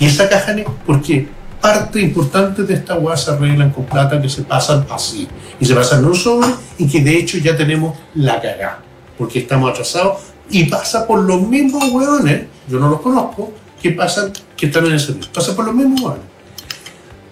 Y 0.00 0.06
esa 0.06 0.28
caja 0.28 0.52
negra, 0.52 0.72
porque 0.86 1.28
parte 1.60 2.00
importante 2.00 2.62
de 2.62 2.74
esta 2.74 2.96
hueá 2.98 3.16
se 3.16 3.30
arreglan 3.30 3.70
con 3.70 3.84
plata 3.84 4.20
que 4.20 4.28
se 4.28 4.42
pasan 4.42 4.86
así. 4.90 5.28
Y 5.60 5.66
se 5.66 5.74
pasan 5.74 6.00
en 6.00 6.06
un 6.06 6.56
y 6.78 6.88
que 6.88 7.00
de 7.02 7.18
hecho 7.18 7.38
ya 7.38 7.56
tenemos 7.56 7.96
la 8.14 8.40
cagá. 8.40 8.80
Porque 9.16 9.40
estamos 9.40 9.70
atrasados 9.70 10.18
y 10.50 10.64
pasa 10.64 11.06
por 11.06 11.20
los 11.20 11.42
mismos 11.42 11.90
hueones, 11.90 12.46
yo 12.68 12.78
no 12.78 12.88
los 12.88 13.00
conozco, 13.00 13.52
que 13.82 13.90
pasan, 13.90 14.32
que 14.56 14.66
están 14.66 14.86
en 14.86 14.92
el 14.92 15.00
servicio. 15.00 15.30
Pasa 15.32 15.54
por 15.54 15.64
los 15.66 15.74
mismos 15.74 16.00
hueones. 16.00 16.24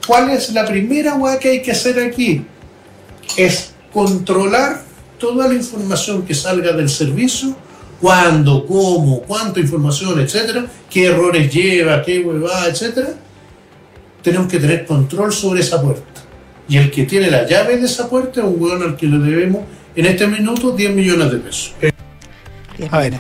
¿Cuál 0.07 0.31
es 0.31 0.53
la 0.53 0.65
primera 0.65 1.15
hueá 1.15 1.39
que 1.39 1.49
hay 1.49 1.63
que 1.63 1.73
hacer 1.73 1.99
aquí? 1.99 2.45
Es 3.37 3.73
controlar 3.93 4.83
toda 5.19 5.49
la 5.49 5.55
información 5.55 6.23
que 6.23 6.35
salga 6.35 6.73
del 6.73 6.89
servicio 6.89 7.57
cuándo, 8.01 8.67
cómo, 8.67 9.23
cuánta 9.23 9.61
información, 9.61 10.21
etcétera, 10.21 10.67
qué 10.91 11.07
errores 11.07 11.53
lleva, 11.53 12.03
qué 12.03 12.21
huevada, 12.21 12.69
etcétera, 12.69 13.09
tenemos 14.23 14.49
que 14.49 14.59
tener 14.59 14.87
control 14.87 15.33
sobre 15.33 15.61
esa 15.61 15.81
puerta. 15.81 16.23
Y 16.69 16.79
el 16.79 16.91
que 16.91 17.05
tiene 17.05 17.31
la 17.31 17.47
llave 17.47 17.77
de 17.77 17.87
esa 17.87 18.09
puerta 18.09 18.41
es 18.41 18.47
un 18.47 18.61
hueón 18.61 18.83
al 18.83 18.97
que 18.97 19.07
le 19.07 19.19
debemos 19.19 19.63
en 19.95 20.07
este 20.07 20.27
minuto 20.27 20.73
10 20.73 20.95
millones 20.95 21.31
de 21.31 21.39
pesos. 21.39 21.75
A 22.91 22.99
ver, 22.99 23.15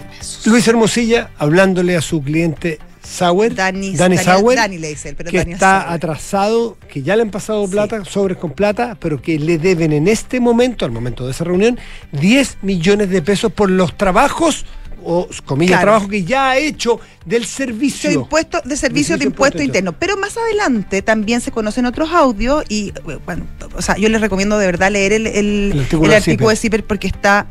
Luis 0.44 0.68
Hermosilla 0.68 1.30
hablándole 1.38 1.96
a 1.96 2.02
su 2.02 2.22
cliente 2.22 2.78
Sauer, 3.06 3.54
Dani, 3.54 3.94
Dani 3.94 4.16
Dani- 4.16 4.24
Sauer, 4.24 4.56
Dani 4.58 4.78
le 4.78 4.88
dice 4.88 5.10
él, 5.10 5.16
pero 5.16 5.30
que 5.30 5.38
Dani 5.38 5.52
está 5.52 5.80
Sauer. 5.82 5.94
atrasado, 5.94 6.76
que 6.92 7.02
ya 7.02 7.16
le 7.16 7.22
han 7.22 7.30
pasado 7.30 7.64
Sí. 7.66 7.72
plata, 7.72 8.04
sobres 8.04 8.36
con 8.38 8.50
plata, 8.52 8.96
pero 9.00 9.20
que 9.22 9.38
le 9.38 9.58
deben 9.58 9.92
en 9.92 10.08
este 10.08 10.40
momento, 10.40 10.84
al 10.84 10.90
momento 10.92 11.24
de 11.24 11.30
esa 11.32 11.44
reunión, 11.44 11.78
10 12.12 12.58
millones 12.62 13.10
de 13.10 13.22
pesos 13.22 13.52
por 13.52 13.70
los 13.70 13.96
trabajos, 13.96 14.64
o 15.08 15.28
comillas, 15.44 15.76
Claro. 15.76 15.84
trabajo 15.92 16.08
que 16.08 16.24
ya 16.24 16.50
ha 16.50 16.56
hecho 16.58 16.98
del 17.24 17.44
servicio. 17.46 18.10
de 18.10 18.16
impuestos 18.16 18.62
de 18.64 18.76
servicios 18.76 19.18
de 19.20 19.24
Servicio 19.24 19.26
impuesto 19.28 19.58
impuesto 19.58 19.62
interno. 19.62 19.92
Pero 19.92 20.16
más 20.16 20.36
adelante 20.36 21.00
también 21.00 21.40
se 21.40 21.52
conocen 21.52 21.86
otros 21.86 22.10
audios 22.10 22.64
y 22.68 22.88
eh, 22.88 23.18
bueno, 23.24 23.46
o 23.76 23.82
sea, 23.82 23.96
yo 23.98 24.08
les 24.08 24.20
recomiendo 24.20 24.58
de 24.58 24.66
verdad 24.66 24.90
leer 24.90 25.12
el, 25.12 25.28
el- 25.28 25.70
El 25.74 25.78
artículo 25.80 26.04
el 26.06 26.10
de 26.10 26.16
artículo. 26.16 26.56
Zipper 26.56 26.84
porque 26.84 27.06
está 27.06 27.46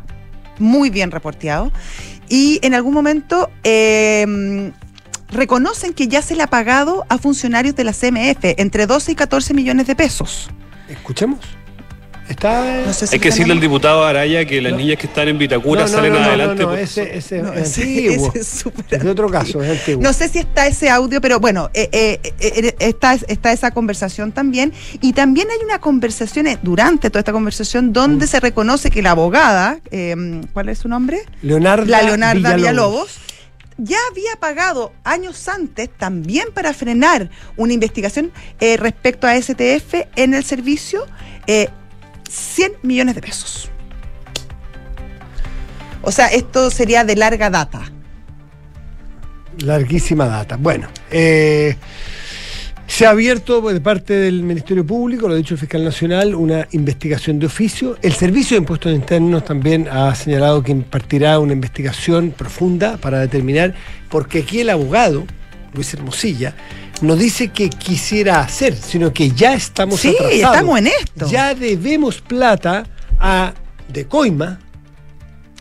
muy 0.59 0.89
bien 0.89 1.11
reporteado. 1.11 1.71
Y 2.27 2.59
en 2.61 2.73
algún 2.73 2.93
momento 2.93 3.49
eh, 3.63 4.71
reconocen 5.29 5.93
que 5.93 6.07
ya 6.07 6.21
se 6.21 6.35
le 6.35 6.43
ha 6.43 6.47
pagado 6.47 7.05
a 7.09 7.17
funcionarios 7.17 7.75
de 7.75 7.83
la 7.83 7.93
CMF 7.93 8.43
entre 8.57 8.85
12 8.87 9.11
y 9.13 9.15
14 9.15 9.53
millones 9.53 9.87
de 9.87 9.95
pesos. 9.95 10.49
Escuchemos. 10.89 11.39
Está. 12.27 12.81
No 12.87 12.91
sé 12.91 13.05
si 13.05 13.15
Hay 13.15 13.19
que 13.19 13.29
decirle 13.29 13.53
al 13.53 13.59
diputado 13.59 14.03
Araya 14.03 14.45
que 14.45 14.59
las 14.59 14.71
No. 14.71 14.79
niñas 14.79 14.97
que 14.97 15.05
están 15.05 15.27
en 15.27 15.37
Vitacura 15.37 15.81
No, 15.81 15.87
no, 15.87 15.93
salen 15.93 16.11
no, 16.13 16.19
no, 16.19 16.25
adelante. 16.25 16.63
no, 16.63 16.69
por- 16.69 16.79
ese, 16.79 17.15
ese 17.15 17.37
ese- 17.37 17.85
antiguo. 17.85 18.29
ese 18.29 18.39
es 18.39 18.47
súper 18.47 18.85
Es 18.89 19.03
de 19.03 19.09
otro 19.11 19.29
caso, 19.29 19.61
es 19.63 19.79
antiguo. 19.79 20.01
No 20.01 20.11
sé 20.11 20.27
si 20.29 20.39
está 20.39 20.65
ese 20.65 20.89
audio, 20.89 21.21
pero 21.21 21.39
bueno, 21.39 21.69
eh, 21.75 21.87
eh, 21.91 22.19
eh, 22.23 22.33
eh, 22.39 22.75
está, 22.79 23.13
está 23.27 23.51
esa 23.51 23.69
conversación 23.69 24.31
también. 24.31 24.73
Y 25.01 25.13
también 25.13 25.49
hay 25.51 25.63
una 25.63 25.77
conversación 25.77 26.47
eh, 26.47 26.57
durante 26.63 27.11
toda 27.11 27.19
esta 27.19 27.31
conversación 27.31 27.89
Mm. 27.89 27.93
donde 27.93 28.25
se 28.25 28.39
reconoce 28.39 28.89
que 28.89 29.03
la 29.03 29.11
abogada, 29.11 29.77
eh, 29.91 30.41
¿cuál 30.51 30.69
es 30.69 30.79
su 30.79 30.87
nombre? 30.87 31.19
Leonardo 31.43 31.85
La 31.85 32.01
Leonarda 32.01 32.55
Villalobos. 32.55 33.19
Ya 33.77 33.97
había 34.09 34.37
pagado 34.39 34.93
años 35.03 35.47
antes 35.49 35.89
también 35.89 36.47
para 36.53 36.73
frenar 36.73 37.29
una 37.57 37.73
investigación 37.73 38.31
eh, 38.59 38.77
respecto 38.77 39.27
a 39.27 39.35
STF 39.35 40.07
en 40.15 40.33
el 40.33 40.45
servicio 40.45 41.05
eh, 41.47 41.67
100 42.29 42.73
millones 42.83 43.15
de 43.15 43.21
pesos. 43.21 43.69
O 46.01 46.11
sea, 46.11 46.27
esto 46.27 46.69
sería 46.69 47.03
de 47.03 47.15
larga 47.15 47.49
data. 47.49 47.81
Larguísima 49.57 50.27
data. 50.27 50.55
Bueno, 50.57 50.87
eh, 51.11 51.75
se 52.87 53.05
ha 53.05 53.09
abierto 53.09 53.61
de 53.61 53.81
parte 53.81 54.13
del 54.13 54.43
Ministerio 54.43 54.85
Público, 54.85 55.27
lo 55.27 55.33
ha 55.33 55.37
dicho 55.37 55.55
el 55.55 55.59
fiscal 55.59 55.83
nacional, 55.83 56.35
una 56.35 56.67
investigación 56.71 57.39
de 57.39 57.47
oficio. 57.47 57.97
El 58.01 58.13
Servicio 58.13 58.55
de 58.55 58.59
Impuestos 58.59 58.93
Internos 58.93 59.43
también 59.43 59.87
ha 59.91 60.13
señalado 60.15 60.61
que 60.63 60.71
impartirá 60.71 61.39
una 61.39 61.53
investigación 61.53 62.31
profunda 62.31 62.97
para 62.97 63.19
determinar, 63.19 63.73
porque 64.09 64.39
aquí 64.39 64.59
el 64.61 64.69
abogado, 64.69 65.25
Luis 65.73 65.93
Hermosilla, 65.93 66.55
no 67.01 67.15
dice 67.15 67.49
que 67.49 67.69
quisiera 67.69 68.39
hacer, 68.39 68.75
sino 68.75 69.11
que 69.11 69.31
ya 69.31 69.53
estamos 69.55 69.99
Sí, 69.99 70.09
atrasados. 70.09 70.33
estamos 70.35 70.79
en 70.79 70.87
esto. 70.87 71.27
Ya 71.29 71.53
debemos 71.55 72.21
plata 72.21 72.85
a 73.19 73.53
de 73.89 74.05
coima 74.05 74.59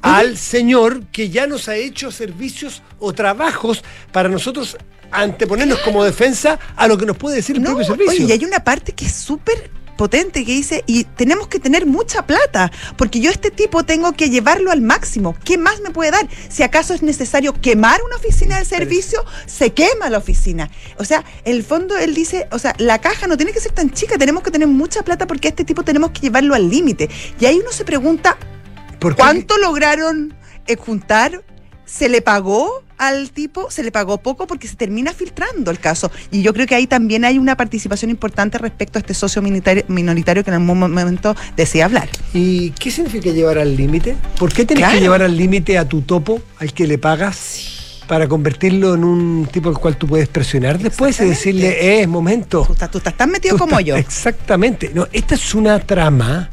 al 0.02 0.36
señor 0.36 1.04
que 1.06 1.30
ya 1.30 1.46
nos 1.46 1.68
ha 1.68 1.76
hecho 1.76 2.12
servicios 2.12 2.82
o 2.98 3.12
trabajos 3.12 3.82
para 4.12 4.28
nosotros 4.28 4.76
anteponernos 5.14 5.78
como 5.80 6.04
defensa 6.04 6.58
a 6.76 6.86
lo 6.88 6.98
que 6.98 7.06
nos 7.06 7.16
puede 7.16 7.36
decir 7.36 7.56
el 7.56 7.62
No, 7.62 7.70
propio 7.70 7.86
servicio. 7.86 8.12
Oye, 8.12 8.24
y 8.24 8.32
hay 8.32 8.44
una 8.44 8.62
parte 8.62 8.92
que 8.92 9.06
es 9.06 9.12
súper 9.12 9.70
potente 9.96 10.44
que 10.44 10.52
dice, 10.52 10.84
y 10.86 11.04
tenemos 11.04 11.48
que 11.48 11.58
tener 11.58 11.86
mucha 11.86 12.26
plata, 12.26 12.70
porque 12.96 13.20
yo 13.20 13.30
este 13.30 13.50
tipo 13.50 13.84
tengo 13.84 14.12
que 14.12 14.30
llevarlo 14.30 14.70
al 14.70 14.80
máximo. 14.80 15.36
¿Qué 15.44 15.58
más 15.58 15.80
me 15.80 15.90
puede 15.90 16.10
dar? 16.10 16.26
Si 16.48 16.62
acaso 16.62 16.94
es 16.94 17.02
necesario 17.02 17.52
quemar 17.60 18.02
una 18.02 18.16
oficina 18.16 18.58
de 18.58 18.64
servicio, 18.64 19.24
se 19.46 19.72
quema 19.72 20.10
la 20.10 20.18
oficina. 20.18 20.70
O 20.98 21.04
sea, 21.04 21.24
en 21.44 21.56
el 21.56 21.64
fondo 21.64 21.96
él 21.96 22.14
dice, 22.14 22.48
o 22.50 22.58
sea, 22.58 22.74
la 22.78 23.00
caja 23.00 23.26
no 23.26 23.36
tiene 23.36 23.52
que 23.52 23.60
ser 23.60 23.72
tan 23.72 23.90
chica, 23.90 24.18
tenemos 24.18 24.42
que 24.42 24.50
tener 24.50 24.68
mucha 24.68 25.02
plata 25.02 25.26
porque 25.26 25.48
a 25.48 25.50
este 25.50 25.64
tipo 25.64 25.82
tenemos 25.82 26.10
que 26.10 26.20
llevarlo 26.20 26.54
al 26.54 26.68
límite. 26.68 27.08
Y 27.40 27.46
ahí 27.46 27.58
uno 27.60 27.72
se 27.72 27.84
pregunta, 27.84 28.36
¿Por? 28.98 29.16
¿Cuánto 29.16 29.58
lograron 29.58 30.34
eh, 30.66 30.76
juntar? 30.76 31.44
¿Se 31.96 32.08
le 32.08 32.22
pagó 32.22 32.82
al 32.98 33.30
tipo? 33.30 33.70
¿Se 33.70 33.84
le 33.84 33.92
pagó 33.92 34.18
poco? 34.18 34.46
Porque 34.48 34.66
se 34.66 34.74
termina 34.74 35.12
filtrando 35.12 35.70
el 35.70 35.78
caso. 35.78 36.10
Y 36.32 36.42
yo 36.42 36.52
creo 36.52 36.66
que 36.66 36.74
ahí 36.74 36.86
también 36.88 37.24
hay 37.24 37.38
una 37.38 37.56
participación 37.56 38.10
importante 38.10 38.58
respecto 38.58 38.98
a 38.98 39.00
este 39.00 39.14
socio 39.14 39.40
minoritario 39.42 40.42
que 40.42 40.50
en 40.50 40.54
algún 40.54 40.78
momento 40.78 41.36
decía 41.56 41.84
hablar. 41.84 42.08
¿Y 42.32 42.70
qué 42.70 42.90
significa 42.90 43.30
llevar 43.30 43.58
al 43.58 43.76
límite? 43.76 44.16
¿Por 44.38 44.52
qué 44.52 44.64
tienes 44.64 44.82
Claro. 44.84 44.94
que 44.96 45.00
llevar 45.02 45.22
al 45.22 45.36
límite 45.36 45.78
a 45.78 45.88
tu 45.88 46.02
topo, 46.02 46.40
al 46.58 46.72
que 46.72 46.86
le 46.88 46.98
pagas, 46.98 48.00
para 48.08 48.26
convertirlo 48.28 48.94
en 48.94 49.04
un 49.04 49.48
tipo 49.50 49.68
al 49.68 49.78
cual 49.78 49.96
tú 49.96 50.06
puedes 50.08 50.28
presionar 50.28 50.78
después 50.80 51.20
y 51.20 51.24
decirle, 51.26 52.00
eh, 52.02 52.06
momento. 52.08 52.64
Tú 52.66 52.72
estás, 52.72 52.90
tú 52.90 52.98
estás 52.98 53.16
tan 53.16 53.30
metido 53.30 53.54
Tú 53.54 53.60
como 53.60 53.78
estás- 53.78 53.84
yo. 53.86 53.96
Exactamente. 53.96 54.90
No, 54.92 55.06
esta 55.12 55.36
es 55.36 55.54
una 55.54 55.78
trama 55.78 56.50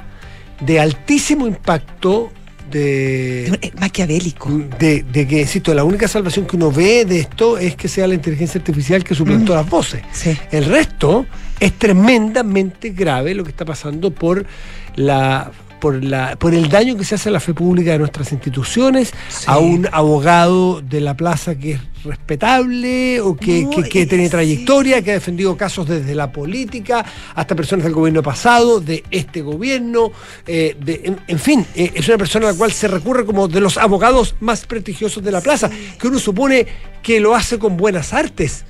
de 0.60 0.80
altísimo 0.80 1.48
impacto 1.48 2.32
de, 2.72 3.72
maquiavélico. 3.80 4.50
de, 4.80 5.04
de 5.04 5.28
que, 5.28 5.42
insisto, 5.42 5.74
la 5.74 5.84
única 5.84 6.08
salvación 6.08 6.46
que 6.46 6.56
uno 6.56 6.72
ve 6.72 7.06
de 7.06 7.20
esto 7.20 7.58
es 7.58 7.76
que 7.76 7.88
sea 7.88 8.08
la 8.08 8.16
inteligencia 8.16 8.60
artificial 8.60 9.04
que 9.04 9.14
suplantó 9.14 9.54
las 9.54 9.70
voces. 9.70 10.02
Sí. 10.12 10.38
El 10.52 10.66
resto 10.66 11.26
es 11.60 11.74
tremendamente 11.74 12.90
grave 12.90 13.36
lo 13.36 13.44
que 13.44 13.52
está 13.52 13.66
pasando 13.66 14.12
por 14.12 14.46
la 14.96 15.52
por, 15.82 16.02
la, 16.04 16.38
por 16.38 16.54
el 16.54 16.70
daño 16.70 16.96
que 16.96 17.04
se 17.04 17.16
hace 17.16 17.28
a 17.28 17.32
la 17.34 17.40
fe 17.42 17.54
pública 17.54 17.92
de 17.92 18.00
nuestras 18.00 18.32
instituciones, 18.32 19.12
a 19.48 19.58
un 19.58 19.90
abogado 19.92 20.80
de 20.82 21.02
la 21.02 21.18
plaza 21.18 21.56
que 21.56 21.72
es 21.74 21.82
respetable 22.06 23.20
o 23.20 23.36
que, 23.36 23.64
No, 23.64 23.70
que- 23.72 23.84
que 23.90 24.06
tiene 24.06 24.30
trayectoria, 24.30 25.02
que 25.02 25.12
ha 25.12 25.14
defendido 25.16 25.58
casos 25.58 25.88
desde 25.88 26.16
la 26.16 26.32
política 26.32 27.04
hasta 27.36 27.56
personas 27.56 27.84
del 27.84 27.94
gobierno 27.94 28.24
pasado, 28.24 28.80
de 28.80 29.04
este 29.12 29.42
gobierno, 29.42 30.12
eh, 30.48 30.76
de- 30.80 31.02
en, 31.04 31.20
en 31.28 31.40
fin, 31.40 31.66
eh, 31.76 31.92
es 31.96 32.08
una 32.08 32.18
persona 32.18 32.48
a 32.50 32.52
la 32.54 32.58
cual 32.58 32.72
se 32.72 32.88
recurre 32.88 33.26
como 33.26 33.48
de 33.48 33.60
los 33.60 33.78
abogados 33.78 34.36
más 34.40 34.66
prestigiosos 34.66 35.24
de 35.24 35.32
la 35.32 35.42
plaza, 35.42 35.70
que 36.00 36.08
uno 36.08 36.20
supone 36.20 36.66
que 37.04 37.20
lo 37.20 37.36
hace 37.36 37.60
con 37.60 37.76
buenas 37.76 38.14
artes. 38.14 38.64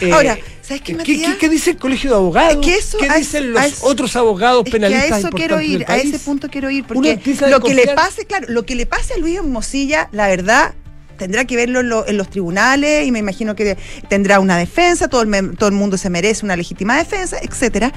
Eh, 0.00 0.12
Ahora, 0.12 0.36
¿sabes 0.62 0.82
qué, 0.82 0.92
¿qué, 0.92 0.94
Matías? 0.98 1.32
qué- 1.32 1.38
qué 1.38 1.48
dice 1.48 1.70
el 1.70 1.76
colegio 1.78 2.10
de 2.10 2.16
abogados? 2.16 2.54
Es 2.54 2.60
que 2.60 2.74
eso- 2.76 2.98
¿Qué 2.98 3.08
dicen 3.18 3.52
los 3.52 3.64
eso- 3.64 3.86
otros 3.86 4.14
abogados 4.16 4.60
Es 4.60 4.64
que 4.66 4.70
penalistas 4.72 5.12
a 5.12 5.18
eso 5.18 5.30
quiero 5.30 5.60
ir, 5.60 5.84
a 5.88 5.96
ese 5.96 6.18
punto 6.18 6.48
quiero 6.50 6.70
ir, 6.70 6.84
porque 6.84 7.18
lo 7.48 7.60
que 7.60 7.74
le 7.74 7.86
pase, 7.94 8.26
claro, 8.26 8.46
lo 8.48 8.66
que 8.66 8.74
le 8.74 8.86
pase 8.86 9.14
a 9.14 9.18
Luis 9.18 9.42
Mosilla, 9.42 10.08
la 10.12 10.26
verdad, 10.28 10.74
tendrá 11.16 11.46
que 11.46 11.56
verlo 11.56 11.80
en, 11.80 11.88
lo- 11.88 12.06
en 12.06 12.18
los 12.18 12.28
tribunales 12.28 13.06
y 13.06 13.10
me 13.12 13.20
imagino 13.20 13.56
que 13.56 13.78
tendrá 14.08 14.38
una 14.38 14.58
defensa, 14.58 15.08
todo 15.08 15.22
el, 15.22 15.28
me- 15.28 15.42
todo 15.42 15.68
el 15.70 15.74
mundo 15.74 15.96
se 15.96 16.10
merece 16.10 16.44
una 16.44 16.56
legítima 16.56 16.96
defensa, 16.98 17.38
etcétera. 17.40 17.92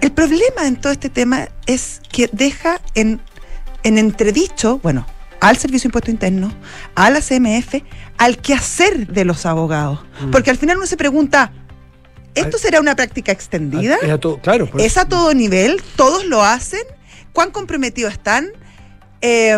El 0.00 0.12
problema 0.12 0.66
en 0.66 0.76
todo 0.76 0.92
este 0.92 1.10
tema 1.10 1.48
es 1.66 2.00
que 2.10 2.30
deja 2.32 2.80
en, 2.94 3.20
en 3.82 3.98
entredicho, 3.98 4.78
bueno, 4.82 5.06
al 5.40 5.56
Servicio 5.58 5.86
de 5.86 5.88
Impuesto 5.90 6.10
Interno, 6.10 6.52
a 6.94 7.10
la 7.10 7.20
CMF, 7.20 7.82
al 8.18 8.38
quehacer 8.38 9.06
de 9.06 9.24
los 9.24 9.46
abogados. 9.46 10.00
Mm. 10.20 10.30
Porque 10.30 10.50
al 10.50 10.58
final 10.58 10.76
uno 10.76 10.86
se 10.86 10.96
pregunta, 10.96 11.52
¿esto 12.34 12.58
será 12.58 12.80
una 12.80 12.94
práctica 12.96 13.32
extendida? 13.32 13.96
Es 14.02 14.10
a 14.10 14.18
todo- 14.18 14.38
claro, 14.40 14.66
pues. 14.66 14.84
Es 14.84 14.96
a 14.96 15.06
todo 15.06 15.32
nivel, 15.34 15.82
todos 15.96 16.24
lo 16.26 16.42
hacen, 16.42 16.82
cuán 17.32 17.50
comprometidos 17.50 18.12
están. 18.12 18.48
Eh, 19.20 19.56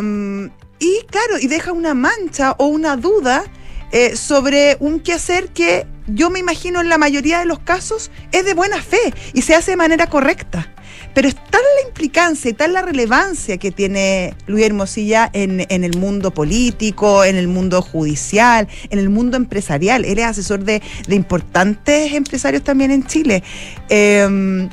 y 0.79 1.01
claro, 1.11 1.39
y 1.39 1.47
deja 1.47 1.73
una 1.73 1.95
mancha 1.95 2.55
o 2.59 2.67
una 2.67 2.97
duda 2.97 3.45
eh, 3.93 4.17
sobre 4.17 4.77
un 4.81 5.01
quehacer 5.01 5.49
que 5.49 5.87
yo 6.07 6.31
me 6.31 6.39
imagino 6.39 6.81
en 6.81 6.89
la 6.89 6.97
mayoría 6.97 7.41
de 7.41 7.45
los 7.45 7.59
casos 7.59 8.11
es 8.33 8.45
de 8.45 8.55
buena 8.55 8.81
fe 8.81 9.13
y 9.35 9.43
se 9.43 9.55
hace 9.55 9.73
de 9.73 9.77
manera 9.77 10.07
correcta. 10.09 10.73
Pero 11.15 11.29
es 11.29 11.35
tal 11.35 11.63
la 11.83 11.89
implicancia 11.89 12.51
y 12.51 12.55
tal 12.55 12.73
la 12.73 12.83
relevancia 12.83 13.59
que 13.59 13.71
tiene 13.71 14.35
Luis 14.47 14.65
Hermosilla 14.65 15.29
en, 15.33 15.67
en 15.69 15.85
el 15.85 15.97
mundo 15.97 16.31
político, 16.31 17.25
en 17.25 17.37
el 17.37 17.49
mundo 17.49 17.83
judicial, 17.83 18.69
en 18.91 18.99
el 18.99 19.09
mundo 19.11 19.37
empresarial. 19.37 20.05
Él 20.05 20.19
es 20.19 20.25
asesor 20.25 20.65
de, 20.65 20.83
de 21.09 21.15
importantes 21.15 22.13
empresarios 22.13 22.63
también 22.63 22.91
en 22.91 23.07
Chile. 23.07 23.43
Eh, 23.89 24.69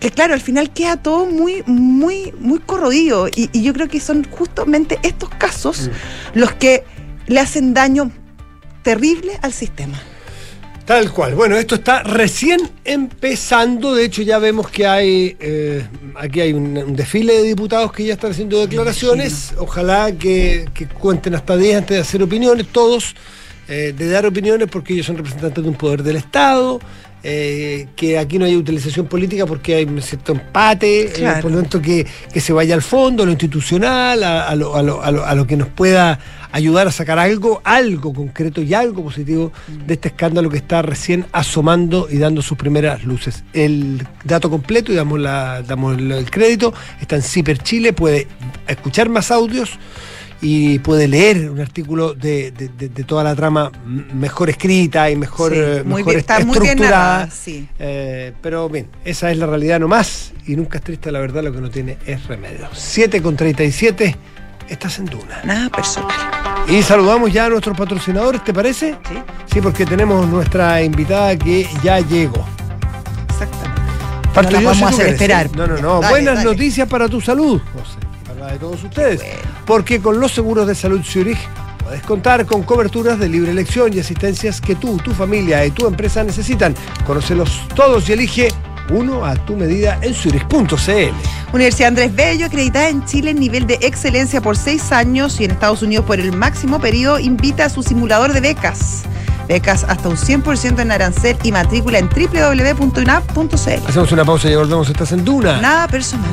que 0.00 0.10
claro, 0.10 0.32
al 0.32 0.40
final 0.40 0.72
queda 0.72 0.96
todo 0.96 1.26
muy, 1.26 1.62
muy, 1.66 2.32
muy 2.38 2.58
corrodido. 2.58 3.28
Y, 3.28 3.50
y 3.52 3.62
yo 3.62 3.74
creo 3.74 3.88
que 3.88 4.00
son 4.00 4.26
justamente 4.30 4.98
estos 5.02 5.28
casos 5.28 5.90
los 6.34 6.52
que 6.52 6.84
le 7.26 7.38
hacen 7.38 7.74
daño 7.74 8.10
terrible 8.82 9.38
al 9.42 9.52
sistema. 9.52 10.00
Tal 10.90 11.12
cual. 11.12 11.36
Bueno, 11.36 11.56
esto 11.56 11.76
está 11.76 12.02
recién 12.02 12.68
empezando. 12.84 13.94
De 13.94 14.04
hecho, 14.04 14.22
ya 14.22 14.40
vemos 14.40 14.68
que 14.68 14.88
hay 14.88 15.36
eh, 15.38 15.86
aquí 16.16 16.40
hay 16.40 16.52
un, 16.52 16.76
un 16.76 16.96
desfile 16.96 17.32
de 17.34 17.44
diputados 17.44 17.92
que 17.92 18.04
ya 18.04 18.14
están 18.14 18.32
haciendo 18.32 18.58
declaraciones. 18.58 19.54
Ojalá 19.56 20.10
que, 20.10 20.68
que 20.74 20.88
cuenten 20.88 21.36
hasta 21.36 21.56
10 21.56 21.76
antes 21.76 21.96
de 21.96 22.00
hacer 22.00 22.24
opiniones, 22.24 22.66
todos, 22.72 23.14
eh, 23.68 23.94
de 23.96 24.08
dar 24.08 24.26
opiniones 24.26 24.66
porque 24.68 24.94
ellos 24.94 25.06
son 25.06 25.18
representantes 25.18 25.62
de 25.62 25.70
un 25.70 25.76
poder 25.76 26.02
del 26.02 26.16
Estado. 26.16 26.80
Eh, 27.22 27.86
que 27.96 28.18
aquí 28.18 28.38
no 28.38 28.44
hay 28.46 28.56
utilización 28.56 29.06
política 29.06 29.44
porque 29.46 29.74
hay 29.74 29.84
un 29.84 30.00
cierto 30.00 30.32
empate, 30.32 31.06
eh, 31.06 31.42
por 31.42 31.50
lo 31.50 31.60
tanto 31.60 31.82
que, 31.82 32.06
que 32.32 32.40
se 32.40 32.52
vaya 32.52 32.74
al 32.74 32.82
fondo, 32.82 33.22
a 33.22 33.26
lo 33.26 33.32
institucional, 33.32 34.22
a, 34.24 34.48
a 34.48 34.54
lo, 34.56 34.74
a 34.76 34.82
lo- 34.82 35.02
a 35.02 35.10
lo- 35.10 35.24
a 35.26 35.34
lo 35.34 35.46
que 35.46 35.56
nos 35.56 35.68
pueda 35.68 36.18
ayudar 36.52 36.88
a 36.88 36.92
sacar 36.92 37.18
algo, 37.18 37.60
algo 37.62 38.12
concreto 38.12 38.60
y 38.62 38.74
algo 38.74 39.04
positivo 39.04 39.52
de 39.86 39.94
este 39.94 40.08
escándalo 40.08 40.50
que 40.50 40.56
está 40.56 40.82
recién 40.82 41.26
asomando 41.32 42.08
y 42.10 42.18
dando 42.18 42.42
sus 42.42 42.56
primeras 42.58 43.04
luces. 43.04 43.44
El 43.52 44.04
dato 44.24 44.50
completo 44.50 44.92
y 44.92 44.96
damos, 44.96 45.20
la, 45.20 45.62
damos 45.62 45.96
el, 45.98 46.10
el 46.10 46.30
crédito 46.30 46.72
está 47.00 47.16
en 47.16 47.22
Ciper 47.22 47.58
Chile, 47.58 47.92
puede 47.92 48.26
escuchar 48.66 49.08
más 49.10 49.30
audios 49.30 49.78
y 50.42 50.78
puede 50.78 51.06
leer 51.06 51.50
un 51.50 51.60
artículo 51.60 52.14
de, 52.14 52.50
de- 52.52 52.68
de- 52.68 52.88
de 52.88 53.04
toda 53.04 53.22
la 53.22 53.34
trama 53.34 53.70
mejor 54.14 54.48
escrita 54.50 55.10
y 55.10 55.16
mejor, 55.16 55.52
Sí, 55.52 55.58
eh, 55.60 55.82
muy 55.84 55.96
mejor 56.02 56.04
bien, 56.12 56.18
está 56.20 56.38
est- 56.38 56.46
muy 56.46 56.58
bien 56.58 56.70
estructurada. 56.72 57.30
sí. 57.30 57.68
Eh, 57.78 58.32
pero 58.40 58.68
bien, 58.68 58.86
esa 59.04 59.30
es 59.30 59.36
la 59.38 59.46
realidad 59.46 59.78
nomás 59.80 60.32
y 60.46 60.56
nunca 60.56 60.78
es 60.78 60.84
triste 60.84 61.12
la 61.12 61.20
verdad, 61.20 61.42
lo 61.42 61.52
que 61.52 61.60
no 61.60 61.70
tiene 61.70 61.98
es 62.06 62.26
remedio. 62.26 62.68
7 62.72 63.20
con 63.20 63.36
37, 63.36 64.16
estás 64.68 64.98
en 64.98 65.06
Duna. 65.06 65.40
Nada 65.44 65.68
personal. 65.68 66.10
Y 66.68 66.82
saludamos 66.82 67.32
ya 67.32 67.46
a 67.46 67.48
nuestros 67.50 67.76
patrocinadores, 67.76 68.42
¿te 68.44 68.54
parece? 68.54 68.96
Sí. 69.08 69.14
Sí, 69.54 69.60
porque 69.60 69.84
tenemos 69.84 70.26
nuestra 70.28 70.82
invitada 70.82 71.36
que 71.36 71.66
ya 71.82 72.00
llegó. 72.00 72.46
Exactamente. 73.28 73.80
Parto 74.34 74.52
No 74.52 74.60
yo, 74.60 74.68
vamos 74.68 74.78
si 74.78 74.84
a 74.84 74.88
hacer 74.88 75.06
esperar. 75.08 75.48
¿sí? 75.48 75.52
No, 75.56 75.66
no, 75.66 75.76
no. 75.78 76.00
Dale, 76.00 76.10
Buenas 76.12 76.36
dale. 76.36 76.50
noticias 76.50 76.88
para 76.88 77.08
tu 77.08 77.20
salud, 77.20 77.60
José. 77.74 77.98
La 78.40 78.52
de 78.52 78.58
todos 78.58 78.82
ustedes. 78.82 79.22
Porque 79.66 80.00
con 80.00 80.18
los 80.18 80.32
seguros 80.32 80.66
de 80.66 80.74
salud 80.74 81.02
Zurich 81.04 81.38
puedes 81.84 82.02
contar 82.02 82.46
con 82.46 82.62
coberturas 82.62 83.18
de 83.18 83.28
libre 83.28 83.50
elección 83.50 83.92
y 83.92 84.00
asistencias 84.00 84.60
que 84.60 84.74
tú, 84.74 84.96
tu 84.98 85.12
familia 85.12 85.64
y 85.66 85.70
tu 85.70 85.86
empresa 85.86 86.24
necesitan. 86.24 86.74
Conócelos 87.06 87.60
todos 87.74 88.08
y 88.08 88.12
elige 88.12 88.48
uno 88.90 89.24
a 89.24 89.34
tu 89.34 89.56
medida 89.56 89.98
en 90.02 90.14
zurich.cl. 90.14 91.52
Universidad 91.52 91.88
Andrés 91.88 92.14
Bello, 92.14 92.46
acreditada 92.46 92.88
en 92.88 93.04
Chile 93.04 93.32
en 93.32 93.40
nivel 93.40 93.66
de 93.66 93.74
excelencia 93.82 94.40
por 94.40 94.56
seis 94.56 94.90
años 94.90 95.38
y 95.40 95.44
en 95.44 95.50
Estados 95.52 95.82
Unidos 95.82 96.06
por 96.06 96.18
el 96.18 96.32
máximo 96.32 96.80
periodo, 96.80 97.18
invita 97.18 97.66
a 97.66 97.68
su 97.68 97.82
simulador 97.82 98.32
de 98.32 98.40
becas. 98.40 99.02
Becas 99.48 99.84
hasta 99.84 100.08
un 100.08 100.16
100% 100.16 100.80
en 100.80 100.92
arancel 100.92 101.36
y 101.42 101.52
matrícula 101.52 101.98
en 101.98 102.08
www.unap.cl. 102.08 103.88
Hacemos 103.88 104.12
una 104.12 104.24
pausa 104.24 104.48
y 104.48 104.54
volvemos. 104.54 104.88
Estás 104.88 105.12
en 105.12 105.24
Duna. 105.24 105.60
Nada 105.60 105.88
personal. 105.88 106.32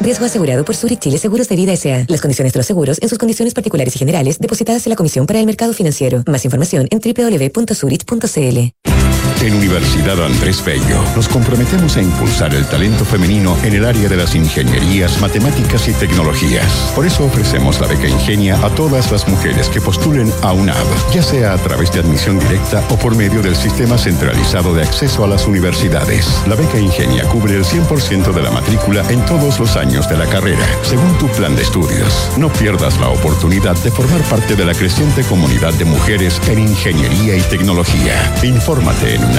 Riesgo 0.00 0.24
asegurado 0.24 0.64
por 0.64 0.74
Zurich 0.74 0.98
Chile 0.98 1.18
Seguros 1.18 1.48
de 1.48 1.56
Vida 1.56 1.74
S.A. 1.74 2.06
Las 2.08 2.22
condiciones 2.22 2.54
de 2.54 2.58
los 2.58 2.66
seguros 2.66 2.98
en 3.02 3.10
sus 3.10 3.18
condiciones 3.18 3.52
particulares 3.52 3.94
y 3.96 3.98
generales 3.98 4.38
depositadas 4.38 4.86
en 4.86 4.90
la 4.90 4.96
Comisión 4.96 5.26
para 5.26 5.40
el 5.40 5.46
Mercado 5.46 5.74
Financiero. 5.74 6.22
Más 6.26 6.44
información 6.44 6.88
en 6.90 7.00
www.zurich.cl. 7.00 8.99
En 9.42 9.54
Universidad 9.54 10.22
Andrés 10.22 10.62
Bello 10.62 11.02
nos 11.16 11.26
comprometemos 11.26 11.96
a 11.96 12.02
impulsar 12.02 12.54
el 12.54 12.66
talento 12.66 13.06
femenino 13.06 13.56
en 13.62 13.72
el 13.72 13.86
área 13.86 14.06
de 14.06 14.16
las 14.16 14.34
ingenierías, 14.34 15.18
matemáticas 15.18 15.88
y 15.88 15.94
tecnologías. 15.94 16.92
Por 16.94 17.06
eso 17.06 17.24
ofrecemos 17.24 17.80
la 17.80 17.86
beca 17.86 18.06
Ingenia 18.06 18.62
a 18.62 18.68
todas 18.68 19.10
las 19.10 19.26
mujeres 19.28 19.70
que 19.70 19.80
postulen 19.80 20.30
a 20.42 20.52
UNAV, 20.52 20.86
ya 21.14 21.22
sea 21.22 21.54
a 21.54 21.56
través 21.56 21.90
de 21.90 22.00
admisión 22.00 22.38
directa 22.38 22.84
o 22.90 22.98
por 22.98 23.16
medio 23.16 23.40
del 23.40 23.56
Sistema 23.56 23.96
Centralizado 23.96 24.74
de 24.74 24.82
Acceso 24.82 25.24
a 25.24 25.28
las 25.28 25.46
Universidades. 25.46 26.42
La 26.46 26.54
beca 26.54 26.78
Ingenia 26.78 27.24
cubre 27.24 27.56
el 27.56 27.64
100% 27.64 28.34
de 28.34 28.42
la 28.42 28.50
matrícula 28.50 29.02
en 29.08 29.24
todos 29.24 29.58
los 29.58 29.74
años 29.76 30.06
de 30.10 30.18
la 30.18 30.26
carrera, 30.26 30.66
según 30.82 31.16
tu 31.16 31.28
plan 31.28 31.56
de 31.56 31.62
estudios. 31.62 32.30
No 32.36 32.52
pierdas 32.52 33.00
la 33.00 33.08
oportunidad 33.08 33.76
de 33.76 33.90
formar 33.90 34.20
parte 34.24 34.54
de 34.54 34.66
la 34.66 34.74
creciente 34.74 35.22
comunidad 35.24 35.72
de 35.74 35.86
mujeres 35.86 36.38
en 36.46 36.58
ingeniería 36.58 37.36
y 37.36 37.42
tecnología. 37.42 38.34
Infórmate 38.42 39.14
en 39.14 39.29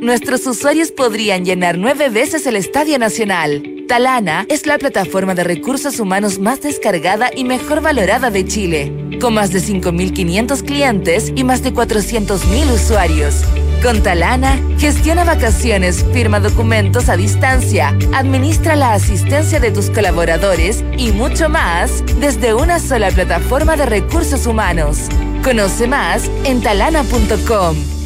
Nuestros 0.00 0.46
usuarios 0.46 0.90
podrían 0.90 1.44
llenar 1.44 1.76
nueve 1.76 2.08
veces 2.08 2.46
el 2.46 2.56
Estadio 2.56 2.98
Nacional. 2.98 3.62
Talana 3.86 4.46
es 4.48 4.66
la 4.66 4.78
plataforma 4.78 5.34
de 5.34 5.44
recursos 5.44 6.00
humanos 6.00 6.38
más 6.38 6.62
descargada 6.62 7.30
y 7.34 7.44
mejor 7.44 7.82
valorada 7.82 8.30
de 8.30 8.46
Chile, 8.46 9.18
con 9.20 9.34
más 9.34 9.52
de 9.52 9.60
5.500 9.60 10.64
clientes 10.64 11.32
y 11.34 11.44
más 11.44 11.62
de 11.62 11.74
400.000 11.74 12.72
usuarios. 12.72 13.44
Con 13.82 14.02
Talana, 14.02 14.60
gestiona 14.76 15.24
vacaciones, 15.24 16.04
firma 16.12 16.38
documentos 16.38 17.08
a 17.08 17.16
distancia, 17.16 17.96
administra 18.12 18.76
la 18.76 18.92
asistencia 18.92 19.58
de 19.58 19.70
tus 19.70 19.88
colaboradores 19.88 20.84
y 20.98 21.12
mucho 21.12 21.48
más 21.48 22.04
desde 22.20 22.52
una 22.52 22.78
sola 22.78 23.10
plataforma 23.10 23.76
de 23.76 23.86
recursos 23.86 24.46
humanos. 24.46 25.08
Conoce 25.42 25.86
más 25.86 26.30
en 26.44 26.60
talana.com. 26.60 27.99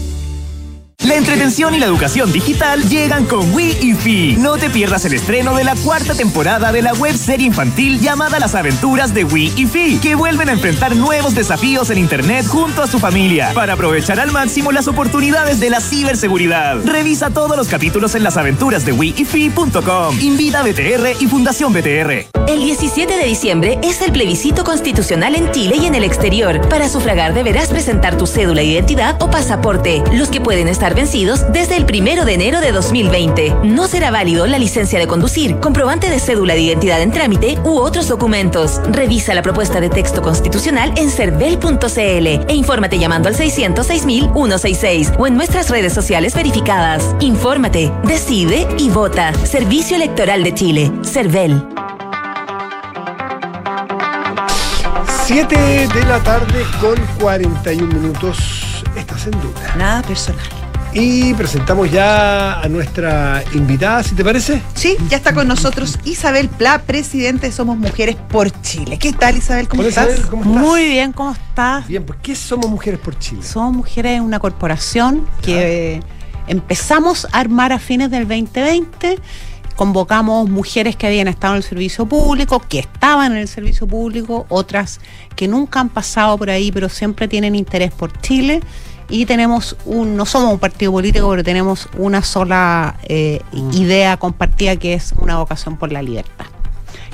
La 1.05 1.17
entretención 1.17 1.75
y 1.75 1.79
la 1.79 1.85
educación 1.85 2.33
digital 2.33 2.89
llegan 2.89 3.27
con 3.27 3.53
Wii 3.53 3.77
y 3.83 3.93
Fi. 3.93 4.37
No 4.39 4.57
te 4.57 4.71
pierdas 4.71 5.05
el 5.05 5.13
estreno 5.13 5.55
de 5.55 5.63
la 5.63 5.77
cuarta 5.77 6.15
temporada 6.15 6.73
de 6.73 6.81
la 6.81 6.95
web 6.95 7.15
serie 7.15 7.47
infantil 7.47 8.01
llamada 8.01 8.39
Las 8.39 8.55
aventuras 8.55 9.13
de 9.13 9.25
Wii 9.25 9.53
y 9.55 9.67
Fi, 9.67 9.99
que 9.99 10.15
vuelven 10.15 10.49
a 10.49 10.53
enfrentar 10.53 10.97
nuevos 10.97 11.35
desafíos 11.35 11.91
en 11.91 11.99
Internet 11.99 12.47
junto 12.47 12.83
a 12.83 12.87
su 12.87 12.99
familia 12.99 13.51
para 13.53 13.75
aprovechar 13.75 14.19
al 14.19 14.33
máximo 14.33 14.73
las 14.73 14.89
oportunidades 14.89 15.61
de 15.61 15.69
la 15.69 15.83
ciberseguridad. 15.83 16.79
Revisa 16.87 17.29
todos 17.29 17.55
los 17.55 17.69
capítulos 17.69 18.15
en 18.15 18.23
lasaventurasdewiifi.com. 18.23 20.21
Invita 20.21 20.61
a 20.61 20.63
BTR 20.63 21.21
y 21.21 21.27
Fundación 21.27 21.75
BTR. 21.75 22.29
El 22.47 22.61
17 22.61 23.17
de 23.17 23.25
diciembre 23.25 23.79
es 23.83 24.01
el 24.01 24.13
plebiscito 24.13 24.65
constitucional 24.65 25.35
en 25.35 25.51
Chile 25.51 25.77
y 25.81 25.87
en 25.87 25.95
el 25.95 26.05
exterior. 26.05 26.61
Para 26.69 26.89
sufragar 26.89 27.35
deberás 27.35 27.69
presentar 27.69 28.17
tu 28.17 28.27
cédula 28.27 28.61
de 28.61 28.69
identidad 28.69 29.21
o 29.23 29.31
pasaporte, 29.31 30.03
los 30.13 30.29
que 30.29 30.41
pueden 30.41 30.69
estar 30.69 30.94
vencidos 30.95 31.53
desde 31.53 31.77
el 31.77 31.85
1 31.85 32.25
de 32.25 32.35
enero 32.35 32.61
de 32.61 32.73
2020. 32.73 33.55
No 33.65 33.87
será 33.89 34.11
válido 34.11 34.47
la 34.47 34.59
licencia 34.59 34.99
de 34.99 35.07
conducir, 35.07 35.59
comprobante 35.61 36.09
de 36.09 36.19
cédula 36.19 36.55
de 36.55 36.61
identidad 36.61 37.03
en 37.03 37.13
trámite 37.13 37.59
u 37.65 37.79
otros 37.79 38.09
documentos. 38.09 38.81
Revisa 38.91 39.35
la 39.35 39.43
propuesta 39.43 39.81
de 39.81 39.91
texto 39.91 40.23
constitucional 40.23 40.93
en 40.97 41.11
cervel.cl 41.11 42.27
e 42.49 42.55
infórmate 42.55 42.99
llamando 42.99 43.29
al 43.29 43.37
606.166 43.37 45.15
o 45.19 45.27
en 45.27 45.35
nuestras 45.35 45.71
redes 45.71 45.93
sociales 45.93 46.35
verificadas. 46.35 47.15
Infórmate, 47.21 47.93
decide 48.05 48.67
y 48.79 48.91
vota. 48.91 49.33
Servicio 49.45 49.97
Electoral 49.97 50.43
de 50.45 50.55
Chile. 50.55 50.93
Cervel. 51.03 51.63
7 55.27 55.57
de 55.57 56.05
la 56.05 56.23
tarde 56.23 56.65
con 56.81 56.97
41 57.19 57.87
minutos. 57.87 58.85
Estás 58.95 59.27
en 59.27 59.33
duda. 59.41 59.75
Nada 59.77 60.03
personal. 60.03 60.64
Y 60.97 61.35
presentamos 61.35 61.91
ya 61.91 62.61
a 62.61 62.69
nuestra 62.69 63.43
invitada, 63.53 64.05
si 64.05 64.15
te 64.15 64.25
parece. 64.25 64.63
Sí, 64.75 64.97
ya 65.09 65.17
está 65.17 65.35
con 65.35 65.49
nosotros 65.49 65.99
Isabel 66.05 66.49
Pla, 66.49 66.83
presidente 66.83 67.49
de 67.49 67.53
Somos 67.53 67.77
Mujeres 67.77 68.15
por 68.29 68.49
Chile. 68.63 68.97
¿Qué 68.97 69.13
tal, 69.13 69.37
Isabel? 69.37 69.67
¿Cómo 69.67 69.83
estás? 69.83 70.11
Isabel, 70.11 70.31
¿cómo 70.31 70.45
estás? 70.45 70.63
Muy 70.63 70.85
bien, 70.85 71.13
¿cómo 71.13 71.33
estás? 71.33 71.89
Bien, 71.89 72.05
¿por 72.05 72.19
qué 72.19 72.37
somos 72.37 72.71
mujeres 72.71 73.01
por 73.01 73.19
Chile? 73.19 73.43
Somos 73.43 73.75
mujeres 73.75 74.19
en 74.19 74.23
una 74.23 74.39
corporación 74.39 75.27
que 75.43 76.01
empezamos 76.47 77.27
a 77.33 77.41
armar 77.41 77.73
a 77.73 77.81
fines 77.81 78.09
del 78.13 78.29
2020. 78.29 79.19
Convocamos 79.75 80.49
mujeres 80.49 80.95
que 80.95 81.09
habían 81.09 81.27
estado 81.27 81.55
en 81.55 81.57
el 81.57 81.65
servicio 81.65 82.07
público, 82.07 82.61
que 82.61 82.79
estaban 82.79 83.33
en 83.33 83.39
el 83.39 83.49
servicio 83.49 83.89
público, 83.89 84.47
otras 84.49 85.01
que 85.35 85.49
nunca 85.49 85.81
han 85.81 85.89
pasado 85.89 86.39
por 86.39 86.51
ahí, 86.51 86.71
pero 86.71 86.89
siempre 86.89 87.27
tienen 87.27 87.57
interés 87.57 87.91
por 87.91 88.17
Chile. 88.21 88.61
Y 89.09 89.27
tenemos 89.27 89.77
un, 89.85 90.17
no 90.17 90.25
somos 90.27 90.53
un 90.53 90.59
partido 90.59 90.93
político, 90.93 91.29
pero 91.31 91.45
tenemos 91.45 91.89
una 91.99 92.23
sola 92.23 92.97
eh, 93.05 93.41
idea 93.73 94.17
compartida 94.17 94.77
que 94.77 94.95
es 94.95 95.13
una 95.19 95.39
vocación 95.39 95.77
por 95.77 95.93
la 95.93 96.03
libertad. 96.03 96.47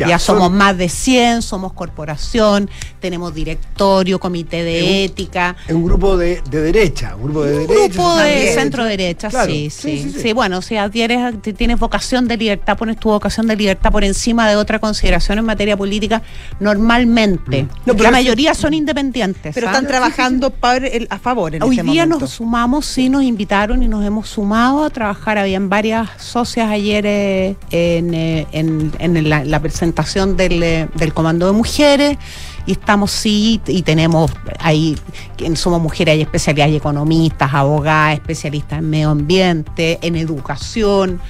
Ya, 0.01 0.09
Ya, 0.09 0.19
somos 0.19 0.45
son- 0.49 0.57
más 0.57 0.77
de 0.79 0.89
100, 0.89 1.43
somos 1.43 1.73
corporación, 1.75 2.71
tenemos 3.01 3.35
directorio, 3.35 4.19
comité 4.19 4.65
de 4.65 5.05
ética. 5.05 5.57
Es 5.69 5.75
un 5.75 5.85
grupo 5.85 6.17
de, 6.17 6.41
de 6.51 6.61
derecha, 6.63 7.15
un 7.17 7.25
grupo 7.25 7.43
de 7.45 7.59
Un 7.59 7.67
derecha. 7.67 7.95
grupo 7.95 8.17
de 8.17 8.55
centro 8.55 8.85
derecha, 8.85 9.29
Claro, 9.29 9.51
sí, 9.51 9.69
sí, 9.71 9.99
sí, 9.99 10.03
sí, 10.05 10.11
sí, 10.13 10.21
sí. 10.21 10.33
bueno, 10.33 10.63
si 10.63 10.77
adhieres, 10.77 11.35
si 11.45 11.53
tienes 11.53 11.79
vocación 11.79 12.27
de 12.29 12.37
libertad, 12.39 12.79
pones 12.79 12.99
tu 12.99 13.11
vocación 13.11 13.47
de 13.47 13.57
libertad 13.57 13.93
por 13.93 14.03
encima 14.05 14.49
de 14.49 14.57
otra 14.57 14.79
consideración 14.79 15.39
en 15.39 15.45
materia 15.45 15.77
política, 15.77 16.23
normalmente. 16.61 17.65
Mm. 17.65 17.69
No, 17.87 17.93
la 17.95 18.11
mayoría 18.11 18.55
son 18.55 18.73
independientes. 18.75 19.55
Pero 19.55 19.69
¿ah? 19.69 19.71
están 19.73 19.87
trabajando 19.87 20.53
el- 20.91 21.07
a 21.11 21.19
favor 21.19 21.55
en 21.55 21.63
Hoy 21.63 21.77
este 21.79 21.91
día 21.91 22.05
momento. 22.05 22.21
nos 22.25 22.31
sumamos, 22.31 22.87
sí, 22.87 23.09
nos 23.09 23.23
invitaron 23.23 23.83
y 23.83 23.89
nos 23.89 24.05
hemos 24.05 24.29
sumado 24.29 24.85
a 24.85 24.91
trabajar. 24.91 25.37
Habían 25.39 25.69
varias 25.69 26.09
socias 26.19 26.71
ayer 26.71 27.05
eh, 27.07 27.57
en, 27.71 28.15
eh, 28.15 28.47
en- 28.53 28.93
en 28.99 29.29
la, 29.29 29.45
la 29.45 29.61
presentación 29.61 29.90
del, 30.37 30.63
eh, 30.63 30.89
del 30.95 31.13
Comando 31.13 31.47
de 31.47 31.53
Mujeres. 31.53 32.19
Y 32.67 32.73
estamos, 32.73 33.11
sí, 33.11 33.61
y 33.67 33.83
tenemos 33.83 34.31
ahí, 34.59 34.97
en 35.39 35.57
Somos 35.57 35.81
Mujeres 35.81 36.13
hay 36.13 36.23
especialidades, 36.23 36.77
economistas, 36.77 37.53
abogadas, 37.55 38.15
especialistas 38.15 38.81
en 38.81 38.91
medio 38.91 39.11
ambiente, 39.11 39.99
en 40.03 40.17
educación. 40.17 41.21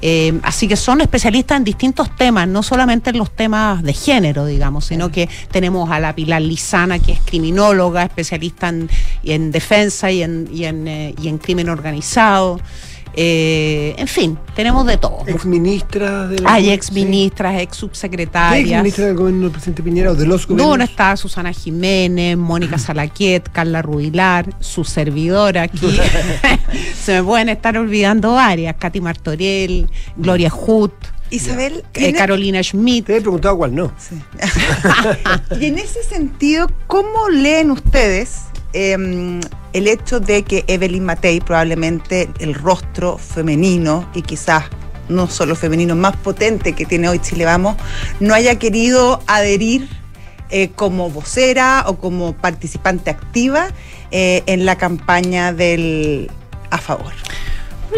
Eh, 0.00 0.38
así 0.44 0.68
que 0.68 0.76
son 0.76 1.00
especialistas 1.00 1.58
en 1.58 1.64
distintos 1.64 2.14
temas, 2.14 2.46
no 2.46 2.62
solamente 2.62 3.10
en 3.10 3.18
los 3.18 3.30
temas 3.32 3.82
de 3.82 3.92
género, 3.92 4.46
digamos, 4.46 4.84
sino 4.84 5.10
que 5.10 5.28
tenemos 5.50 5.90
a 5.90 5.98
la 5.98 6.14
Pilar 6.14 6.40
Lizana, 6.40 6.98
que 7.00 7.12
es 7.12 7.20
criminóloga, 7.20 8.04
especialista 8.04 8.68
en, 8.68 8.88
en 9.24 9.50
defensa 9.50 10.10
y 10.10 10.22
en, 10.22 10.48
y 10.52 10.64
en, 10.64 10.86
eh, 10.86 11.14
y 11.20 11.28
en 11.28 11.38
crimen 11.38 11.68
organizado. 11.68 12.60
Eh, 13.20 13.96
en 13.98 14.06
fin, 14.06 14.38
tenemos 14.54 14.86
de 14.86 14.96
todo. 14.96 15.24
Ex 15.26 15.44
ministra 15.44 16.28
de 16.28 16.38
la. 16.38 16.54
Hay 16.54 16.70
ex 16.70 16.92
ministras, 16.92 17.60
ex 17.60 17.72
¿Qué 17.72 17.80
subsecretarias. 17.80 18.70
ex 18.70 18.76
ministra 18.76 19.06
del 19.06 19.16
gobierno 19.16 19.42
del 19.42 19.50
presidente 19.50 19.82
Piñera 19.82 20.12
o 20.12 20.14
de 20.14 20.24
los 20.24 20.42
No, 20.42 20.54
gobiernos? 20.54 20.78
no 20.78 20.84
está 20.84 21.16
Susana 21.16 21.52
Jiménez, 21.52 22.36
Mónica 22.36 22.78
Salaquiet, 22.78 23.50
Carla 23.50 23.82
Rubilar, 23.82 24.54
su 24.60 24.84
servidora 24.84 25.62
aquí. 25.62 25.98
Se 26.94 27.14
me 27.14 27.24
pueden 27.24 27.48
estar 27.48 27.76
olvidando 27.76 28.34
varias. 28.34 28.76
Katy 28.78 29.00
Martorell, 29.00 29.90
Gloria 30.16 30.50
Hood, 30.50 30.92
Isabel, 31.30 31.84
eh, 31.94 32.12
Carolina 32.12 32.62
Schmidt. 32.62 33.06
Te 33.06 33.16
he 33.16 33.20
preguntado 33.20 33.56
cuál 33.56 33.74
no. 33.74 33.92
y 35.60 35.64
en 35.66 35.78
ese 35.78 36.04
sentido, 36.04 36.68
¿cómo 36.86 37.28
leen 37.30 37.72
ustedes 37.72 38.42
eh, 38.72 39.40
el 39.72 39.86
hecho 39.86 40.20
de 40.20 40.42
que 40.42 40.64
Evelyn 40.66 41.04
Matei, 41.04 41.40
probablemente 41.40 42.28
el 42.38 42.54
rostro 42.54 43.18
femenino 43.18 44.08
y 44.14 44.22
quizás 44.22 44.64
no 45.08 45.28
solo 45.28 45.56
femenino 45.56 45.96
más 45.96 46.16
potente 46.16 46.74
que 46.74 46.84
tiene 46.84 47.08
hoy 47.08 47.18
Chile 47.18 47.44
Vamos, 47.44 47.76
no 48.20 48.34
haya 48.34 48.58
querido 48.58 49.20
adherir 49.26 49.88
eh, 50.50 50.70
como 50.74 51.10
vocera 51.10 51.84
o 51.86 51.96
como 51.96 52.32
participante 52.32 53.10
activa 53.10 53.68
eh, 54.10 54.42
en 54.46 54.64
la 54.64 54.76
campaña 54.76 55.52
del 55.52 56.30
a 56.70 56.78
favor? 56.78 57.12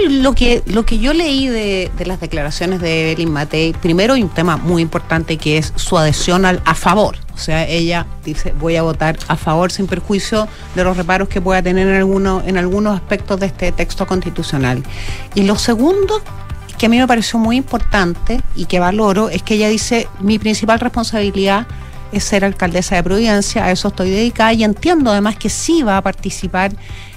Lo 0.09 0.35
que, 0.35 0.63
lo 0.67 0.85
que 0.85 0.99
yo 0.99 1.13
leí 1.13 1.49
de, 1.49 1.91
de 1.97 2.07
las 2.07 2.21
declaraciones 2.21 2.81
de 2.81 3.13
Evelyn 3.13 3.33
Matei, 3.33 3.73
primero 3.73 4.15
hay 4.15 4.23
un 4.23 4.29
tema 4.29 4.57
muy 4.57 4.83
importante 4.83 5.37
que 5.37 5.59
es 5.59 5.73
su 5.77 5.99
adhesión 5.99 6.45
al 6.45 6.63
a 6.65 6.75
favor. 6.75 7.17
O 7.41 7.43
sea, 7.43 7.67
ella 7.67 8.07
dice 8.23 8.53
voy 8.61 8.77
a 8.77 8.83
votar 8.83 9.19
a 9.29 9.37
favor 9.37 9.73
sin 9.73 9.87
perjuicio 9.87 10.47
de 10.75 10.85
los 10.85 10.97
reparos 10.97 11.29
que 11.29 11.41
pueda 11.41 11.63
tener 11.63 11.89
en, 11.89 11.95
alguno, 11.95 12.43
en 12.45 12.59
algunos 12.59 12.95
aspectos 12.95 13.41
de 13.41 13.47
este 13.47 13.73
texto 13.73 14.07
constitucional. 14.07 14.83
Y 15.35 15.45
lo 15.45 15.57
segundo 15.57 16.21
que 16.77 16.87
a 16.87 16.89
mí 16.91 16.99
me 16.99 17.07
pareció 17.07 17.39
muy 17.39 17.57
importante 17.57 18.41
y 18.55 18.67
que 18.67 18.79
valoro 18.79 19.31
es 19.31 19.43
que 19.43 19.55
ella 19.55 19.69
dice 19.69 20.07
mi 20.21 20.39
principal 20.39 20.81
responsabilidad 20.81 21.67
es 22.13 22.25
ser 22.25 22.45
alcaldesa 22.45 22.97
de 22.97 23.03
Providencia, 23.03 23.65
a 23.65 23.71
eso 23.71 23.89
estoy 23.89 24.11
dedicada 24.11 24.53
y 24.53 24.65
entiendo 24.65 25.11
además 25.11 25.37
que 25.37 25.49
sí 25.49 25.83
va 25.83 25.97
a 25.97 26.03
participar 26.03 26.73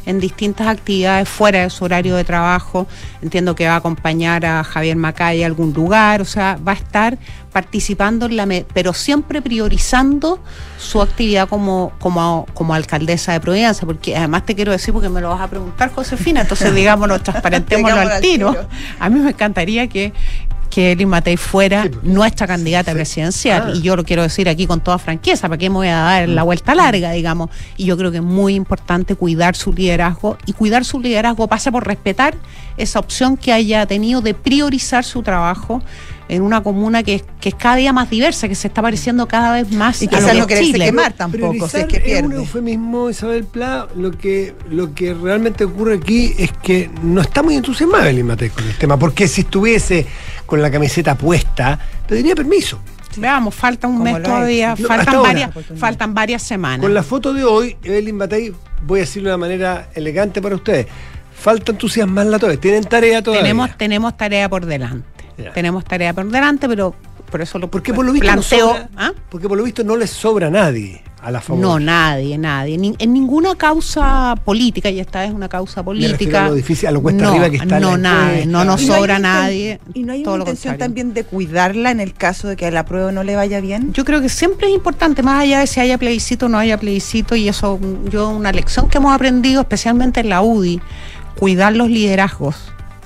en 0.06 0.20
distintas 0.20 0.68
actividades 0.68 1.30
fuera 1.30 1.62
de 1.62 1.70
su 1.70 1.86
horario 1.86 2.16
de 2.16 2.24
trabajo, 2.24 2.88
entiendo 3.22 3.56
que 3.56 3.68
va 3.68 3.74
a 3.74 3.78
acompañar 3.78 4.46
a 4.46 4.64
Javier 4.64 4.98
Macay 4.98 5.44
a 5.44 5.46
algún 5.46 5.74
lugar, 5.74 6.22
o 6.22 6.26
sea, 6.26 6.58
va 6.66 6.74
a 6.74 6.76
estar 6.76 7.18
participando 7.54 8.26
en 8.26 8.36
la 8.36 8.48
pero 8.74 8.94
siempre 8.94 9.42
priorizando 9.42 10.40
su 10.78 11.02
actividad 11.02 11.48
como, 11.48 11.94
como, 12.00 12.46
como 12.54 12.74
alcaldesa 12.74 13.32
de 13.32 13.40
Providencia, 13.40 13.86
porque 13.86 14.18
además 14.18 14.46
te 14.46 14.56
quiero 14.56 14.72
decir 14.72 14.94
porque 14.94 15.08
me 15.08 15.22
lo 15.22 15.30
vas 15.30 15.42
a 15.42 15.48
preguntar, 15.48 15.92
Josefina, 15.94 16.42
entonces 16.42 16.74
digámoslo, 16.76 17.22
transparentémoslo 17.22 18.00
al 18.00 18.12
al 18.12 18.22
tiro. 18.22 18.56
A 19.00 19.10
mí 19.10 19.20
me 19.20 19.30
encantaría 19.30 19.88
que 19.88 20.14
que 20.74 20.94
Eli 20.94 21.06
Matei 21.06 21.38
fuera 21.38 21.88
nuestra 22.02 22.48
candidata 22.48 22.94
presidencial. 22.94 23.66
Ah. 23.68 23.72
Y 23.76 23.82
yo 23.84 23.96
lo 23.96 24.04
quiero 24.04 24.24
decir 24.24 24.50
aquí 24.50 24.66
con 24.66 24.82
toda 24.82 24.98
franqueza, 24.98 25.48
¿para 25.48 25.60
qué 25.60 25.70
me 25.70 25.76
voy 25.76 25.88
a 25.88 25.98
dar 25.98 26.28
la 26.28 26.42
vuelta 26.42 26.74
larga, 26.74 27.12
digamos? 27.12 27.52
Y 27.78 27.86
yo 27.86 27.96
creo 27.96 28.10
que 28.10 28.18
es 28.18 28.24
muy 28.24 28.56
importante 28.56 29.16
cuidar 29.16 29.56
su 29.56 29.72
liderazgo. 29.72 30.36
Y 30.48 30.54
cuidar 30.54 30.84
su 30.84 31.00
liderazgo 31.00 31.48
pasa 31.48 31.72
por 31.72 31.86
respetar 31.86 32.34
esa 32.76 32.98
opción 32.98 33.38
que 33.38 33.54
haya 33.54 33.86
tenido 33.86 34.22
de 34.22 34.34
priorizar 34.34 35.04
su 35.04 35.22
trabajo 35.22 35.84
en 36.30 36.42
una 36.42 36.64
comuna 36.64 37.04
que, 37.04 37.24
que 37.40 37.50
es 37.50 37.56
cada 37.56 37.76
día 37.76 37.94
más 37.94 38.10
diversa, 38.10 38.48
que 38.48 38.56
se 38.56 38.68
está 38.68 38.82
pareciendo 38.82 39.28
cada 39.28 39.54
vez 39.54 39.72
más 39.72 40.02
Y 40.02 40.08
a 40.08 40.12
lo 40.12 40.18
quizás 40.18 40.32
que 40.32 40.40
no 40.40 40.48
quererse 40.48 40.72
Chile. 40.72 40.86
quemar 40.86 41.14
tampoco, 41.14 41.68
si 41.68 41.78
es 41.78 41.86
que 41.86 41.98
es 41.98 42.22
un 42.22 42.30
pierde. 42.30 42.36
eufemismo, 42.36 43.10
Isabel 43.10 43.44
Pla. 43.44 43.88
Lo 43.96 44.12
que, 44.12 44.56
lo 44.70 44.94
que 44.94 45.14
realmente 45.14 45.66
ocurre 45.66 45.96
aquí 45.96 46.34
es 46.38 46.52
que 46.52 46.90
no 47.02 47.22
está 47.22 47.44
muy 47.44 47.56
entusiasmada 47.56 48.06
Evelyn 48.06 48.28
Matei 48.28 48.50
con 48.50 48.66
el 48.66 48.78
tema, 48.78 48.98
porque 48.98 49.28
si 49.28 49.42
estuviese 49.42 50.06
con 50.46 50.62
la 50.62 50.72
camiseta 50.72 51.16
puesta, 51.16 51.80
pediría 52.08 52.36
permiso. 52.36 52.80
Veamos, 53.18 53.54
falta 53.54 53.88
un 53.88 54.02
mes 54.02 54.24
todavía. 54.24 54.76
No, 54.78 54.88
faltan, 54.88 55.22
varias, 55.22 55.52
faltan 55.78 56.14
varias 56.14 56.42
semanas. 56.42 56.80
Con 56.80 56.94
la 56.94 57.04
foto 57.04 57.34
de 57.34 57.44
hoy, 57.44 57.78
Evelyn 57.84 58.16
Matei, 58.16 58.54
voy 58.86 59.00
a 59.00 59.02
decirlo 59.02 59.30
de 59.30 59.36
una 59.36 59.46
manera 59.46 59.90
elegante 59.94 60.42
para 60.42 60.56
ustedes, 60.56 60.88
falta 61.36 61.74
entusiasmarla 61.74 62.40
todavía, 62.40 62.60
tienen 62.60 62.84
tarea 62.84 63.22
todavía. 63.22 63.44
tenemos, 63.44 63.78
tenemos 63.78 64.18
tarea 64.18 64.50
por 64.50 64.66
delante. 64.66 65.13
Ya. 65.38 65.52
Tenemos 65.54 65.84
tarea 65.86 66.14
por 66.14 66.30
delante, 66.30 66.68
pero 66.68 66.94
por 67.32 67.42
eso 67.42 67.58
lo 67.60 67.70
porque 67.72 67.94
por 67.94 68.06
lo 68.06 68.12
visto 68.12 68.36
no 68.36 68.42
sobra- 68.44 68.90
¿ah? 68.96 69.12
Porque 69.30 69.48
por 69.50 69.58
lo 69.58 69.64
visto 69.64 69.84
no 69.84 69.96
les 69.98 70.10
sobra 70.12 70.48
a 70.48 70.52
nadie. 70.52 71.02
a 71.24 71.32
la 71.32 71.40
favor. 71.40 71.62
No, 71.62 71.80
nadie, 71.80 72.38
nadie. 72.38 72.78
Ni- 72.78 72.96
en 73.00 73.14
ninguna 73.14 73.56
causa 73.56 74.36
política, 74.44 74.90
y 74.90 75.00
esta 75.00 75.24
es 75.24 75.32
una 75.32 75.48
causa 75.48 75.80
Me 75.80 75.86
política. 75.86 76.48
a 76.48 76.50
lo 76.50 76.56
difícil, 76.56 76.90
a 76.90 76.92
lo 76.92 77.02
cuesta 77.02 77.24
no, 77.24 77.30
arriba 77.30 77.50
que 77.50 77.56
está 77.56 77.80
No, 77.80 77.98
nadie, 77.98 78.46
no 78.46 78.66
nos 78.66 78.82
¿Y 78.82 78.88
no 78.88 78.94
hay 78.94 79.00
sobra 79.00 79.20
nadie. 79.20 79.80
¿Y 79.94 80.04
no 80.04 80.12
hay 80.12 80.22
todo 80.24 80.34
una 80.36 80.42
intención 80.44 80.78
también 80.78 81.14
de 81.14 81.24
cuidarla 81.24 81.92
en 81.92 82.02
el 82.02 82.14
caso 82.14 82.50
de 82.50 82.58
que 82.58 82.66
a 82.66 82.72
la 82.72 82.84
prueba 82.84 83.14
no 83.14 83.24
le 83.24 83.38
vaya 83.38 83.62
bien? 83.62 83.94
Yo 83.94 84.04
creo 84.04 84.20
que 84.20 84.28
siempre 84.28 84.68
es 84.68 84.74
importante, 84.74 85.24
más 85.24 85.42
allá 85.44 85.60
de 85.62 85.68
si 85.68 85.80
haya 85.80 85.98
plebiscito 85.98 86.48
o 86.48 86.50
no 86.50 86.58
haya 86.58 86.78
plebiscito, 86.78 87.38
y 87.38 87.48
eso 87.48 87.80
yo 88.12 88.28
una 88.30 88.52
lección 88.52 88.90
que 88.90 88.98
hemos 88.98 89.16
aprendido, 89.16 89.62
especialmente 89.62 90.20
en 90.20 90.28
la 90.28 90.42
UDI, 90.42 90.82
cuidar 91.40 91.74
los 91.74 91.90
liderazgos 91.90 92.58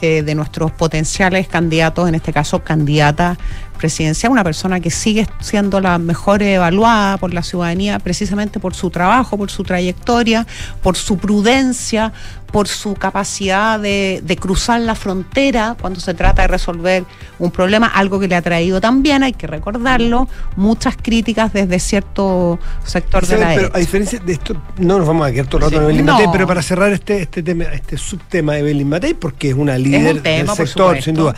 eh, 0.02 0.22
de 0.24 0.36
nuestros 0.36 0.72
potenciales 0.72 1.48
candidatos, 1.48 2.08
en 2.08 2.16
este 2.16 2.34
caso 2.34 2.64
candidata 2.64 3.38
presidencial, 3.78 4.32
una 4.32 4.44
persona 4.44 4.80
que 4.80 4.90
sigue 4.92 5.28
siendo 5.40 5.80
la 5.80 5.98
mejor 5.98 6.44
evaluada 6.44 7.18
por 7.18 7.34
la 7.34 7.44
ciudadanía 7.44 8.00
precisamente 8.00 8.60
por 8.60 8.74
su 8.74 8.90
trabajo, 8.90 9.38
por 9.38 9.50
su 9.50 9.64
trayectoria, 9.64 10.46
por 10.82 10.96
su 10.98 11.18
prudencia, 11.18 12.12
por 12.52 12.68
su 12.68 12.94
capacidad 12.94 13.80
de, 13.80 14.22
de 14.24 14.38
cruzar 14.38 14.80
la 14.82 14.96
frontera 14.96 15.76
cuando 15.80 16.00
se 16.00 16.14
trata 16.14 16.44
de 16.44 16.48
resolver 16.48 17.04
un 17.40 17.52
problema, 17.52 17.88
algo 17.88 18.20
que 18.20 18.28
le 18.28 18.36
ha 18.36 18.42
traído 18.42 18.80
también, 18.80 19.22
hay 19.24 19.34
que 19.34 19.48
recordarlo, 19.48 20.28
muchas 20.56 20.96
críticas 20.96 21.52
desde 21.54 21.80
cierto 21.80 22.58
sector 22.86 23.26
de 23.28 23.38
la 23.38 23.54
pero 23.54 23.70
a 23.74 23.80
diferencia 23.80 24.20
de 24.20 24.34
esto, 24.34 24.56
no 24.78 24.98
nos 24.98 25.08
vamos 25.08 25.28
a 25.28 25.32
quedar 25.32 25.48
todo 25.48 25.58
el 25.58 25.64
rato 25.66 25.72
Sí. 25.72 25.78
en 25.78 25.84
Evelyn 25.84 26.06
No. 26.06 26.14
Matei, 26.14 26.28
pero 26.32 26.48
para 26.48 26.62
cerrar 26.62 26.92
este, 26.94 27.22
este 27.22 27.44
tema, 27.44 27.66
este 27.66 27.98
subtema 27.98 28.54
de 28.54 28.60
Evelyn 28.60 28.88
Matei, 28.90 29.14
porque 29.14 29.50
es 29.50 29.56
una 29.56 29.78
líder 29.78 30.22
tema, 30.22 30.56
del 30.56 30.68
sector, 30.68 31.02
sin 31.02 31.16
duda. 31.16 31.36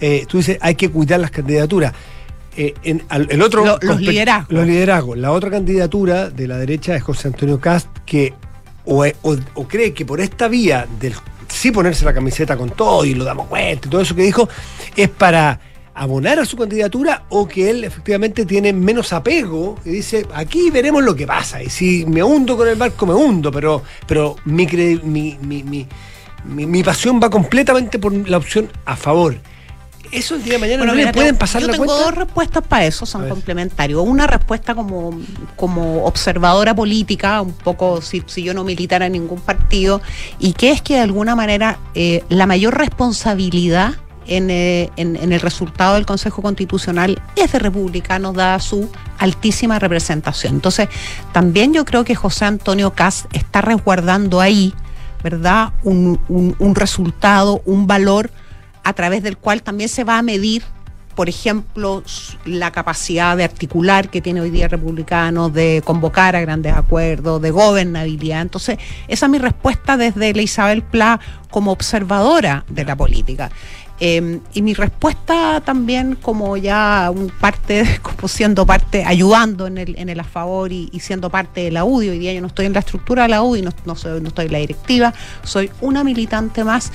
Eh, 0.00 0.24
tú 0.28 0.38
dices, 0.38 0.58
hay 0.60 0.74
que 0.74 0.90
cuidar 0.90 1.20
las 1.20 1.30
candidaturas. 1.30 1.92
Eh, 2.56 2.74
en- 2.84 3.02
al- 3.08 3.26
el 3.30 3.42
otro 3.42 3.64
Lo- 3.64 3.78
los 3.82 4.00
liderazgos. 4.00 4.52
Los 4.52 4.66
liderazgos. 4.66 5.18
La 5.18 5.32
otra 5.32 5.50
candidatura 5.50 6.30
de 6.30 6.46
la 6.46 6.56
derecha 6.56 6.94
es 6.94 7.02
José 7.02 7.28
Antonio 7.28 7.58
Cast, 7.60 7.88
que 8.06 8.32
o, 8.84 9.04
o- 9.22 9.36
o 9.54 9.66
cree 9.68 9.92
que 9.94 10.04
por 10.04 10.20
esta 10.20 10.46
vía 10.46 10.86
del 11.00 11.14
sí 11.48 11.70
ponerse 11.70 12.04
la 12.04 12.12
camiseta 12.12 12.56
con 12.56 12.70
todo 12.70 13.04
y 13.04 13.14
lo 13.14 13.24
damos 13.24 13.46
cuenta 13.48 13.86
y 13.88 13.90
todo 13.90 14.00
eso 14.00 14.14
que 14.14 14.22
dijo, 14.22 14.48
es 14.96 15.08
para 15.08 15.58
abonar 15.94 16.38
a 16.40 16.44
su 16.44 16.56
candidatura 16.56 17.22
o 17.28 17.46
que 17.46 17.70
él 17.70 17.84
efectivamente 17.84 18.44
tiene 18.44 18.72
menos 18.72 19.12
apego 19.12 19.78
y 19.84 19.90
dice, 19.90 20.26
aquí 20.34 20.70
veremos 20.70 21.02
lo 21.04 21.14
que 21.14 21.26
pasa. 21.26 21.62
Y 21.62 21.70
si 21.70 22.04
me 22.06 22.22
hundo 22.22 22.56
con 22.56 22.66
el 22.68 22.74
barco, 22.76 23.06
me 23.06 23.14
hundo, 23.14 23.50
pero, 23.52 23.82
pero 24.06 24.36
mi, 24.44 24.66
mi, 25.02 25.38
mi- 25.62 25.86
mi 26.66 26.82
pasión 26.82 27.20
va 27.22 27.30
completamente 27.30 27.98
por 27.98 28.12
la 28.28 28.36
opción 28.36 28.68
a 28.84 28.96
favor. 28.96 29.36
Eso 30.12 30.36
el 30.36 30.42
día 30.44 30.54
de 30.54 30.58
mañana 30.58 30.78
Bueno, 30.78 30.92
no 30.92 30.96
le 30.96 31.02
mira, 31.02 31.12
pueden 31.12 31.30
tengo- 31.30 31.38
pasar 31.40 31.60
yo 31.60 31.66
la 31.66 31.72
tengo 31.72 31.86
cuenta. 31.86 32.04
dos 32.04 32.14
respuestas 32.14 32.62
para 32.66 32.84
eso, 32.86 33.04
son 33.06 33.28
complementarios. 33.28 34.02
Una 34.06 34.26
respuesta 34.26 34.74
como, 34.74 35.18
como 35.56 36.04
observadora 36.04 36.74
política, 36.74 37.40
un 37.40 37.52
poco 37.52 38.00
si, 38.00 38.22
si 38.26 38.42
yo 38.42 38.54
no 38.54 38.62
militara 38.64 39.06
en 39.06 39.12
ningún 39.12 39.40
partido, 39.40 40.00
y 40.38 40.52
que 40.52 40.70
es 40.70 40.82
que 40.82 40.94
de 40.94 41.00
alguna 41.00 41.34
manera 41.34 41.78
eh, 41.94 42.22
la 42.28 42.46
mayor 42.46 42.76
responsabilidad 42.78 43.94
en, 44.26 44.50
eh, 44.50 44.90
en- 44.96 45.16
en 45.16 45.32
el 45.32 45.40
resultado 45.40 45.94
del 45.96 46.06
Consejo 46.06 46.40
Constitucional 46.42 47.20
es 47.36 47.52
de 47.52 47.58
republicanos, 47.58 48.34
dada 48.34 48.58
su 48.60 48.88
altísima 49.18 49.78
representación. 49.78 50.54
Entonces, 50.54 50.88
también 51.32 51.74
yo 51.74 51.84
creo 51.84 52.04
que 52.04 52.14
José 52.14 52.44
Antonio 52.46 52.92
Caz 52.94 53.26
está 53.32 53.60
resguardando 53.60 54.40
ahí, 54.40 54.72
¿verdad? 55.22 55.72
Un, 55.82 56.18
un- 56.28 56.56
un 56.58 56.74
resultado, 56.74 57.60
un 57.66 57.86
valor 57.86 58.30
a 58.84 58.92
través 58.92 59.22
del 59.22 59.36
cual 59.38 59.62
también 59.62 59.88
se 59.88 60.04
va 60.04 60.18
a 60.18 60.22
medir, 60.22 60.62
por 61.14 61.28
ejemplo, 61.28 62.02
la 62.44 62.70
capacidad 62.72 63.36
de 63.36 63.44
articular 63.44 64.08
que 64.10 64.20
tiene 64.20 64.40
hoy 64.40 64.50
día 64.50 64.66
republicanos, 64.68 65.52
de 65.52 65.80
convocar 65.84 66.34
a 66.36 66.40
grandes 66.40 66.74
acuerdos, 66.74 67.40
de 67.40 67.50
gobernabilidad. 67.50 68.42
Entonces, 68.42 68.78
esa 69.08 69.26
es 69.26 69.30
mi 69.30 69.38
respuesta 69.38 69.96
desde 69.96 70.34
la 70.34 70.42
Isabel 70.42 70.82
Pla 70.82 71.20
como 71.50 71.70
observadora 71.72 72.64
de 72.68 72.84
la 72.84 72.96
política. 72.96 73.50
Eh, 74.00 74.40
y 74.52 74.60
mi 74.62 74.74
respuesta 74.74 75.62
también 75.64 76.16
como 76.20 76.56
ya 76.56 77.12
un 77.14 77.30
parte, 77.30 78.00
como 78.02 78.26
siendo 78.26 78.66
parte, 78.66 79.04
ayudando 79.04 79.68
en 79.68 79.78
el, 79.78 79.96
en 79.96 80.08
el 80.08 80.18
a 80.18 80.24
favor 80.24 80.72
y, 80.72 80.88
y 80.92 80.98
siendo 80.98 81.30
parte 81.30 81.60
de 81.62 81.70
la 81.70 81.84
UDI. 81.84 82.08
Hoy 82.08 82.18
día 82.18 82.32
yo 82.32 82.40
no 82.40 82.48
estoy 82.48 82.66
en 82.66 82.72
la 82.72 82.80
estructura 82.80 83.22
de 83.22 83.28
la 83.28 83.42
UDI, 83.42 83.62
no, 83.62 83.70
no, 83.86 83.94
soy- 83.94 84.20
no 84.20 84.28
estoy 84.28 84.46
en 84.46 84.52
la 84.52 84.58
directiva, 84.58 85.14
soy 85.44 85.70
una 85.80 86.02
militante 86.02 86.64
más 86.64 86.90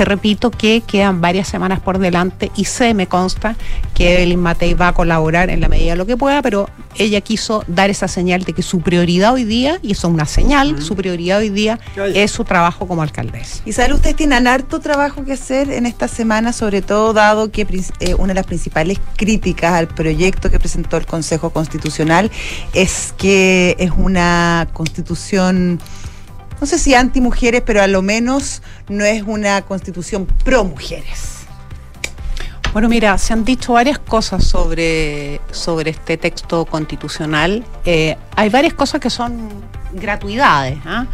te 0.00 0.06
repito 0.06 0.50
que 0.50 0.80
quedan 0.80 1.20
varias 1.20 1.46
semanas 1.46 1.78
por 1.78 1.98
delante 1.98 2.50
y 2.56 2.64
sé, 2.64 2.94
me 2.94 3.06
consta, 3.06 3.54
que 3.92 4.14
Evelyn 4.14 4.40
Matei 4.40 4.72
va 4.72 4.88
a 4.88 4.92
colaborar 4.94 5.50
en 5.50 5.60
la 5.60 5.68
medida 5.68 5.90
de 5.90 5.96
lo 5.98 6.06
que 6.06 6.16
pueda, 6.16 6.40
pero 6.40 6.70
ella 6.96 7.20
quiso 7.20 7.64
dar 7.66 7.90
esa 7.90 8.08
señal 8.08 8.44
de 8.44 8.54
que 8.54 8.62
su 8.62 8.80
prioridad 8.80 9.34
hoy 9.34 9.44
día, 9.44 9.78
y 9.82 9.92
eso 9.92 10.08
es 10.08 10.14
una 10.14 10.24
señal, 10.24 10.82
su 10.82 10.96
prioridad 10.96 11.40
hoy 11.40 11.50
día 11.50 11.78
es 12.14 12.30
su 12.30 12.44
trabajo 12.44 12.88
como 12.88 13.02
alcaldesa. 13.02 13.60
Isabel, 13.66 13.92
ustedes 13.92 14.16
tienen 14.16 14.46
harto 14.46 14.80
trabajo 14.80 15.22
que 15.22 15.34
hacer 15.34 15.70
en 15.70 15.84
esta 15.84 16.08
semana, 16.08 16.54
sobre 16.54 16.80
todo 16.80 17.12
dado 17.12 17.50
que 17.50 17.66
eh, 18.00 18.14
una 18.14 18.28
de 18.28 18.34
las 18.34 18.46
principales 18.46 18.98
críticas 19.16 19.74
al 19.74 19.88
proyecto 19.88 20.50
que 20.50 20.58
presentó 20.58 20.96
el 20.96 21.04
Consejo 21.04 21.50
Constitucional 21.50 22.30
es 22.72 23.12
que 23.18 23.76
es 23.78 23.90
una 23.94 24.66
constitución, 24.72 25.78
no 26.60 26.66
sé 26.66 26.78
si 26.78 26.94
anti 26.94 27.20
mujeres, 27.20 27.62
pero 27.64 27.82
a 27.82 27.86
lo 27.86 28.02
menos 28.02 28.62
no 28.88 29.04
es 29.04 29.22
una 29.22 29.62
constitución 29.62 30.26
pro 30.44 30.64
mujeres. 30.64 31.40
Bueno, 32.72 32.88
mira, 32.88 33.18
se 33.18 33.32
han 33.32 33.44
dicho 33.44 33.72
varias 33.72 33.98
cosas 33.98 34.44
sobre, 34.44 35.40
sobre 35.50 35.90
este 35.90 36.16
texto 36.16 36.64
constitucional. 36.66 37.64
Eh, 37.84 38.16
hay 38.36 38.48
varias 38.48 38.74
cosas 38.74 39.00
que 39.00 39.10
son 39.10 39.48
gratuidades. 39.92 40.78
¿ah? 40.84 41.06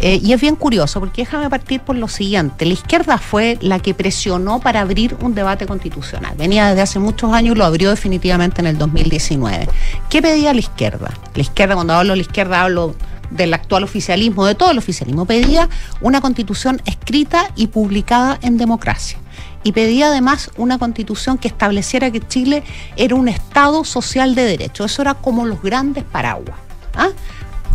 Eh, 0.00 0.20
y 0.22 0.34
es 0.34 0.40
bien 0.40 0.54
curioso, 0.54 1.00
porque 1.00 1.22
déjame 1.22 1.48
partir 1.48 1.80
por 1.80 1.96
lo 1.96 2.08
siguiente. 2.08 2.66
La 2.66 2.74
izquierda 2.74 3.16
fue 3.16 3.56
la 3.62 3.78
que 3.78 3.94
presionó 3.94 4.60
para 4.60 4.82
abrir 4.82 5.16
un 5.22 5.34
debate 5.34 5.66
constitucional. 5.66 6.34
Venía 6.36 6.68
desde 6.68 6.82
hace 6.82 6.98
muchos 6.98 7.32
años 7.32 7.56
y 7.56 7.58
lo 7.58 7.64
abrió 7.64 7.88
definitivamente 7.88 8.60
en 8.60 8.66
el 8.66 8.76
2019. 8.76 9.66
¿Qué 10.10 10.20
pedía 10.20 10.52
la 10.52 10.60
izquierda? 10.60 11.10
La 11.34 11.40
izquierda, 11.40 11.74
cuando 11.74 11.94
hablo 11.94 12.12
de 12.12 12.16
la 12.18 12.22
izquierda, 12.22 12.62
hablo 12.62 12.94
del 13.30 13.54
actual 13.54 13.84
oficialismo, 13.84 14.46
de 14.46 14.54
todo 14.54 14.70
el 14.70 14.78
oficialismo, 14.78 15.24
pedía 15.24 15.68
una 16.00 16.20
constitución 16.20 16.80
escrita 16.84 17.50
y 17.56 17.68
publicada 17.68 18.38
en 18.42 18.56
democracia 18.58 19.18
y 19.64 19.72
pedía 19.72 20.08
además 20.08 20.50
una 20.56 20.78
constitución 20.78 21.38
que 21.38 21.48
estableciera 21.48 22.10
que 22.10 22.20
Chile 22.26 22.62
era 22.96 23.14
un 23.14 23.28
Estado 23.28 23.84
social 23.84 24.34
de 24.34 24.42
derecho. 24.44 24.84
Eso 24.84 25.02
era 25.02 25.14
como 25.14 25.46
los 25.46 25.62
grandes 25.62 26.04
paraguas. 26.04 26.58
¿ah? 26.94 27.08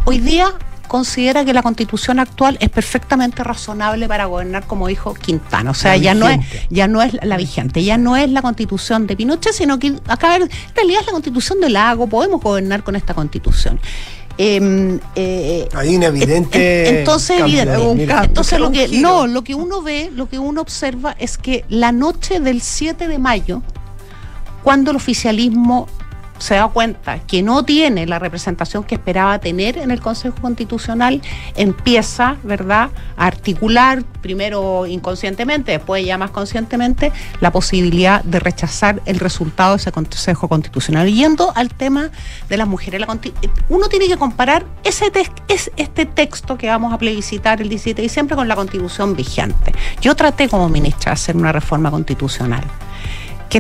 Hoy 0.06 0.20
día 0.20 0.54
considera 0.88 1.44
que 1.44 1.54
la 1.54 1.64
constitución 1.64 2.20
actual 2.20 2.58
es 2.60 2.70
perfectamente 2.70 3.44
razonable 3.44 4.08
para 4.08 4.26
gobernar, 4.26 4.68
como 4.68 4.88
dijo 4.88 5.14
Quintana. 5.14 5.72
O 5.72 5.74
sea, 5.74 5.92
La 5.92 5.98
ya 5.98 6.14
no, 6.14 6.30
es, 6.30 6.40
ya 6.70 6.88
no 6.88 7.02
es 7.02 7.18
la 7.24 7.38
vigente, 7.38 7.84
ya 7.84 7.98
no 7.98 8.16
es 8.16 8.30
la 8.30 8.42
constitución 8.42 9.08
de 9.08 9.16
Pinochet, 9.16 9.54
sino 9.54 9.80
que 9.80 9.96
acá 10.08 10.36
en 10.36 10.50
realidad 10.76 11.02
es 11.02 11.08
la 11.08 11.14
constitución 11.14 11.60
del 11.62 11.74
lago, 11.74 12.08
podemos 12.08 12.42
gobernar 12.42 12.84
con 12.84 12.96
esta 12.96 13.14
constitución. 13.14 13.80
Em, 14.38 15.00
eh, 15.16 15.70
Hay 15.76 15.96
un 15.96 16.04
evidente. 16.04 16.90
en- 16.90 16.96
Entonces, 16.98 17.40
evidente. 17.40 17.74
entonces 18.24 18.60
lo 18.60 18.72
que 18.72 18.88
no, 18.88 19.28
lo 19.28 19.44
que 19.44 19.54
uno 19.54 19.82
ve, 19.84 20.10
lo 20.14 20.28
que 20.28 20.40
uno 20.40 20.62
observa 20.62 21.16
es 21.20 21.38
que 21.38 21.66
la 21.70 21.92
noche 21.92 22.40
del 22.40 22.62
7 22.62 23.08
de 23.08 23.20
mayo, 23.20 23.62
cuando 24.64 24.90
el 24.92 24.98
oficialismo 24.98 25.88
se 26.44 26.56
da 26.56 26.68
cuenta 26.68 27.20
que 27.20 27.42
no 27.42 27.64
tiene 27.64 28.06
la 28.06 28.20
representación 28.20 28.84
que 28.84 28.96
esperaba 28.96 29.40
tener 29.40 29.78
en 29.78 29.92
el 29.92 30.02
Consejo 30.02 30.36
Constitucional, 30.42 31.22
empieza, 31.56 32.36
¿verdad?, 32.44 32.90
a 33.16 33.28
articular, 33.28 34.04
primero 34.22 34.86
inconscientemente, 34.86 35.72
después 35.72 36.06
ya 36.06 36.18
más 36.18 36.32
conscientemente, 36.32 37.14
la 37.40 37.52
posibilidad 37.52 38.22
de 38.26 38.42
rechazar 38.42 39.02
el 39.06 39.20
resultado 39.20 39.72
de 39.72 39.78
ese 39.78 39.94
Consejo 39.94 40.50
Constitucional. 40.50 41.08
Yendo 41.10 41.54
al 41.56 41.70
tema 41.70 42.10
de 42.50 42.58
las 42.58 42.68
mujeres, 42.68 43.00
la 43.00 43.08
uno 43.70 43.88
tiene 43.88 44.08
que 44.08 44.18
comparar 44.18 44.66
ese 44.84 45.14
es 45.48 45.72
este 45.78 46.06
texto 46.06 46.58
que 46.58 46.68
vamos 46.68 46.92
a 46.92 46.98
plebiscitar 46.98 47.62
el 47.62 47.70
17 47.70 48.02
de 48.02 48.04
diciembre 48.04 48.36
con 48.36 48.50
la 48.50 48.56
constitución 48.58 49.16
vigente. 49.16 49.72
Yo 50.02 50.14
traté 50.14 50.50
como 50.50 50.68
ministra 50.68 51.12
de 51.12 51.14
hacer 51.14 51.38
una 51.38 51.54
reforma 51.54 51.90
constitucional 51.90 52.64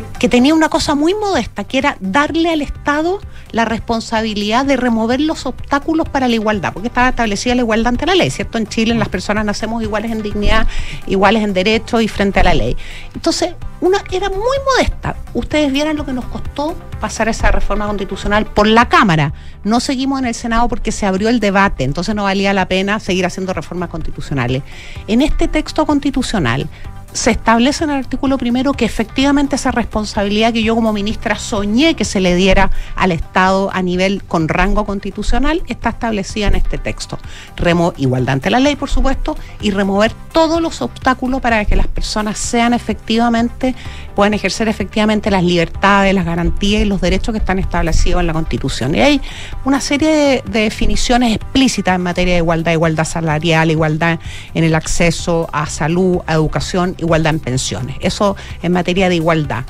que, 0.01 0.29
tenía 0.29 0.55
una 0.55 0.69
cosa 0.69 0.95
muy 0.95 1.13
modesta, 1.13 1.65
que 1.65 1.77
era 1.77 1.97
darle 1.99 2.49
al 2.51 2.61
Estado 2.61 3.19
la 3.51 3.65
responsabilidad 3.65 4.65
de 4.65 4.75
remover 4.75 5.21
los 5.21 5.45
obstáculos 5.45 6.09
para 6.09 6.27
la 6.27 6.33
igualdad, 6.33 6.73
porque 6.73 6.87
estaba 6.87 7.09
establecida 7.09 7.53
la 7.53 7.61
igualdad 7.61 7.89
ante 7.89 8.07
la 8.07 8.15
ley, 8.15 8.31
¿cierto? 8.31 8.57
En 8.57 8.65
Chile 8.65 8.95
las 8.95 9.09
personas 9.09 9.45
nacemos 9.45 9.83
iguales 9.83 10.11
en 10.11 10.23
dignidad, 10.23 10.65
iguales 11.05 11.43
en 11.43 11.53
derechos 11.53 12.01
y 12.01 12.07
frente 12.07 12.39
a 12.39 12.43
la 12.43 12.55
ley. 12.55 12.75
Entonces, 13.13 13.53
una 13.81 14.01
era 14.11 14.29
muy 14.29 14.57
modesta. 14.73 15.15
Ustedes 15.33 15.71
vieran 15.71 15.97
lo 15.97 16.05
que 16.05 16.13
nos 16.13 16.25
costó 16.25 16.75
pasar 16.99 17.27
esa 17.27 17.51
reforma 17.51 17.85
constitucional 17.85 18.45
por 18.45 18.65
la 18.65 18.87
Cámara. 18.87 19.33
No 19.63 19.79
seguimos 19.79 20.19
en 20.19 20.25
el 20.25 20.33
Senado 20.33 20.69
porque 20.69 20.91
se 20.91 21.05
abrió 21.05 21.29
el 21.29 21.39
debate, 21.39 21.83
entonces 21.83 22.15
no 22.15 22.23
valía 22.23 22.53
la 22.53 22.67
pena 22.67 22.99
seguir 22.99 23.25
haciendo 23.25 23.53
reformas 23.53 23.89
constitucionales. 23.89 24.63
En 25.07 25.21
este 25.21 25.47
texto 25.47 25.85
constitucional 25.85 26.69
se 27.14 27.32
establece 27.32 27.84
en 27.84 27.91
el 27.91 27.97
artículo 27.97 28.38
primero 28.38 28.74
que 28.74 28.86
efectivamente 28.86 29.55
esa 29.55 29.72
responsabilidad 29.72 30.51
que 30.51 30.64
yo 30.64 30.76
como 30.76 30.91
ministra 30.93 31.38
soñé 31.38 31.95
que 31.95 32.05
se 32.05 32.20
le 32.20 32.36
diera 32.36 32.72
al 32.95 33.11
Estado 33.11 33.70
a 33.72 33.82
nivel 33.82 34.24
con 34.24 34.47
rango 34.47 34.86
constitucional 34.86 35.61
está 35.68 35.89
establecida 35.89 36.47
en 36.47 36.55
este 36.55 36.78
texto. 36.78 37.20
Remo 37.55 37.93
igualdad 37.97 38.34
ante 38.34 38.49
la 38.49 38.59
ley, 38.59 38.76
por 38.76 38.89
supuesto, 38.89 39.38
y 39.61 39.72
remover 39.72 40.11
todos 40.32 40.61
los 40.61 40.82
obstáculos 40.82 41.41
para 41.41 41.64
que 41.66 41.76
las 41.76 41.88
personas 41.88 42.38
sean 42.38 42.74
efectivamente, 42.74 43.76
puedan 44.14 44.34
ejercer 44.34 44.68
efectivamente 44.68 45.30
las 45.32 45.43
libertades, 45.43 46.14
las 46.14 46.26
garantías 46.26 46.82
y 46.82 46.86
los 46.86 47.01
derechos 47.01 47.34
que 47.34 47.39
están 47.39 47.59
establecidos 47.59 48.22
en 48.22 48.28
la 48.28 48.34
Constitución. 48.34 48.95
Y 48.95 49.01
hay 49.01 49.22
una 49.66 49.82
serie 49.82 50.09
de, 50.09 50.43
de 50.45 50.59
definiciones 50.61 51.36
explícitas 51.36 51.95
en 51.95 52.01
materia 52.01 52.34
de 52.34 52.39
igualdad, 52.39 52.72
igualdad 52.72 53.05
salarial, 53.05 53.72
igualdad 53.72 54.20
en 54.53 54.64
el 54.64 54.76
acceso 54.76 55.49
a 55.51 55.66
salud, 55.66 56.20
a 56.28 56.34
educación, 56.34 56.95
igualdad 56.97 57.34
en 57.34 57.39
pensiones. 57.39 57.97
Eso 58.01 58.36
en 58.61 58.72
materia 58.72 59.09
de 59.09 59.16
igualdad. 59.16 59.66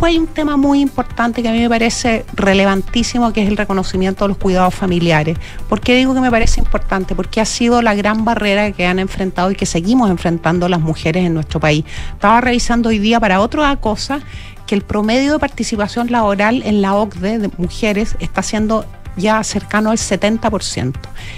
Después 0.00 0.14
hay 0.14 0.18
un 0.18 0.28
tema 0.28 0.56
muy 0.56 0.80
importante 0.80 1.42
que 1.42 1.50
a 1.50 1.52
mí 1.52 1.60
me 1.60 1.68
parece 1.68 2.24
relevantísimo, 2.32 3.34
que 3.34 3.42
es 3.42 3.48
el 3.50 3.58
reconocimiento 3.58 4.24
de 4.24 4.28
los 4.28 4.38
cuidados 4.38 4.74
familiares. 4.74 5.36
¿Por 5.68 5.82
qué 5.82 5.94
digo 5.94 6.14
que 6.14 6.22
me 6.22 6.30
parece 6.30 6.58
importante? 6.58 7.14
Porque 7.14 7.38
ha 7.38 7.44
sido 7.44 7.82
la 7.82 7.94
gran 7.94 8.24
barrera 8.24 8.72
que 8.72 8.86
han 8.86 8.98
enfrentado 8.98 9.50
y 9.50 9.56
que 9.56 9.66
seguimos 9.66 10.08
enfrentando 10.08 10.70
las 10.70 10.80
mujeres 10.80 11.26
en 11.26 11.34
nuestro 11.34 11.60
país. 11.60 11.84
Estaba 12.14 12.40
revisando 12.40 12.88
hoy 12.88 12.98
día 12.98 13.20
para 13.20 13.42
otra 13.42 13.76
cosa 13.76 14.20
que 14.66 14.74
el 14.74 14.80
promedio 14.80 15.34
de 15.34 15.38
participación 15.38 16.10
laboral 16.10 16.62
en 16.64 16.80
la 16.80 16.94
OCDE 16.94 17.38
de 17.38 17.50
mujeres 17.58 18.16
está 18.20 18.42
siendo 18.42 18.86
ya 19.16 19.42
cercano 19.44 19.90
al 19.90 19.98
70%. 19.98 20.94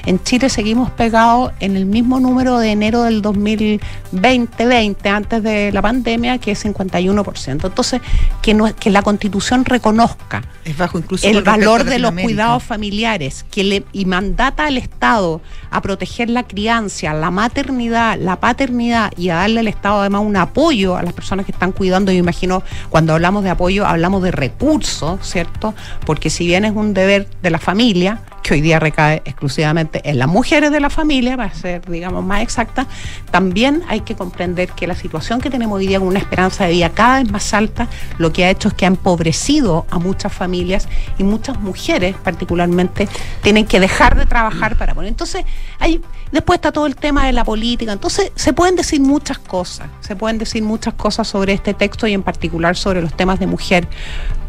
En 0.06 0.22
Chile 0.22 0.48
seguimos 0.48 0.90
pegados 0.90 1.52
en 1.60 1.76
el 1.76 1.86
mismo 1.86 2.20
número 2.20 2.58
de 2.58 2.70
enero 2.70 3.02
del 3.02 3.22
2020, 3.22 5.08
antes 5.08 5.42
de 5.42 5.72
la 5.72 5.82
pandemia, 5.82 6.38
que 6.38 6.52
es 6.52 6.64
51%. 6.64 7.66
Entonces, 7.66 8.00
que, 8.40 8.54
no, 8.54 8.74
que 8.74 8.90
la 8.90 9.02
constitución 9.02 9.64
reconozca 9.64 10.42
Es 10.64 10.76
bajo 10.76 10.98
incluso 10.98 11.26
el 11.26 11.42
valor 11.42 11.84
de 11.84 11.98
los 11.98 12.12
cuidados 12.12 12.62
familiares 12.62 13.44
que 13.50 13.64
le 13.64 13.84
y 13.92 14.04
mandata 14.04 14.66
al 14.66 14.76
Estado 14.76 15.40
a 15.70 15.80
proteger 15.80 16.30
la 16.30 16.44
crianza, 16.44 17.12
la 17.14 17.30
maternidad, 17.30 18.18
la 18.18 18.36
paternidad 18.36 19.10
y 19.16 19.30
a 19.30 19.36
darle 19.36 19.60
al 19.60 19.68
Estado 19.68 20.00
además 20.00 20.22
un 20.24 20.36
apoyo 20.36 20.96
a 20.96 21.02
las 21.02 21.12
personas 21.12 21.46
que 21.46 21.52
están 21.52 21.72
cuidando. 21.72 22.12
Yo 22.12 22.18
imagino 22.18 22.62
cuando 22.90 23.14
hablamos 23.14 23.44
de 23.44 23.50
apoyo 23.50 23.86
hablamos 23.86 24.22
de 24.22 24.30
recursos, 24.30 25.20
¿cierto? 25.22 25.74
Porque 26.04 26.30
si 26.30 26.46
bien 26.46 26.64
es 26.64 26.72
un 26.72 26.94
deber 26.94 27.28
de 27.42 27.50
la 27.50 27.58
familia, 27.62 28.20
que 28.42 28.54
hoy 28.54 28.60
día 28.60 28.78
recae 28.78 29.22
exclusivamente 29.24 30.02
en 30.04 30.18
las 30.18 30.28
mujeres 30.28 30.70
de 30.72 30.80
la 30.80 30.90
familia, 30.90 31.36
para 31.36 31.54
ser, 31.54 31.88
digamos, 31.88 32.24
más 32.24 32.42
exacta, 32.42 32.86
también 33.30 33.82
hay 33.88 34.00
que 34.00 34.14
comprender 34.14 34.68
que 34.70 34.86
la 34.86 34.96
situación 34.96 35.40
que 35.40 35.48
tenemos 35.48 35.76
hoy 35.76 35.86
día 35.86 35.98
con 35.98 36.08
una 36.08 36.18
esperanza 36.18 36.64
de 36.64 36.72
vida 36.72 36.90
cada 36.90 37.20
vez 37.20 37.30
más 37.30 37.54
alta, 37.54 37.88
lo 38.18 38.32
que 38.32 38.44
ha 38.44 38.50
hecho 38.50 38.68
es 38.68 38.74
que 38.74 38.84
ha 38.84 38.88
empobrecido 38.88 39.86
a 39.90 39.98
muchas 39.98 40.32
familias 40.32 40.88
y 41.18 41.24
muchas 41.24 41.60
mujeres 41.60 42.16
particularmente 42.22 43.08
tienen 43.42 43.64
que 43.64 43.80
dejar 43.80 44.16
de 44.16 44.26
trabajar 44.26 44.76
para 44.76 44.94
poner. 44.94 45.08
Entonces, 45.08 45.44
hay, 45.78 46.00
después 46.32 46.56
está 46.56 46.72
todo 46.72 46.86
el 46.86 46.96
tema 46.96 47.26
de 47.26 47.32
la 47.32 47.44
política. 47.44 47.92
Entonces, 47.92 48.32
se 48.34 48.52
pueden 48.52 48.74
decir 48.74 49.00
muchas 49.00 49.38
cosas, 49.38 49.88
se 50.00 50.16
pueden 50.16 50.38
decir 50.38 50.62
muchas 50.62 50.94
cosas 50.94 51.28
sobre 51.28 51.52
este 51.52 51.74
texto 51.74 52.06
y 52.06 52.12
en 52.12 52.22
particular 52.22 52.76
sobre 52.76 53.00
los 53.00 53.14
temas 53.14 53.38
de 53.38 53.46
mujer. 53.46 53.86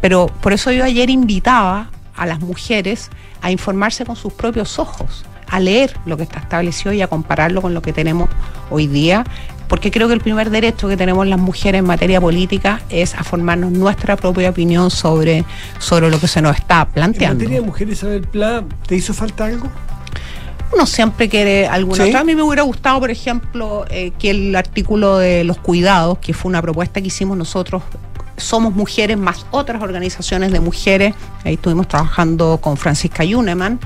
Pero 0.01 0.28
por 0.41 0.51
eso 0.51 0.72
yo 0.72 0.84
ayer 0.84 1.09
invitaba 1.09 1.89
a 2.16 2.26
las 2.26 2.39
mujeres 2.41 3.09
a 3.41 3.51
informarse 3.51 4.05
con 4.05 4.16
sus 4.16 4.34
propios 4.34 4.80
ojos, 4.80 5.26
a 5.49 5.59
leer 5.59 5.95
lo 6.05 6.18
que 6.18 6.24
está 6.24 6.39
establecido 6.39 6.93
y 6.93 7.01
a 7.01 7.07
compararlo 7.07 7.61
con 7.61 7.74
lo 7.74 7.82
que 7.82 7.93
tenemos 7.93 8.30
hoy 8.70 8.88
día, 8.88 9.24
porque 9.68 9.91
creo 9.91 10.07
que 10.07 10.14
el 10.14 10.20
primer 10.20 10.49
derecho 10.49 10.88
que 10.88 10.97
tenemos 10.97 11.26
las 11.28 11.39
mujeres 11.39 11.80
en 11.80 11.86
materia 11.86 12.20
política 12.22 12.82
es 12.89 13.16
a 13.16 13.24
formarnos 13.24 13.72
nuestra 13.72 14.16
propia 14.16 14.49
opinión 14.49 14.91
sobre, 14.91 15.45
sobre 15.80 16.09
lo 16.11 16.20
que 16.20 16.28
se 16.28 16.41
nos 16.41 16.55
está 16.57 16.82
En 16.82 16.93
planteando. 16.93 17.36
materia 17.39 17.59
de 17.61 17.66
mujeres, 17.66 17.97
Isabel 17.97 18.22
Pla, 18.28 18.64
¿te 18.88 18.95
hizo 18.95 19.14
falta 19.14 19.45
algo? 19.45 19.70
Uno 20.74 20.86
siempre 20.88 21.30
quiere 21.30 21.68
alguna 21.68 22.03
Sí. 22.03 22.09
otra. 22.09 22.22
A 22.22 22.24
mí 22.24 22.34
me 22.36 22.41
hubiera 22.41 22.64
gustado, 22.64 22.99
por 22.99 23.11
ejemplo, 23.11 23.86
eh, 23.89 24.11
que 24.18 24.32
el 24.32 24.55
artículo 24.55 25.18
de 25.20 25.43
los 25.43 25.57
cuidados, 25.59 26.18
que 26.18 26.34
fue 26.34 26.49
una 26.49 26.61
propuesta 26.64 26.99
que 26.99 27.07
hicimos 27.07 27.38
nosotros, 27.38 27.84
somos 28.38 28.73
mujeres 28.73 29.17
más 29.17 29.45
otras 29.51 29.81
organizaciones 29.81 30.51
de 30.51 30.59
mujeres, 30.59 31.13
ahí 31.43 31.53
estuvimos 31.53 31.88
trabajando 31.88 32.57
con 32.61 32.77
Francisca 32.77 33.23
Yuneman, 33.23 33.79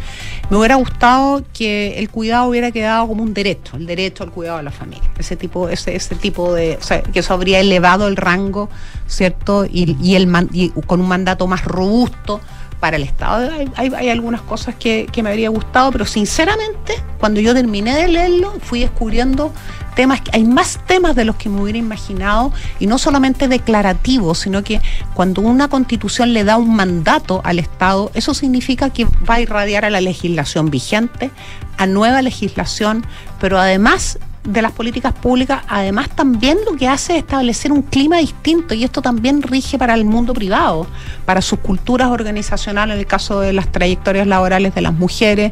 me 0.49 0.57
hubiera 0.57 0.75
gustado 0.75 1.43
que 1.53 1.99
el 1.99 2.09
cuidado 2.09 2.49
hubiera 2.49 2.71
quedado 2.71 3.07
como 3.07 3.23
un 3.23 3.33
derecho, 3.33 3.77
el 3.77 3.85
derecho 3.85 4.23
al 4.23 4.31
cuidado 4.31 4.57
de 4.57 4.63
la 4.63 4.71
familia. 4.71 5.09
Ese 5.17 5.35
tipo, 5.35 5.69
ese, 5.69 5.95
ese 5.95 6.15
tipo 6.15 6.53
de, 6.53 6.77
o 6.79 6.83
sea, 6.83 7.01
que 7.01 7.19
eso 7.19 7.33
habría 7.33 7.59
elevado 7.59 8.07
el 8.07 8.15
rango, 8.15 8.69
¿cierto? 9.07 9.65
Y, 9.65 9.97
y 10.01 10.15
el 10.15 10.27
y 10.51 10.69
con 10.85 11.01
un 11.01 11.07
mandato 11.07 11.47
más 11.47 11.65
robusto 11.65 12.39
para 12.79 12.97
el 12.97 13.03
Estado. 13.03 13.49
Hay, 13.75 13.91
hay- 13.95 14.09
algunas 14.09 14.41
cosas 14.41 14.75
que, 14.75 15.07
que 15.11 15.23
me 15.23 15.29
habría 15.29 15.49
gustado, 15.49 15.91
pero 15.91 16.05
sinceramente, 16.05 16.93
cuando 17.19 17.39
yo 17.39 17.53
terminé 17.53 17.95
de 17.95 18.07
leerlo, 18.07 18.53
fui 18.61 18.81
descubriendo 18.81 19.51
temas, 19.95 20.21
hay 20.31 20.43
más 20.43 20.79
temas 20.85 21.15
de 21.15 21.25
los 21.25 21.35
que 21.37 21.49
me 21.49 21.59
hubiera 21.61 21.79
imaginado, 21.79 22.51
y 22.79 22.85
no 22.85 22.97
solamente 22.99 23.47
declarativos, 23.47 24.37
sino 24.39 24.63
que 24.63 24.79
cuando 25.15 25.41
una 25.41 25.67
constitución 25.69 26.33
le 26.33 26.43
da 26.43 26.57
un 26.57 26.75
mandato 26.75 27.41
al 27.43 27.57
Estado, 27.57 28.11
eso 28.13 28.33
significa 28.35 28.91
que 28.91 29.05
va 29.27 29.35
a 29.35 29.41
irradiar 29.41 29.85
a 29.85 29.89
la 29.89 29.99
legislación 30.01 30.69
vigente, 30.69 31.31
a 31.77 31.87
nueva 31.87 32.21
legislación, 32.21 33.05
pero 33.39 33.57
además 33.59 34.19
de 34.47 34.61
las 34.61 34.71
políticas 34.71 35.13
públicas, 35.13 35.61
además 35.67 36.09
también 36.09 36.57
lo 36.65 36.77
que 36.77 36.87
hace 36.87 37.13
es 37.13 37.19
establecer 37.19 37.73
un 37.73 37.81
clima 37.81 38.17
distinto 38.17 38.73
y 38.73 38.85
esto 38.85 39.01
también 39.01 39.41
rige 39.41 39.77
para 39.77 39.93
el 39.93 40.05
mundo 40.05 40.33
privado, 40.33 40.87
para 41.25 41.41
sus 41.41 41.59
culturas 41.59 42.07
organizacionales, 42.07 42.93
en 42.93 42.99
el 43.01 43.05
caso 43.05 43.41
de 43.41 43.51
las 43.51 43.69
trayectorias 43.69 44.25
laborales 44.25 44.73
de 44.73 44.81
las 44.81 44.93
mujeres 44.93 45.51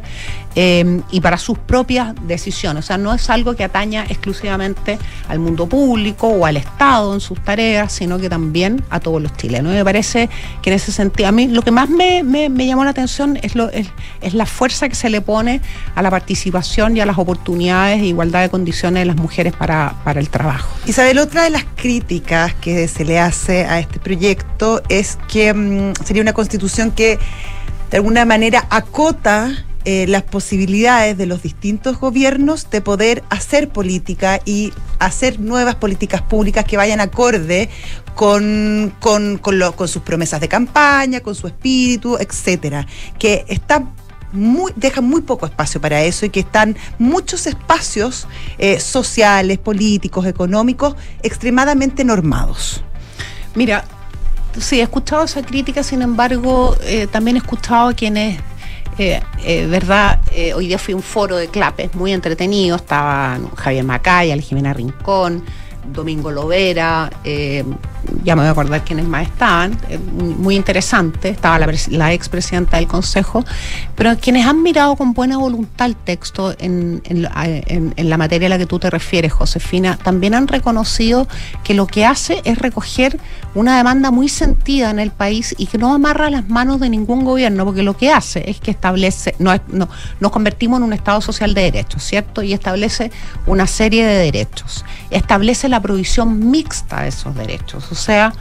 eh, 0.58 1.02
y 1.10 1.20
para 1.20 1.36
sus 1.36 1.58
propias 1.58 2.14
decisiones. 2.26 2.84
O 2.84 2.86
sea, 2.86 2.96
no 2.96 3.12
es 3.12 3.28
algo 3.28 3.54
que 3.54 3.62
ataña 3.62 4.06
exclusivamente 4.08 4.98
al 5.28 5.38
mundo 5.38 5.66
público 5.68 6.28
o 6.28 6.46
al 6.46 6.56
Estado 6.56 7.12
en 7.12 7.20
sus 7.20 7.38
tareas, 7.44 7.92
sino 7.92 8.18
que 8.18 8.30
también 8.30 8.82
a 8.88 8.98
todos 8.98 9.20
los 9.20 9.36
chilenos. 9.36 9.74
Y 9.74 9.76
me 9.76 9.84
parece 9.84 10.30
que 10.62 10.70
en 10.70 10.76
ese 10.76 10.92
sentido, 10.92 11.28
a 11.28 11.32
mí 11.32 11.48
lo 11.48 11.60
que 11.60 11.70
más 11.70 11.90
me, 11.90 12.22
llamó 12.66 12.84
la 12.84 12.90
atención 12.90 13.38
es, 13.42 13.54
la 13.54 14.46
fuerza 14.46 14.88
que 14.88 14.94
se 14.94 15.10
le 15.10 15.20
pone 15.20 15.60
a 15.94 16.00
la 16.00 16.10
participación 16.10 16.96
y 16.96 17.00
a 17.00 17.06
las 17.06 17.18
oportunidades 17.18 18.00
e 18.00 18.06
igualdad 18.06 18.40
de 18.40 18.48
condiciones 18.48 19.02
de 19.02 19.04
las 19.04 19.16
mujeres 19.16 19.52
para, 19.52 19.94
para 20.04 20.20
el 20.20 20.30
trabajo. 20.30 20.74
Isabel, 20.86 21.18
otra 21.18 21.44
de 21.44 21.50
las 21.50 21.64
críticas 21.76 22.54
que 22.54 22.88
se 22.88 23.04
le 23.04 23.18
hace 23.18 23.66
a 23.66 23.78
este 23.78 23.98
proyecto 23.98 24.82
es 24.88 25.18
que 25.28 25.52
mm, 25.52 25.92
sería 26.02 26.22
una 26.22 26.32
constitución 26.32 26.92
que 26.92 27.18
de 27.90 27.98
alguna 27.98 28.24
manera 28.24 28.66
acota 28.70 29.66
eh, 29.86 30.06
las 30.06 30.24
posibilidades 30.24 31.16
de 31.16 31.24
los 31.24 31.42
distintos 31.42 31.98
gobiernos 31.98 32.68
de 32.68 32.82
poder 32.82 33.24
hacer 33.30 33.70
política 33.70 34.40
y 34.44 34.72
hacer 34.98 35.40
nuevas 35.40 35.76
políticas 35.76 36.20
públicas 36.20 36.64
que 36.64 36.76
vayan 36.76 37.00
acorde 37.00 37.70
con, 38.14 38.92
con, 39.00 39.38
con 39.38 39.60
con 39.76 39.88
sus 39.88 40.02
promesas 40.02 40.40
de 40.40 40.48
campaña, 40.48 41.20
con 41.20 41.34
su 41.34 41.46
espíritu, 41.46 42.18
etcétera. 42.18 42.86
Que 43.18 43.44
está 43.48 43.84
muy, 44.32 44.72
deja 44.76 45.00
muy 45.00 45.22
poco 45.22 45.46
espacio 45.46 45.80
para 45.80 46.02
eso 46.02 46.26
y 46.26 46.30
que 46.30 46.40
están 46.40 46.76
muchos 46.98 47.46
espacios 47.46 48.26
eh, 48.58 48.80
sociales, 48.80 49.58
políticos, 49.58 50.26
económicos 50.26 50.96
extremadamente 51.22 52.04
normados. 52.04 52.82
Mira, 53.54 53.84
sí, 54.60 54.80
he 54.80 54.82
escuchado 54.82 55.24
esa 55.24 55.42
crítica, 55.42 55.82
sin 55.82 56.02
embargo, 56.02 56.76
eh, 56.82 57.06
también 57.06 57.36
he 57.36 57.40
escuchado 57.40 57.88
a 57.88 57.94
quienes, 57.94 58.40
eh, 58.98 59.66
verdad, 59.66 60.20
eh, 60.32 60.54
hoy 60.54 60.68
día 60.68 60.78
fui 60.78 60.94
un 60.94 61.02
foro 61.02 61.36
de 61.36 61.48
clapes 61.48 61.94
muy 61.94 62.12
entretenido, 62.12 62.76
estaban 62.76 63.50
Javier 63.54 63.84
Macaya, 63.84 64.36
Jimena 64.36 64.72
Rincón, 64.72 65.44
Domingo 65.92 66.30
Lovera, 66.30 67.10
eh, 67.24 67.64
ya 68.24 68.34
me 68.36 68.42
voy 68.42 68.48
a 68.48 68.52
acordar 68.52 68.84
quiénes 68.84 69.06
más 69.06 69.24
estaban, 69.26 69.78
eh, 69.88 69.98
muy 69.98 70.56
interesante, 70.56 71.28
estaba 71.28 71.58
la, 71.58 71.72
la 71.90 72.12
expresidenta 72.12 72.76
del 72.76 72.86
Consejo, 72.86 73.44
pero 73.94 74.16
quienes 74.18 74.46
han 74.46 74.62
mirado 74.62 74.96
con 74.96 75.12
buena 75.12 75.36
voluntad 75.38 75.86
el 75.86 75.96
texto 75.96 76.54
en, 76.58 77.02
la- 77.10 78.16
materia 78.16 78.46
a 78.46 78.50
la 78.50 78.58
que 78.58 78.66
tú 78.66 78.78
te 78.78 78.88
refieres, 78.90 79.32
Josefina, 79.32 79.98
también 80.02 80.34
han 80.34 80.48
reconocido 80.48 81.28
que 81.64 81.74
lo 81.74 81.86
que 81.86 82.04
hace 82.06 82.40
es 82.44 82.58
recoger 82.58 83.18
una 83.54 83.76
demanda 83.76 84.10
muy 84.10 84.28
sentida 84.28 84.90
en 84.90 84.98
el 84.98 85.10
país 85.10 85.54
y 85.58 85.66
que 85.66 85.78
no 85.78 85.94
amarra 85.94 86.30
las 86.30 86.48
manos 86.48 86.80
de 86.80 86.88
ningún 86.90 87.24
gobierno, 87.24 87.64
porque 87.64 87.82
lo 87.82 87.96
que 87.96 88.10
hace 88.12 88.48
es 88.50 88.60
que 88.60 88.70
establece, 88.70 89.34
no, 89.38 89.52
es- 89.52 89.60
no- 89.68 89.88
nos 90.20 90.30
convertimos 90.32 90.78
en 90.78 90.84
un 90.84 90.92
Estado 90.92 91.20
social 91.20 91.54
de 91.54 91.62
derechos, 91.62 92.02
¿cierto? 92.02 92.42
Y 92.42 92.52
establece 92.52 93.10
una 93.46 93.66
serie 93.66 94.04
de 94.06 94.14
derechos. 94.24 94.84
Establece 95.10 95.68
la 95.68 95.80
provisión 95.80 96.50
mixta 96.50 97.02
de 97.02 97.08
esos 97.08 97.34
derechos, 97.34 97.90
o 97.90 97.94
sea, 97.96 98.32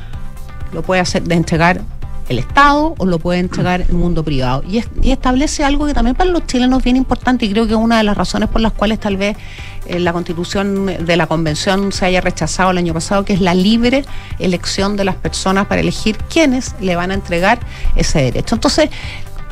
lo 0.74 0.82
puede 0.84 1.02
hacer 1.02 1.24
de 1.24 1.36
entregar 1.36 1.82
el 2.28 2.40
Estado 2.40 2.96
o 2.98 3.06
lo 3.06 3.20
puede 3.20 3.38
entregar 3.40 3.82
el 3.82 3.94
mundo 3.94 4.24
privado. 4.24 4.64
Y, 4.68 4.80
es- 4.80 4.90
y 5.02 5.12
establece 5.12 5.64
algo 5.64 5.86
que 5.86 5.94
también 5.94 6.16
para 6.16 6.32
los 6.32 6.48
chilenos 6.48 6.80
es 6.80 6.84
bien 6.84 6.96
importante 6.96 7.46
y 7.46 7.52
creo 7.52 7.68
que 7.68 7.74
es 7.74 7.78
una 7.80 7.98
de 7.98 8.04
las 8.04 8.18
razones 8.18 8.50
por 8.50 8.62
las 8.62 8.72
cuales 8.72 9.00
tal 9.00 9.16
vez 9.16 9.38
eh, 9.86 10.00
la 10.00 10.12
constitución 10.12 10.88
de 11.06 11.18
la 11.18 11.28
convención 11.28 11.92
se 11.92 12.06
haya 12.06 12.22
rechazado 12.22 12.72
el 12.72 12.80
año 12.80 12.94
pasado, 12.96 13.24
que 13.26 13.34
es 13.34 13.42
la 13.42 13.54
libre 13.54 14.06
elección 14.40 14.96
de 14.98 15.04
las 15.06 15.16
personas 15.18 15.68
para 15.68 15.82
elegir 15.82 16.18
quiénes 16.18 16.74
le 16.82 16.96
van 16.96 17.12
a 17.12 17.14
entregar 17.14 17.60
ese 17.96 18.24
derecho. 18.24 18.56
Entonces, 18.56 18.90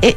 eh, 0.02 0.16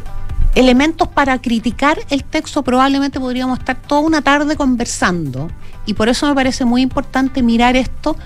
elementos 0.55 1.07
para 1.09 1.39
criticar 1.39 1.99
el 2.09 2.23
texto 2.23 2.63
probablemente 2.63 3.19
podríamos 3.19 3.59
estar 3.59 3.75
toda 3.75 4.01
una 4.01 4.23
tarde 4.23 4.55
conversando 4.55 5.51
y 5.85 5.93
por 5.93 6.09
eso 6.09 6.27
me 6.27 6.33
parece 6.33 6.65
muy 6.65 6.81
importante 6.81 7.43
mirar 7.43 7.75
esto 7.75 8.17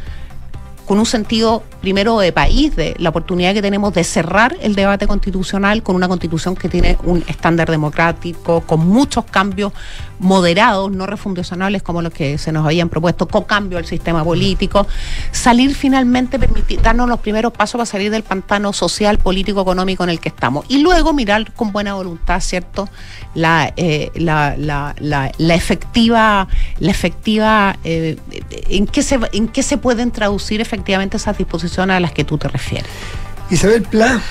con 0.85 0.99
un 0.99 1.05
sentido 1.05 1.63
primero 1.81 2.19
de 2.19 2.31
país, 2.31 2.75
de 2.75 2.95
la 2.99 3.09
oportunidad 3.09 3.53
que 3.53 3.61
tenemos 3.61 3.93
de 3.93 4.03
cerrar 4.03 4.55
el 4.61 4.75
debate 4.75 5.07
constitucional 5.07 5.83
con 5.83 5.95
una 5.95 6.07
constitución 6.07 6.55
que 6.55 6.69
tiene 6.69 6.97
un 7.03 7.23
estándar 7.27 7.69
democrático, 7.69 8.61
con 8.61 8.87
muchos 8.87 9.25
cambios 9.25 9.73
moderados, 10.19 10.91
no 10.91 11.07
refundacionales 11.07 11.81
como 11.81 12.03
los 12.03 12.13
que 12.13 12.37
se 12.37 12.51
nos 12.51 12.65
habían 12.65 12.89
propuesto, 12.89 13.27
con 13.27 13.43
cambio 13.43 13.79
al 13.79 13.85
sistema 13.85 14.23
político, 14.23 14.85
salir 15.31 15.73
finalmente, 15.73 16.37
permitir, 16.37 16.81
darnos 16.81 17.09
los 17.09 17.19
primeros 17.19 17.51
pasos 17.51 17.79
para 17.79 17.87
salir 17.87 18.11
del 18.11 18.21
pantano 18.21 18.71
social, 18.71 19.17
político, 19.17 19.61
económico 19.61 20.03
en 20.03 20.11
el 20.11 20.19
que 20.19 20.29
estamos. 20.29 20.65
Y 20.69 20.79
luego 20.79 21.13
mirar 21.13 21.51
con 21.53 21.71
buena 21.71 21.95
voluntad, 21.95 22.39
¿cierto?, 22.39 22.87
la, 23.33 23.73
eh, 23.77 24.11
la, 24.13 24.55
la, 24.57 24.93
la, 24.99 25.31
la 25.37 25.55
efectiva, 25.55 26.47
la 26.79 26.91
efectiva 26.91 27.77
eh, 27.83 28.17
en, 28.69 28.85
qué 28.85 29.01
se, 29.01 29.19
en 29.31 29.47
qué 29.47 29.63
se 29.63 29.77
pueden 29.77 30.11
traducir 30.11 30.61
efectivamente 30.61 30.70
esas 31.15 31.37
disposiciones 31.37 31.95
a 31.95 31.99
las 31.99 32.11
que 32.11 32.23
tú 32.23 32.37
te 32.37 32.47
refieres. 32.47 32.89
Isabel 33.49 33.83
Pla, 33.83 34.21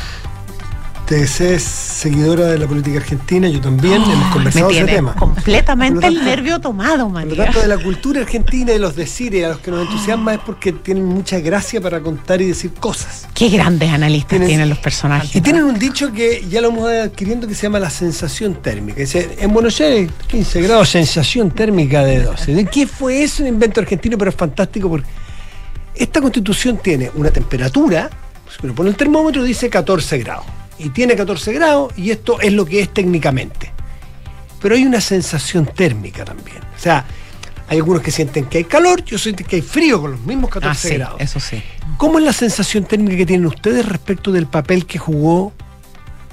te 1.11 1.25
es 1.25 1.65
seguidora 1.65 2.47
de 2.47 2.57
la 2.57 2.69
política 2.69 2.99
argentina, 2.99 3.49
yo 3.49 3.61
también, 3.61 3.95
hemos 4.01 4.27
Me 4.29 4.33
conversado 4.33 4.71
ese 4.71 4.79
tiene 4.79 4.93
tema. 4.93 5.15
completamente 5.17 6.07
el 6.07 6.25
nervio 6.25 6.61
tomado, 6.61 7.11
Por 7.11 7.25
lo 7.25 7.31
María. 7.31 7.45
tanto, 7.47 7.61
de 7.63 7.67
la 7.67 7.79
cultura 7.79 8.21
argentina 8.21 8.71
y 8.71 8.75
de 8.75 8.79
los 8.79 8.95
decires 8.95 9.45
a 9.45 9.49
los 9.49 9.59
que 9.59 9.73
nos 9.73 9.89
entusiasma 9.89 10.35
es 10.35 10.41
porque 10.47 10.71
tienen 10.71 11.05
mucha 11.05 11.41
gracia 11.41 11.81
para 11.81 11.99
contar 12.01 12.41
y 12.41 12.47
decir 12.47 12.73
cosas. 12.75 13.27
Qué 13.35 13.49
grandes 13.49 13.91
analistas 13.91 14.39
tienen 14.47 14.69
los 14.69 14.79
personajes. 14.79 15.35
Y 15.35 15.41
tienen 15.41 15.65
un 15.65 15.81
dicho 15.81 16.13
que 16.13 16.47
ya 16.49 16.61
lo 16.61 16.69
hemos 16.69 16.89
ido 16.93 17.03
adquiriendo 17.03 17.49
que 17.49 17.57
se 17.57 17.63
llama 17.65 17.81
la 17.81 17.91
sensación 17.91 18.55
térmica. 18.63 19.01
Dice, 19.01 19.37
en 19.41 19.53
Buenos 19.53 19.81
Aires, 19.81 20.13
15 20.29 20.63
grados, 20.63 20.91
sensación 20.91 21.51
térmica 21.51 22.05
de 22.05 22.23
12. 22.23 22.55
¿De 22.55 22.67
qué 22.67 22.87
fue 22.87 23.25
eso? 23.25 23.43
Un 23.43 23.49
invento 23.49 23.81
argentino, 23.81 24.17
pero 24.17 24.31
es 24.31 24.37
fantástico 24.37 24.89
porque 24.89 25.09
esta 26.03 26.21
constitución 26.21 26.79
tiene 26.83 27.11
una 27.15 27.31
temperatura, 27.31 28.11
si 28.49 28.65
uno 28.67 28.75
pone 28.75 28.91
el 28.91 28.97
termómetro 28.97 29.43
dice 29.45 29.69
14 29.71 30.19
grados. 30.19 30.47
Y 30.79 30.89
tiene 30.91 31.15
14 31.15 31.53
grados 31.53 31.93
y 31.97 32.11
esto 32.11 32.41
es 32.41 32.53
lo 32.53 32.65
que 32.65 32.81
es 32.81 32.93
técnicamente. 32.93 33.71
Pero 34.63 34.75
hay 34.75 34.85
una 34.85 35.01
sensación 35.01 35.67
térmica 35.67 36.25
también. 36.25 36.59
O 36.77 36.79
sea, 36.81 37.05
hay 37.69 37.77
algunos 37.79 38.03
que 38.03 38.11
sienten 38.11 38.47
que 38.47 38.59
hay 38.59 38.65
calor, 38.65 39.05
yo 39.05 39.19
siento 39.19 39.45
que 39.45 39.57
hay 39.57 39.63
frío 39.63 40.01
con 40.01 40.13
los 40.13 40.21
mismos 40.21 40.51
14 40.51 40.71
Ah, 40.71 40.75
sí, 40.91 40.97
grados. 40.97 41.21
eso 41.21 41.39
sí. 41.39 41.63
¿Cómo 41.99 42.19
es 42.19 42.25
la 42.25 42.33
sensación 42.33 42.85
térmica 42.85 43.17
que 43.17 43.27
tienen 43.27 43.47
ustedes 43.47 43.87
respecto 43.87 44.33
del 44.33 44.47
papel 44.47 44.87
que 44.87 44.99
jugó 44.99 45.53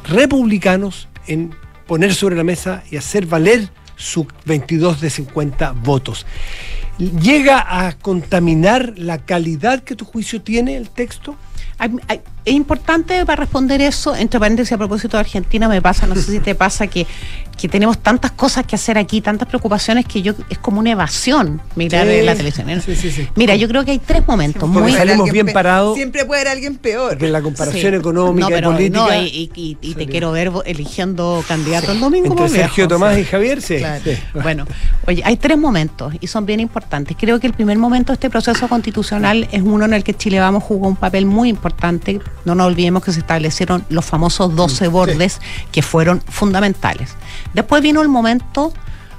republicanos 0.06 1.08
en 1.28 1.54
poner 1.86 2.14
sobre 2.16 2.36
la 2.36 2.44
mesa 2.44 2.84
y 2.90 2.98
hacer 2.98 3.26
valer 3.26 3.70
su 3.96 4.28
22 4.46 5.02
de 5.02 5.10
50 5.10 5.72
votos? 5.74 6.26
¿Llega 6.98 7.64
a 7.86 7.94
contaminar 7.94 8.94
la 8.98 9.20
calidad 9.20 9.84
que 9.84 9.96
tu 9.96 10.04
juicio 10.04 10.42
tiene 10.42 10.78
el 10.78 10.90
texto? 10.90 11.36
Es 12.48 12.54
importante 12.56 13.26
para 13.26 13.42
responder 13.42 13.82
eso, 13.82 14.16
entre 14.16 14.40
paréntesis 14.40 14.72
a 14.72 14.78
propósito 14.78 15.18
de 15.18 15.22
Argentina, 15.22 15.68
me 15.68 15.82
pasa, 15.82 16.08
no 16.08 16.16
sé 16.16 16.24
si 16.24 16.40
te 16.40 16.56
pasa, 16.56 16.88
que, 16.88 17.06
que 17.58 17.68
tenemos 17.68 17.98
tantas 18.00 18.32
cosas 18.32 18.66
que 18.66 18.76
hacer 18.76 18.98
aquí, 18.98 19.20
tantas 19.20 19.48
preocupaciones 19.48 20.06
que 20.06 20.22
yo 20.22 20.34
es 20.50 20.58
como 20.58 20.80
una 20.80 20.92
evasión 20.92 21.62
mirar 21.76 22.08
Sí, 22.08 22.22
la 22.22 22.36
televisión. 22.36 22.82
sí, 22.82 22.96
sí, 22.96 23.12
sí. 23.12 23.28
Mira, 23.36 23.56
yo 23.56 23.68
creo 23.68 23.84
que 23.84 23.92
hay 23.92 24.00
tres 24.00 24.26
momentos 24.28 24.70
muy 24.70 24.94
salimos 24.94 25.30
bien 25.32 25.48
parados. 25.52 25.96
Siempre 25.96 26.24
puede 26.26 26.42
haber 26.42 26.54
alguien 26.54 26.78
peor. 26.78 27.10
Porque 27.10 27.28
la 27.30 27.42
comparación 27.42 27.92
Sí. 27.94 27.98
económica 28.00 28.48
No, 28.50 28.56
pero, 28.56 28.72
y 28.72 28.74
política. 28.76 29.00
no, 29.08 29.14
y, 29.22 29.52
y- 29.54 29.78
y- 29.82 29.94
te 29.96 30.08
quiero 30.08 30.32
ver 30.32 30.52
eligiendo 30.66 31.44
candidato 31.48 31.92
el 31.92 32.00
domingo. 32.00 32.28
Entre 32.28 32.46
viejo, 32.46 32.56
Sergio 32.60 32.88
Tomás 32.88 33.16
sí. 33.16 33.22
y 33.22 33.26
Javier, 33.26 33.62
sí. 33.62 33.78
Claro. 33.78 34.02
sí. 34.06 34.12
Bueno, 34.42 34.66
oye, 35.06 35.22
hay 35.26 35.36
tres 35.38 35.58
momentos 35.58 36.14
y 36.22 36.28
son 36.28 36.46
bien 36.46 36.60
importantes. 36.60 37.18
Creo 37.20 37.40
que 37.40 37.48
el 37.48 37.54
primer 37.54 37.78
momento 37.78 38.12
de 38.12 38.16
este 38.16 38.30
proceso 38.30 38.68
constitucional 38.70 39.48
es 39.52 39.62
uno 39.62 39.84
en 39.86 39.94
el 39.94 40.04
que 40.04 40.14
Chile 40.14 40.40
Vamos 40.40 40.64
jugó 40.64 40.88
un 40.88 40.96
papel 40.96 41.26
muy 41.26 41.50
importante. 41.50 42.20
No 42.46 42.56
nos 42.56 42.68
olvidemos 42.68 43.04
que 43.04 43.12
se 43.12 43.20
establecieron 43.20 43.86
los 43.90 44.06
famosos 44.06 44.56
12 44.56 44.88
bordes 44.88 45.42
que 45.72 45.82
fueron 45.82 46.22
fundamentales. 46.22 47.16
Después 47.54 47.82
vino 47.82 48.02
el 48.02 48.08
momento, 48.08 48.74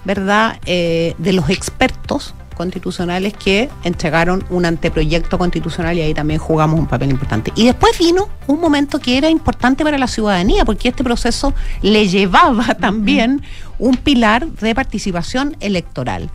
¿verdad?, 0.05 0.59
eh, 0.67 1.15
de 1.19 1.33
los 1.33 1.51
expertos 1.51 2.35
constitucionales 2.59 3.35
que 3.35 3.71
entregaron 3.85 4.45
un 4.51 4.67
anteproyecto 4.67 5.39
constitucional 5.39 5.97
y 5.97 6.03
ahí 6.03 6.13
también 6.13 6.41
jugamos 6.41 6.79
un 6.79 6.87
papel 6.87 7.11
importante. 7.11 7.53
Y 7.55 7.67
después 7.67 7.97
vino 7.99 8.29
un 8.49 8.61
momento 8.61 8.99
que 8.99 9.17
era 9.17 9.31
importante 9.31 9.85
para 9.85 9.97
la 9.97 10.09
ciudadanía, 10.09 10.65
porque 10.65 10.89
este 10.89 11.05
proceso 11.05 11.55
le 11.83 12.09
llevaba 12.09 12.75
también 12.81 13.43
un 13.79 13.97
pilar 13.97 14.47
de 14.49 14.75
participación 14.75 15.57
electoral. 15.61 16.31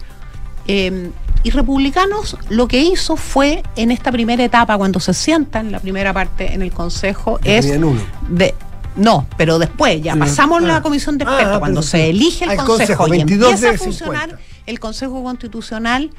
Eh, 0.66 1.12
y 1.44 1.50
Republicanos 1.52 2.38
lo 2.50 2.68
que 2.68 2.80
hizo 2.82 3.16
fue, 3.18 3.64
en 3.76 3.92
esta 3.92 4.12
primera 4.12 4.44
etapa, 4.44 4.78
cuando 4.78 5.00
se 5.00 5.14
sientan, 5.14 5.72
la 5.72 5.80
primera 5.80 6.14
parte 6.14 6.54
en 6.54 6.62
el 6.62 6.72
Consejo, 6.72 7.40
es 7.44 7.66
uno. 7.66 7.96
de... 8.30 8.56
No, 8.96 9.26
pero 9.38 9.58
después, 9.58 10.02
ya 10.04 10.14
Sí. 10.14 10.20
pasamos 10.20 10.62
Ah. 10.64 10.68
la 10.68 10.82
comisión 10.82 11.18
de 11.18 11.26
Ah, 11.26 11.30
expertos, 11.30 11.56
ah, 11.56 11.60
cuando 11.60 11.82
pero 11.82 11.90
se 11.90 12.10
elige 12.10 12.46
el 12.46 12.52
Ah, 12.52 12.56
Consejo, 12.58 12.78
Consejo, 12.78 13.08
y 13.08 13.12
22 13.12 13.54
empieza 13.54 13.74
a 13.74 13.78
funcionar 13.78 14.22
50. 14.30 14.44
el 14.68 14.80
Consejo 14.80 15.24
Constitucional, 15.24 16.12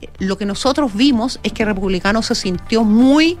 eh, 0.00 0.08
lo 0.20 0.38
que 0.38 0.46
nosotros 0.46 0.94
vimos 0.94 1.38
es 1.42 1.52
que 1.52 1.64
Republicano 1.66 2.22
se 2.22 2.34
sintió 2.34 2.82
muy, 2.82 3.38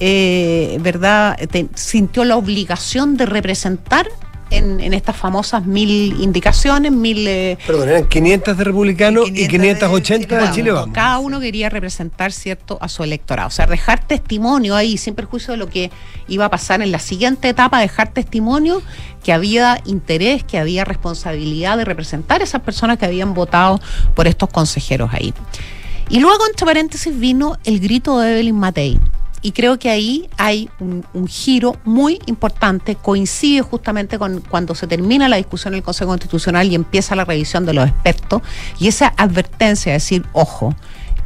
eh, 0.00 0.76
¿verdad? 0.82 1.36
Te- 1.50 1.68
sintió 1.74 2.24
la 2.24 2.36
obligación 2.36 3.16
de 3.16 3.24
representar 3.26 4.06
en, 4.50 4.80
en 4.80 4.94
estas 4.94 5.16
famosas 5.16 5.66
mil 5.66 6.20
indicaciones, 6.20 6.92
mil... 6.92 7.26
eh, 7.26 7.58
Perdón, 7.66 7.88
eran 7.88 8.08
500 8.08 8.56
de 8.56 8.64
republicanos 8.64 9.28
y 9.28 9.48
580 9.48 10.38
de 10.38 10.50
Chile 10.52 10.70
Vamos. 10.72 10.94
Cada 10.94 11.18
uno 11.18 11.40
quería 11.40 11.68
representar, 11.68 12.32
¿cierto?, 12.32 12.78
a 12.80 12.88
su 12.88 13.02
electorado. 13.02 13.48
O 13.48 13.50
sea, 13.50 13.66
dejar 13.66 14.06
testimonio 14.06 14.76
ahí, 14.76 14.96
sin 14.98 15.14
perjuicio 15.14 15.52
de 15.52 15.58
lo 15.58 15.68
que 15.68 15.90
iba 16.28 16.44
a 16.44 16.50
pasar 16.50 16.82
en 16.82 16.92
la 16.92 16.98
siguiente 16.98 17.48
etapa, 17.48 17.80
dejar 17.80 18.12
testimonio 18.12 18.82
que 19.24 19.32
había 19.32 19.80
interés, 19.86 20.44
que 20.44 20.58
había 20.58 20.84
responsabilidad 20.84 21.76
de 21.76 21.84
representar 21.84 22.40
a 22.40 22.44
esas 22.44 22.62
personas 22.62 22.98
que 22.98 23.06
habían 23.06 23.34
votado 23.34 23.80
por 24.14 24.28
estos 24.28 24.48
consejeros 24.48 25.10
ahí. 25.12 25.34
Y 26.08 26.20
luego, 26.20 26.46
entre 26.48 26.64
paréntesis, 26.64 27.18
vino 27.18 27.56
el 27.64 27.80
grito 27.80 28.20
de 28.20 28.30
Evelyn 28.32 28.54
Matei. 28.54 29.00
Y 29.42 29.52
creo 29.52 29.78
que 29.78 29.90
ahí 29.90 30.28
hay 30.36 30.68
un, 30.80 31.04
un 31.12 31.28
giro 31.28 31.76
muy 31.84 32.18
importante, 32.26 32.96
coincide 32.96 33.62
justamente 33.62 34.18
con 34.18 34.40
cuando 34.40 34.74
se 34.74 34.86
termina 34.86 35.28
la 35.28 35.36
discusión 35.36 35.74
en 35.74 35.78
el 35.78 35.84
Consejo 35.84 36.10
Constitucional 36.10 36.66
y 36.70 36.74
empieza 36.74 37.14
la 37.14 37.24
revisión 37.24 37.66
de 37.66 37.74
los 37.74 37.88
expertos, 37.88 38.42
y 38.78 38.88
esa 38.88 39.12
advertencia, 39.16 39.92
de 39.92 39.98
decir, 39.98 40.24
ojo, 40.32 40.74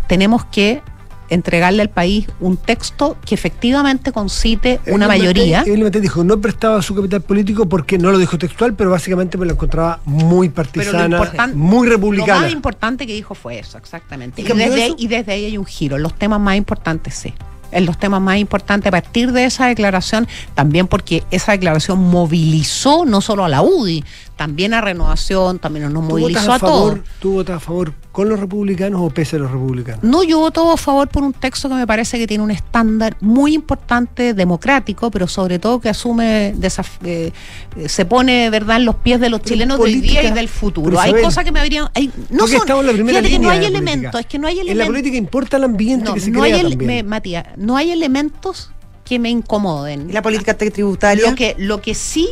tenemos 0.07 0.45
que 0.47 0.83
entregarle 1.31 1.83
al 1.83 1.91
país 1.91 2.27
un 2.41 2.57
texto 2.57 3.17
que 3.25 3.35
efectivamente 3.35 4.13
concite 4.13 4.81
una 4.87 5.07
Evelyn 5.07 5.09
mayoría. 5.09 5.65
Matei 5.79 6.01
dijo, 6.01 6.25
no 6.25 6.41
prestaba 6.41 6.83
su 6.83 6.95
capital 6.95 7.23
político 7.23 7.69
porque 7.69 7.97
no 7.97 8.11
lo 8.11 8.19
dijo 8.19 8.37
textual, 8.37 8.75
pero 8.75 8.91
básicamente 8.91 9.39
me 9.39 9.47
lo 9.47 9.53
encontraba 9.53 10.01
muy 10.05 10.49
lo 10.49 10.55
partisana, 10.55 11.09
muy 11.55 11.87
Lo 11.87 11.93
republicana. 11.95 12.41
más 12.41 12.53
importante 12.53 13.07
que 13.07 13.15
dijo 13.15 13.35
fue 13.35 13.61
eso, 13.61 13.79
exactamente. 13.79 14.43
¿Y 14.43 14.45
desde, 14.45 14.87
eso? 14.87 14.97
y 14.99 15.07
desde 15.07 15.33
ahí 15.33 15.45
hay 15.47 15.57
un 15.57 15.67
giro. 15.67 15.97
Los 15.99 16.15
temas 16.15 16.41
más 16.41 16.57
importantes, 16.57 17.15
sí. 17.15 17.33
En 17.73 17.87
los 17.87 17.99
temas 17.99 18.21
más 18.21 18.39
importantes, 18.39 18.89
a 18.89 18.91
partir 18.91 19.33
de 19.33 19.45
esa 19.45 19.67
declaración, 19.67 20.27
también 20.55 20.87
porque 20.87 21.25
esa 21.31 21.53
declaración 21.53 21.99
movilizó 21.99 23.05
no 23.05 23.21
solo 23.21 23.45
a 23.45 23.49
la 23.49 23.63
UDI, 23.63 24.05
también 24.37 24.75
a 24.75 24.81
Renovación, 24.81 25.59
también 25.59 25.85
nos 25.85 25.93
¿Tú 25.93 26.01
votas 26.01 26.21
movilizó 26.21 26.53
a 26.53 26.57
a, 26.57 26.59
todos. 26.59 26.99
¿Tú 27.21 27.33
votas 27.33 27.57
a 27.57 27.61
favor 27.61 27.93
con 28.13 28.29
los 28.29 28.41
republicanos 28.41 29.01
o 29.03 29.11
pese 29.11 29.37
a 29.37 29.39
los 29.39 29.51
republicanos? 29.53 30.03
No, 30.03 30.23
yo 30.25 30.41
voto 30.41 30.73
a 30.73 30.77
favor 30.77 31.09
por 31.09 31.23
un 31.23 31.33
texto 31.33 31.69
que 31.69 31.77
me 31.77 31.87
parece 31.87 32.19
que 32.19 32.27
tiene 32.27 32.43
un 32.43 32.51
estándar 32.51 33.17
muy 33.21 33.55
importante, 33.55 34.35
democrático, 34.35 35.11
pero 35.11 35.29
sobre 35.29 35.59
todo 35.59 35.81
que 35.81 35.89
asume, 35.89 36.55
desaf- 36.59 36.99
eh, 37.05 37.33
eh, 37.77 37.89
se 37.89 38.05
pone, 38.05 38.51
¿verdad?, 38.51 38.77
en 38.79 38.85
los 38.85 38.97
pies 38.97 39.21
de 39.21 39.31
los 39.31 39.43
chilenos 39.43 39.79
del 39.79 39.93
día 40.01 40.01
política- 40.23 40.23
y 40.29 40.33
del 40.33 40.49
futuro. 40.49 40.99
Hay 40.99 41.11
Isabel, 41.11 41.25
cosas 41.25 41.45
que 41.45 41.53
me 41.53 41.61
habrían... 41.61 41.89
hay- 41.95 42.11
no 42.31 42.47
son, 42.49 42.57
estamos 42.57 42.81
en 42.83 42.87
la 42.89 42.93
primera 42.95 43.19
fíjate 43.21 43.29
que 43.31 43.39
no 43.39 43.43
línea 43.43 43.53
hay 43.53 43.59
política. 43.59 43.79
elementos, 43.93 44.21
es 44.21 44.27
que 44.27 44.39
no 44.39 44.47
hay 44.49 44.55
En 44.55 44.61
elementos. 44.63 44.87
la 44.87 44.91
política 44.93 45.17
importa 45.17 45.57
el 45.57 45.65
ambiente 45.65 46.05
No, 46.07 46.15
que 46.15 46.21
se 46.21 46.31
no 46.31 46.41
crea 46.41 46.57
hay 46.57 46.63
también. 46.63 46.87
me- 46.87 47.03
Matías, 47.05 47.45
no 47.57 47.77
hay 47.77 47.91
elementos 47.93 48.71
que 49.05 49.19
me 49.21 49.31
incomoden. 49.31 50.11
¿Y 50.11 50.13
la 50.13 50.23
política 50.23 50.55
tributaria? 50.57 51.31
Lo 51.31 51.37
que, 51.37 51.55
lo 51.59 51.81
que 51.81 51.95
sí, 51.95 52.29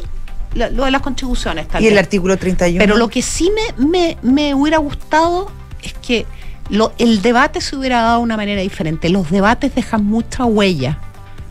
lo, 0.54 0.70
lo 0.70 0.84
de 0.86 0.90
las 0.90 1.02
contribuciones 1.02 1.68
tal 1.68 1.82
y 1.82 1.86
el 1.86 1.94
vez. 1.94 2.02
artículo 2.04 2.36
31. 2.36 2.78
Pero 2.84 2.96
lo 2.96 3.08
que 3.08 3.22
sí 3.22 3.50
me, 3.78 3.86
me, 3.86 4.16
me 4.22 4.54
hubiera 4.54 4.78
gustado 4.78 5.50
es 5.88 5.94
que 5.94 6.26
lo, 6.70 6.92
el 6.98 7.22
debate 7.22 7.60
se 7.60 7.76
hubiera 7.76 8.02
dado 8.02 8.18
de 8.18 8.24
una 8.24 8.36
manera 8.36 8.60
diferente. 8.60 9.08
Los 9.08 9.30
debates 9.30 9.74
dejan 9.74 10.04
mucha 10.04 10.44
huella, 10.44 10.98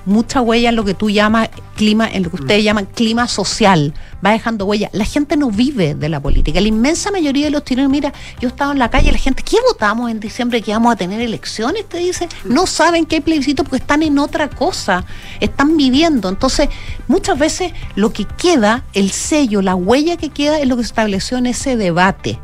mucha 0.06 0.42
huella 0.42 0.70
en 0.70 0.76
lo 0.76 0.86
que 0.86 0.94
tú 0.94 1.10
llamas 1.10 1.50
clima, 1.76 2.08
en 2.08 2.24
lo 2.24 2.30
que 2.30 2.38
ustedes 2.38 2.64
llaman 2.64 2.86
clima 2.86 3.28
social, 3.28 3.94
va 4.26 4.32
dejando 4.32 4.66
huella. 4.66 4.90
La 4.94 5.06
gente 5.06 5.38
no 5.38 5.52
vive 5.52 5.96
de 5.96 6.10
la 6.10 6.20
política. 6.20 6.60
La 6.62 6.68
inmensa 6.68 7.12
mayoría 7.12 7.46
de 7.46 7.52
los 7.52 7.64
chilenos, 7.64 7.92
mira, 7.92 8.14
yo 8.40 8.48
he 8.48 8.52
estado 8.52 8.72
en 8.72 8.80
la 8.80 8.90
calle, 8.90 9.12
la 9.12 9.18
gente, 9.18 9.44
¿qué 9.44 9.58
votamos 9.68 10.10
en 10.10 10.20
diciembre 10.20 10.62
que 10.62 10.72
vamos 10.72 10.94
a 10.94 10.96
tener 10.96 11.22
elecciones? 11.22 11.88
Te 11.88 11.98
dice, 11.98 12.30
no 12.46 12.68
saben 12.68 13.06
que 13.06 13.18
hay 13.18 13.22
plebiscito 13.22 13.64
porque 13.64 13.78
están 13.78 14.02
en 14.02 14.18
otra 14.18 14.50
cosa, 14.50 15.06
están 15.40 15.78
viviendo. 15.78 16.30
Entonces, 16.30 16.70
muchas 17.08 17.38
veces 17.38 17.74
lo 17.96 18.14
que 18.14 18.26
queda, 18.26 18.86
el 18.94 19.12
sello, 19.12 19.62
la 19.62 19.76
huella 19.76 20.18
que 20.18 20.30
queda 20.30 20.60
es 20.60 20.68
lo 20.68 20.78
que 20.78 20.84
se 20.84 20.90
estableció 20.90 21.38
en 21.38 21.48
ese 21.48 21.76
debate. 21.76 22.40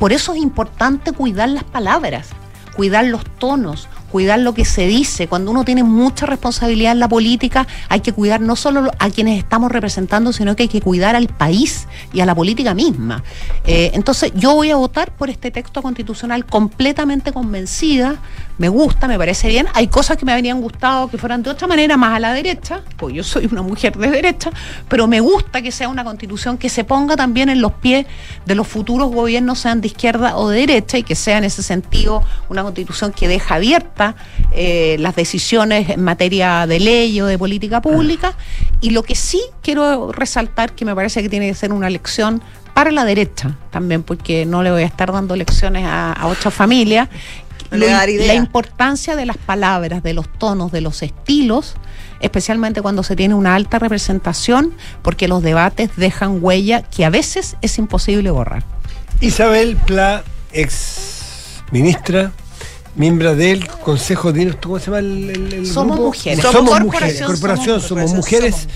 Por 0.00 0.14
eso 0.14 0.32
es 0.32 0.40
importante 0.40 1.12
cuidar 1.12 1.50
las 1.50 1.62
palabras, 1.62 2.30
cuidar 2.74 3.04
los 3.04 3.22
tonos, 3.38 3.86
cuidar 4.10 4.40
lo 4.40 4.54
que 4.54 4.64
se 4.64 4.86
dice. 4.86 5.28
Cuando 5.28 5.50
uno 5.50 5.64
tiene 5.64 5.82
mucha 5.82 6.26
responsabilidad 6.26 6.92
en 6.92 7.00
la 7.00 7.08
política, 7.08 7.66
hay 7.88 8.00
que 8.00 8.12
cuidar 8.12 8.40
no 8.40 8.56
solo 8.56 8.90
a 8.98 9.10
quienes 9.10 9.38
estamos 9.38 9.72
representando, 9.72 10.32
sino 10.32 10.56
que 10.56 10.64
hay 10.64 10.68
que 10.68 10.80
cuidar 10.80 11.16
al 11.16 11.28
país 11.28 11.86
y 12.12 12.20
a 12.20 12.26
la 12.26 12.34
política 12.34 12.74
misma. 12.74 13.22
Eh, 13.64 13.92
entonces, 13.94 14.32
yo 14.34 14.54
voy 14.54 14.70
a 14.70 14.76
votar 14.76 15.12
por 15.12 15.30
este 15.30 15.50
texto 15.50 15.82
constitucional 15.82 16.44
completamente 16.44 17.32
convencida. 17.32 18.16
Me 18.58 18.68
gusta, 18.68 19.08
me 19.08 19.16
parece 19.16 19.48
bien. 19.48 19.66
Hay 19.74 19.88
cosas 19.88 20.16
que 20.16 20.26
me 20.26 20.32
habrían 20.32 20.60
gustado 20.60 21.08
que 21.08 21.16
fueran 21.16 21.42
de 21.42 21.50
otra 21.50 21.66
manera, 21.66 21.96
más 21.96 22.16
a 22.16 22.20
la 22.20 22.32
derecha, 22.32 22.82
pues 22.96 23.14
yo 23.14 23.22
soy 23.22 23.48
una 23.50 23.62
mujer 23.62 23.96
de 23.96 24.10
derecha, 24.10 24.50
pero 24.88 25.06
me 25.06 25.20
gusta 25.20 25.62
que 25.62 25.72
sea 25.72 25.88
una 25.88 26.04
constitución 26.04 26.58
que 26.58 26.68
se 26.68 26.84
ponga 26.84 27.16
también 27.16 27.48
en 27.48 27.60
los 27.62 27.72
pies 27.72 28.06
de 28.44 28.54
los 28.54 28.66
futuros 28.66 29.10
gobiernos, 29.10 29.60
sean 29.60 29.80
de 29.80 29.88
izquierda 29.88 30.36
o 30.36 30.50
de 30.50 30.60
derecha, 30.60 30.98
y 30.98 31.02
que 31.02 31.14
sea 31.14 31.38
en 31.38 31.44
ese 31.44 31.62
sentido 31.62 32.22
una 32.48 32.62
constitución 32.62 33.12
que 33.12 33.28
deja 33.28 33.54
abierta 33.54 33.99
eh, 34.52 34.96
las 34.98 35.14
decisiones 35.16 35.88
en 35.90 36.02
materia 36.02 36.66
de 36.66 36.80
ley 36.80 37.20
o 37.20 37.26
de 37.26 37.38
política 37.38 37.80
pública. 37.80 38.34
Y 38.80 38.90
lo 38.90 39.02
que 39.02 39.14
sí 39.14 39.40
quiero 39.62 40.12
resaltar, 40.12 40.72
que 40.72 40.84
me 40.84 40.94
parece 40.94 41.22
que 41.22 41.28
tiene 41.28 41.46
que 41.48 41.54
ser 41.54 41.72
una 41.72 41.88
lección 41.90 42.42
para 42.74 42.90
la 42.92 43.04
derecha 43.04 43.56
también, 43.70 44.02
porque 44.02 44.46
no 44.46 44.62
le 44.62 44.70
voy 44.70 44.82
a 44.82 44.86
estar 44.86 45.12
dando 45.12 45.36
lecciones 45.36 45.84
a, 45.86 46.12
a 46.12 46.26
ocho 46.28 46.50
familias. 46.50 47.08
No 47.70 47.76
le 47.78 47.86
voy 47.86 47.94
a 47.94 47.98
dar 47.98 48.08
Lo- 48.08 48.14
idea. 48.14 48.26
la 48.28 48.34
importancia 48.34 49.14
de 49.16 49.26
las 49.26 49.36
palabras, 49.36 50.02
de 50.02 50.12
los 50.14 50.26
tonos, 50.38 50.72
de 50.72 50.80
los 50.80 51.02
estilos, 51.02 51.74
especialmente 52.20 52.82
cuando 52.82 53.02
se 53.02 53.14
tiene 53.16 53.34
una 53.34 53.54
alta 53.54 53.78
representación, 53.78 54.74
porque 55.02 55.28
los 55.28 55.42
debates 55.42 55.90
dejan 55.96 56.42
huella 56.42 56.82
que 56.82 57.04
a 57.04 57.10
veces 57.10 57.56
es 57.62 57.78
imposible 57.78 58.30
borrar. 58.30 58.64
Isabel 59.20 59.76
Pla, 59.76 60.24
ex 60.52 61.62
ministra, 61.70 62.32
miembro 62.96 63.34
del 63.36 63.66
Consejo 63.66 64.32
de 64.32 64.52
¿cómo 64.60 64.78
se 64.78 64.86
llama 64.86 64.98
el, 64.98 65.30
el- 65.30 65.52
el 65.52 65.66
Somos 65.66 65.96
grupo? 65.96 66.08
mujeres. 66.08 66.40
Somos, 66.40 66.52
Somos 66.70 66.80
mujeres. 66.80 67.22
corporación, 67.22 67.80
somos 67.80 68.12
mujeres 68.14 68.68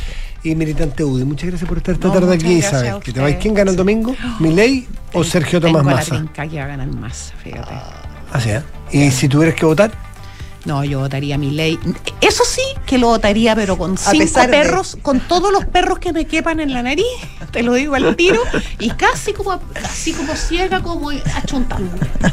y 0.43 0.55
militante 0.55 1.03
UDI. 1.05 1.25
Muchas 1.25 1.49
gracias 1.49 1.69
por 1.69 1.79
estar 1.79 1.95
esta 1.95 2.09
No, 2.09 2.15
tarde 2.15 2.35
aquí, 2.35 2.53
Isabel. 2.55 2.95
Que 3.03 3.13
te 3.13 3.21
ustedes. 3.21 3.43
¿Quién 3.43 3.55
gana 3.55 3.71
el 3.71 3.77
domingo? 3.77 4.15
¿Milei 4.41 4.87
o 5.13 5.25
Sergio 5.25 5.61
Tomás 5.61 5.85
Massa? 5.85 6.27
que 6.35 6.59
va 6.59 6.65
a 6.65 6.67
ganar 6.69 6.89
más, 6.89 7.33
fíjate. 7.43 7.75
Así, 8.33 8.51
¿eh? 8.51 8.63
¿Y 8.93 9.11
si 9.11 9.29
tuvieras 9.29 9.55
que 9.55 9.65
votar? 9.65 9.91
No, 10.65 10.83
yo 10.85 11.01
votaría 11.01 11.37
mi 11.37 11.51
ley. 11.51 11.79
Eso 12.21 12.43
sí 12.45 12.63
que 12.87 12.97
lo 12.99 13.09
votaría, 13.09 13.55
pero 13.55 13.77
con 13.77 13.95
A 13.95 13.97
cinco 13.97 14.41
de- 14.41 14.49
perros, 14.49 14.97
con 15.03 15.21
todos 15.21 15.53
los 15.53 15.65
perros 15.67 15.99
que 15.99 16.13
me 16.13 16.25
quepan 16.27 16.59
en 16.61 16.73
la 16.73 16.83
nariz, 16.83 17.05
te 17.53 17.63
lo 17.63 17.75
digo 17.75 17.95
al 17.95 18.17
tiro, 18.17 18.41
y 18.79 18.91
casi 18.91 19.33
como 19.35 19.61
así 19.85 20.13
como 20.13 20.35
ciega, 20.35 20.83
como 20.83 21.11
achuntando. 21.11 21.91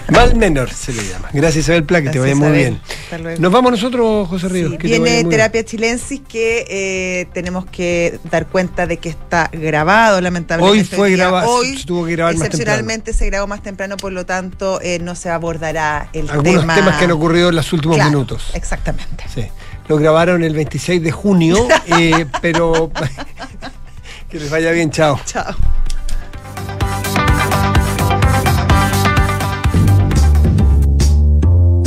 Mal 0.09 0.35
menor 0.35 0.69
se 0.71 0.93
le 0.93 1.03
llama. 1.07 1.29
Gracias, 1.33 1.65
Isabel 1.65 1.83
Pla, 1.83 2.01
que 2.01 2.09
te 2.09 2.19
vaya 2.19 2.35
muy 2.35 2.47
Isabel. 2.47 2.59
bien. 2.59 2.81
Hasta 3.03 3.17
luego. 3.17 3.41
Nos 3.41 3.51
vamos 3.51 3.71
nosotros, 3.71 4.27
José 4.29 4.47
Ríos. 4.49 4.71
Sí, 4.71 4.77
que 4.77 4.87
viene 4.87 5.23
terapia 5.25 5.65
chilensis 5.65 6.21
que 6.27 6.65
eh, 6.69 7.27
tenemos 7.33 7.65
que 7.65 8.19
dar 8.31 8.47
cuenta 8.47 8.87
de 8.87 8.97
que 8.97 9.09
está 9.09 9.49
grabado, 9.51 10.21
lamentablemente. 10.21 10.79
Hoy 10.79 10.85
fue 10.97 11.11
grabado, 11.11 11.49
Hoy, 11.49 11.77
se 11.77 11.85
tuvo 11.85 12.05
que 12.05 12.13
grabar 12.13 12.35
más 12.35 12.45
excepcionalmente 12.47 13.13
se 13.13 13.25
grabó 13.25 13.47
más 13.47 13.61
temprano, 13.61 13.97
por 13.97 14.11
lo 14.13 14.25
tanto, 14.25 14.79
eh, 14.81 14.99
no 14.99 15.15
se 15.15 15.29
abordará 15.29 16.09
el 16.13 16.29
Algunos 16.29 16.61
tema. 16.61 16.75
temas 16.75 16.97
que 16.97 17.05
han 17.05 17.11
ocurrido 17.11 17.49
en 17.49 17.55
los 17.55 17.73
últimos 17.73 17.97
Claro, 17.97 18.20
minutos. 18.21 18.51
Exactamente. 18.53 19.25
Sí. 19.33 19.45
Lo 19.87 19.97
grabaron 19.97 20.43
el 20.43 20.53
26 20.53 21.01
de 21.01 21.11
junio, 21.11 21.67
eh, 21.87 22.25
pero 22.41 22.91
que 24.29 24.39
les 24.39 24.49
vaya 24.49 24.71
bien, 24.71 24.91
chao. 24.91 25.19
Chao. 25.25 25.55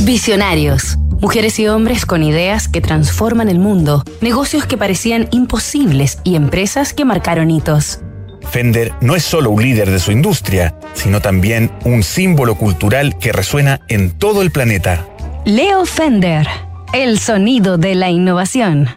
Visionarios. 0.03 0.99
Mujeres 1.20 1.59
y 1.59 1.68
hombres 1.68 2.05
con 2.05 2.22
ideas 2.22 2.68
que 2.68 2.82
transforman 2.82 3.49
el 3.49 3.59
mundo, 3.59 4.03
negocios 4.20 4.66
que 4.66 4.76
parecían 4.76 5.28
imposibles 5.30 6.18
y 6.22 6.37
empresas 6.37 6.93
que 6.93 7.07
marcaron 7.07 7.51
hitos. 7.51 8.01
Fender 8.51 8.93
no 9.01 9.16
es 9.16 9.24
solo 9.24 9.51
un 9.51 9.62
líder 9.62 9.91
de 9.91 9.99
su 9.99 10.12
industria, 10.12 10.74
sino 10.93 11.20
también 11.22 11.70
un 11.85 12.03
símbolo 12.03 12.57
cultural 12.57 13.18
que 13.18 13.32
resuena 13.32 13.80
en 13.89 14.11
todo 14.11 14.43
el 14.43 14.51
planeta. 14.51 15.07
Leo 15.45 15.84
Fender, 15.84 16.49
el 16.95 17.18
sonido 17.18 17.76
de 17.76 17.95
la 17.95 18.09
innovación. 18.09 18.88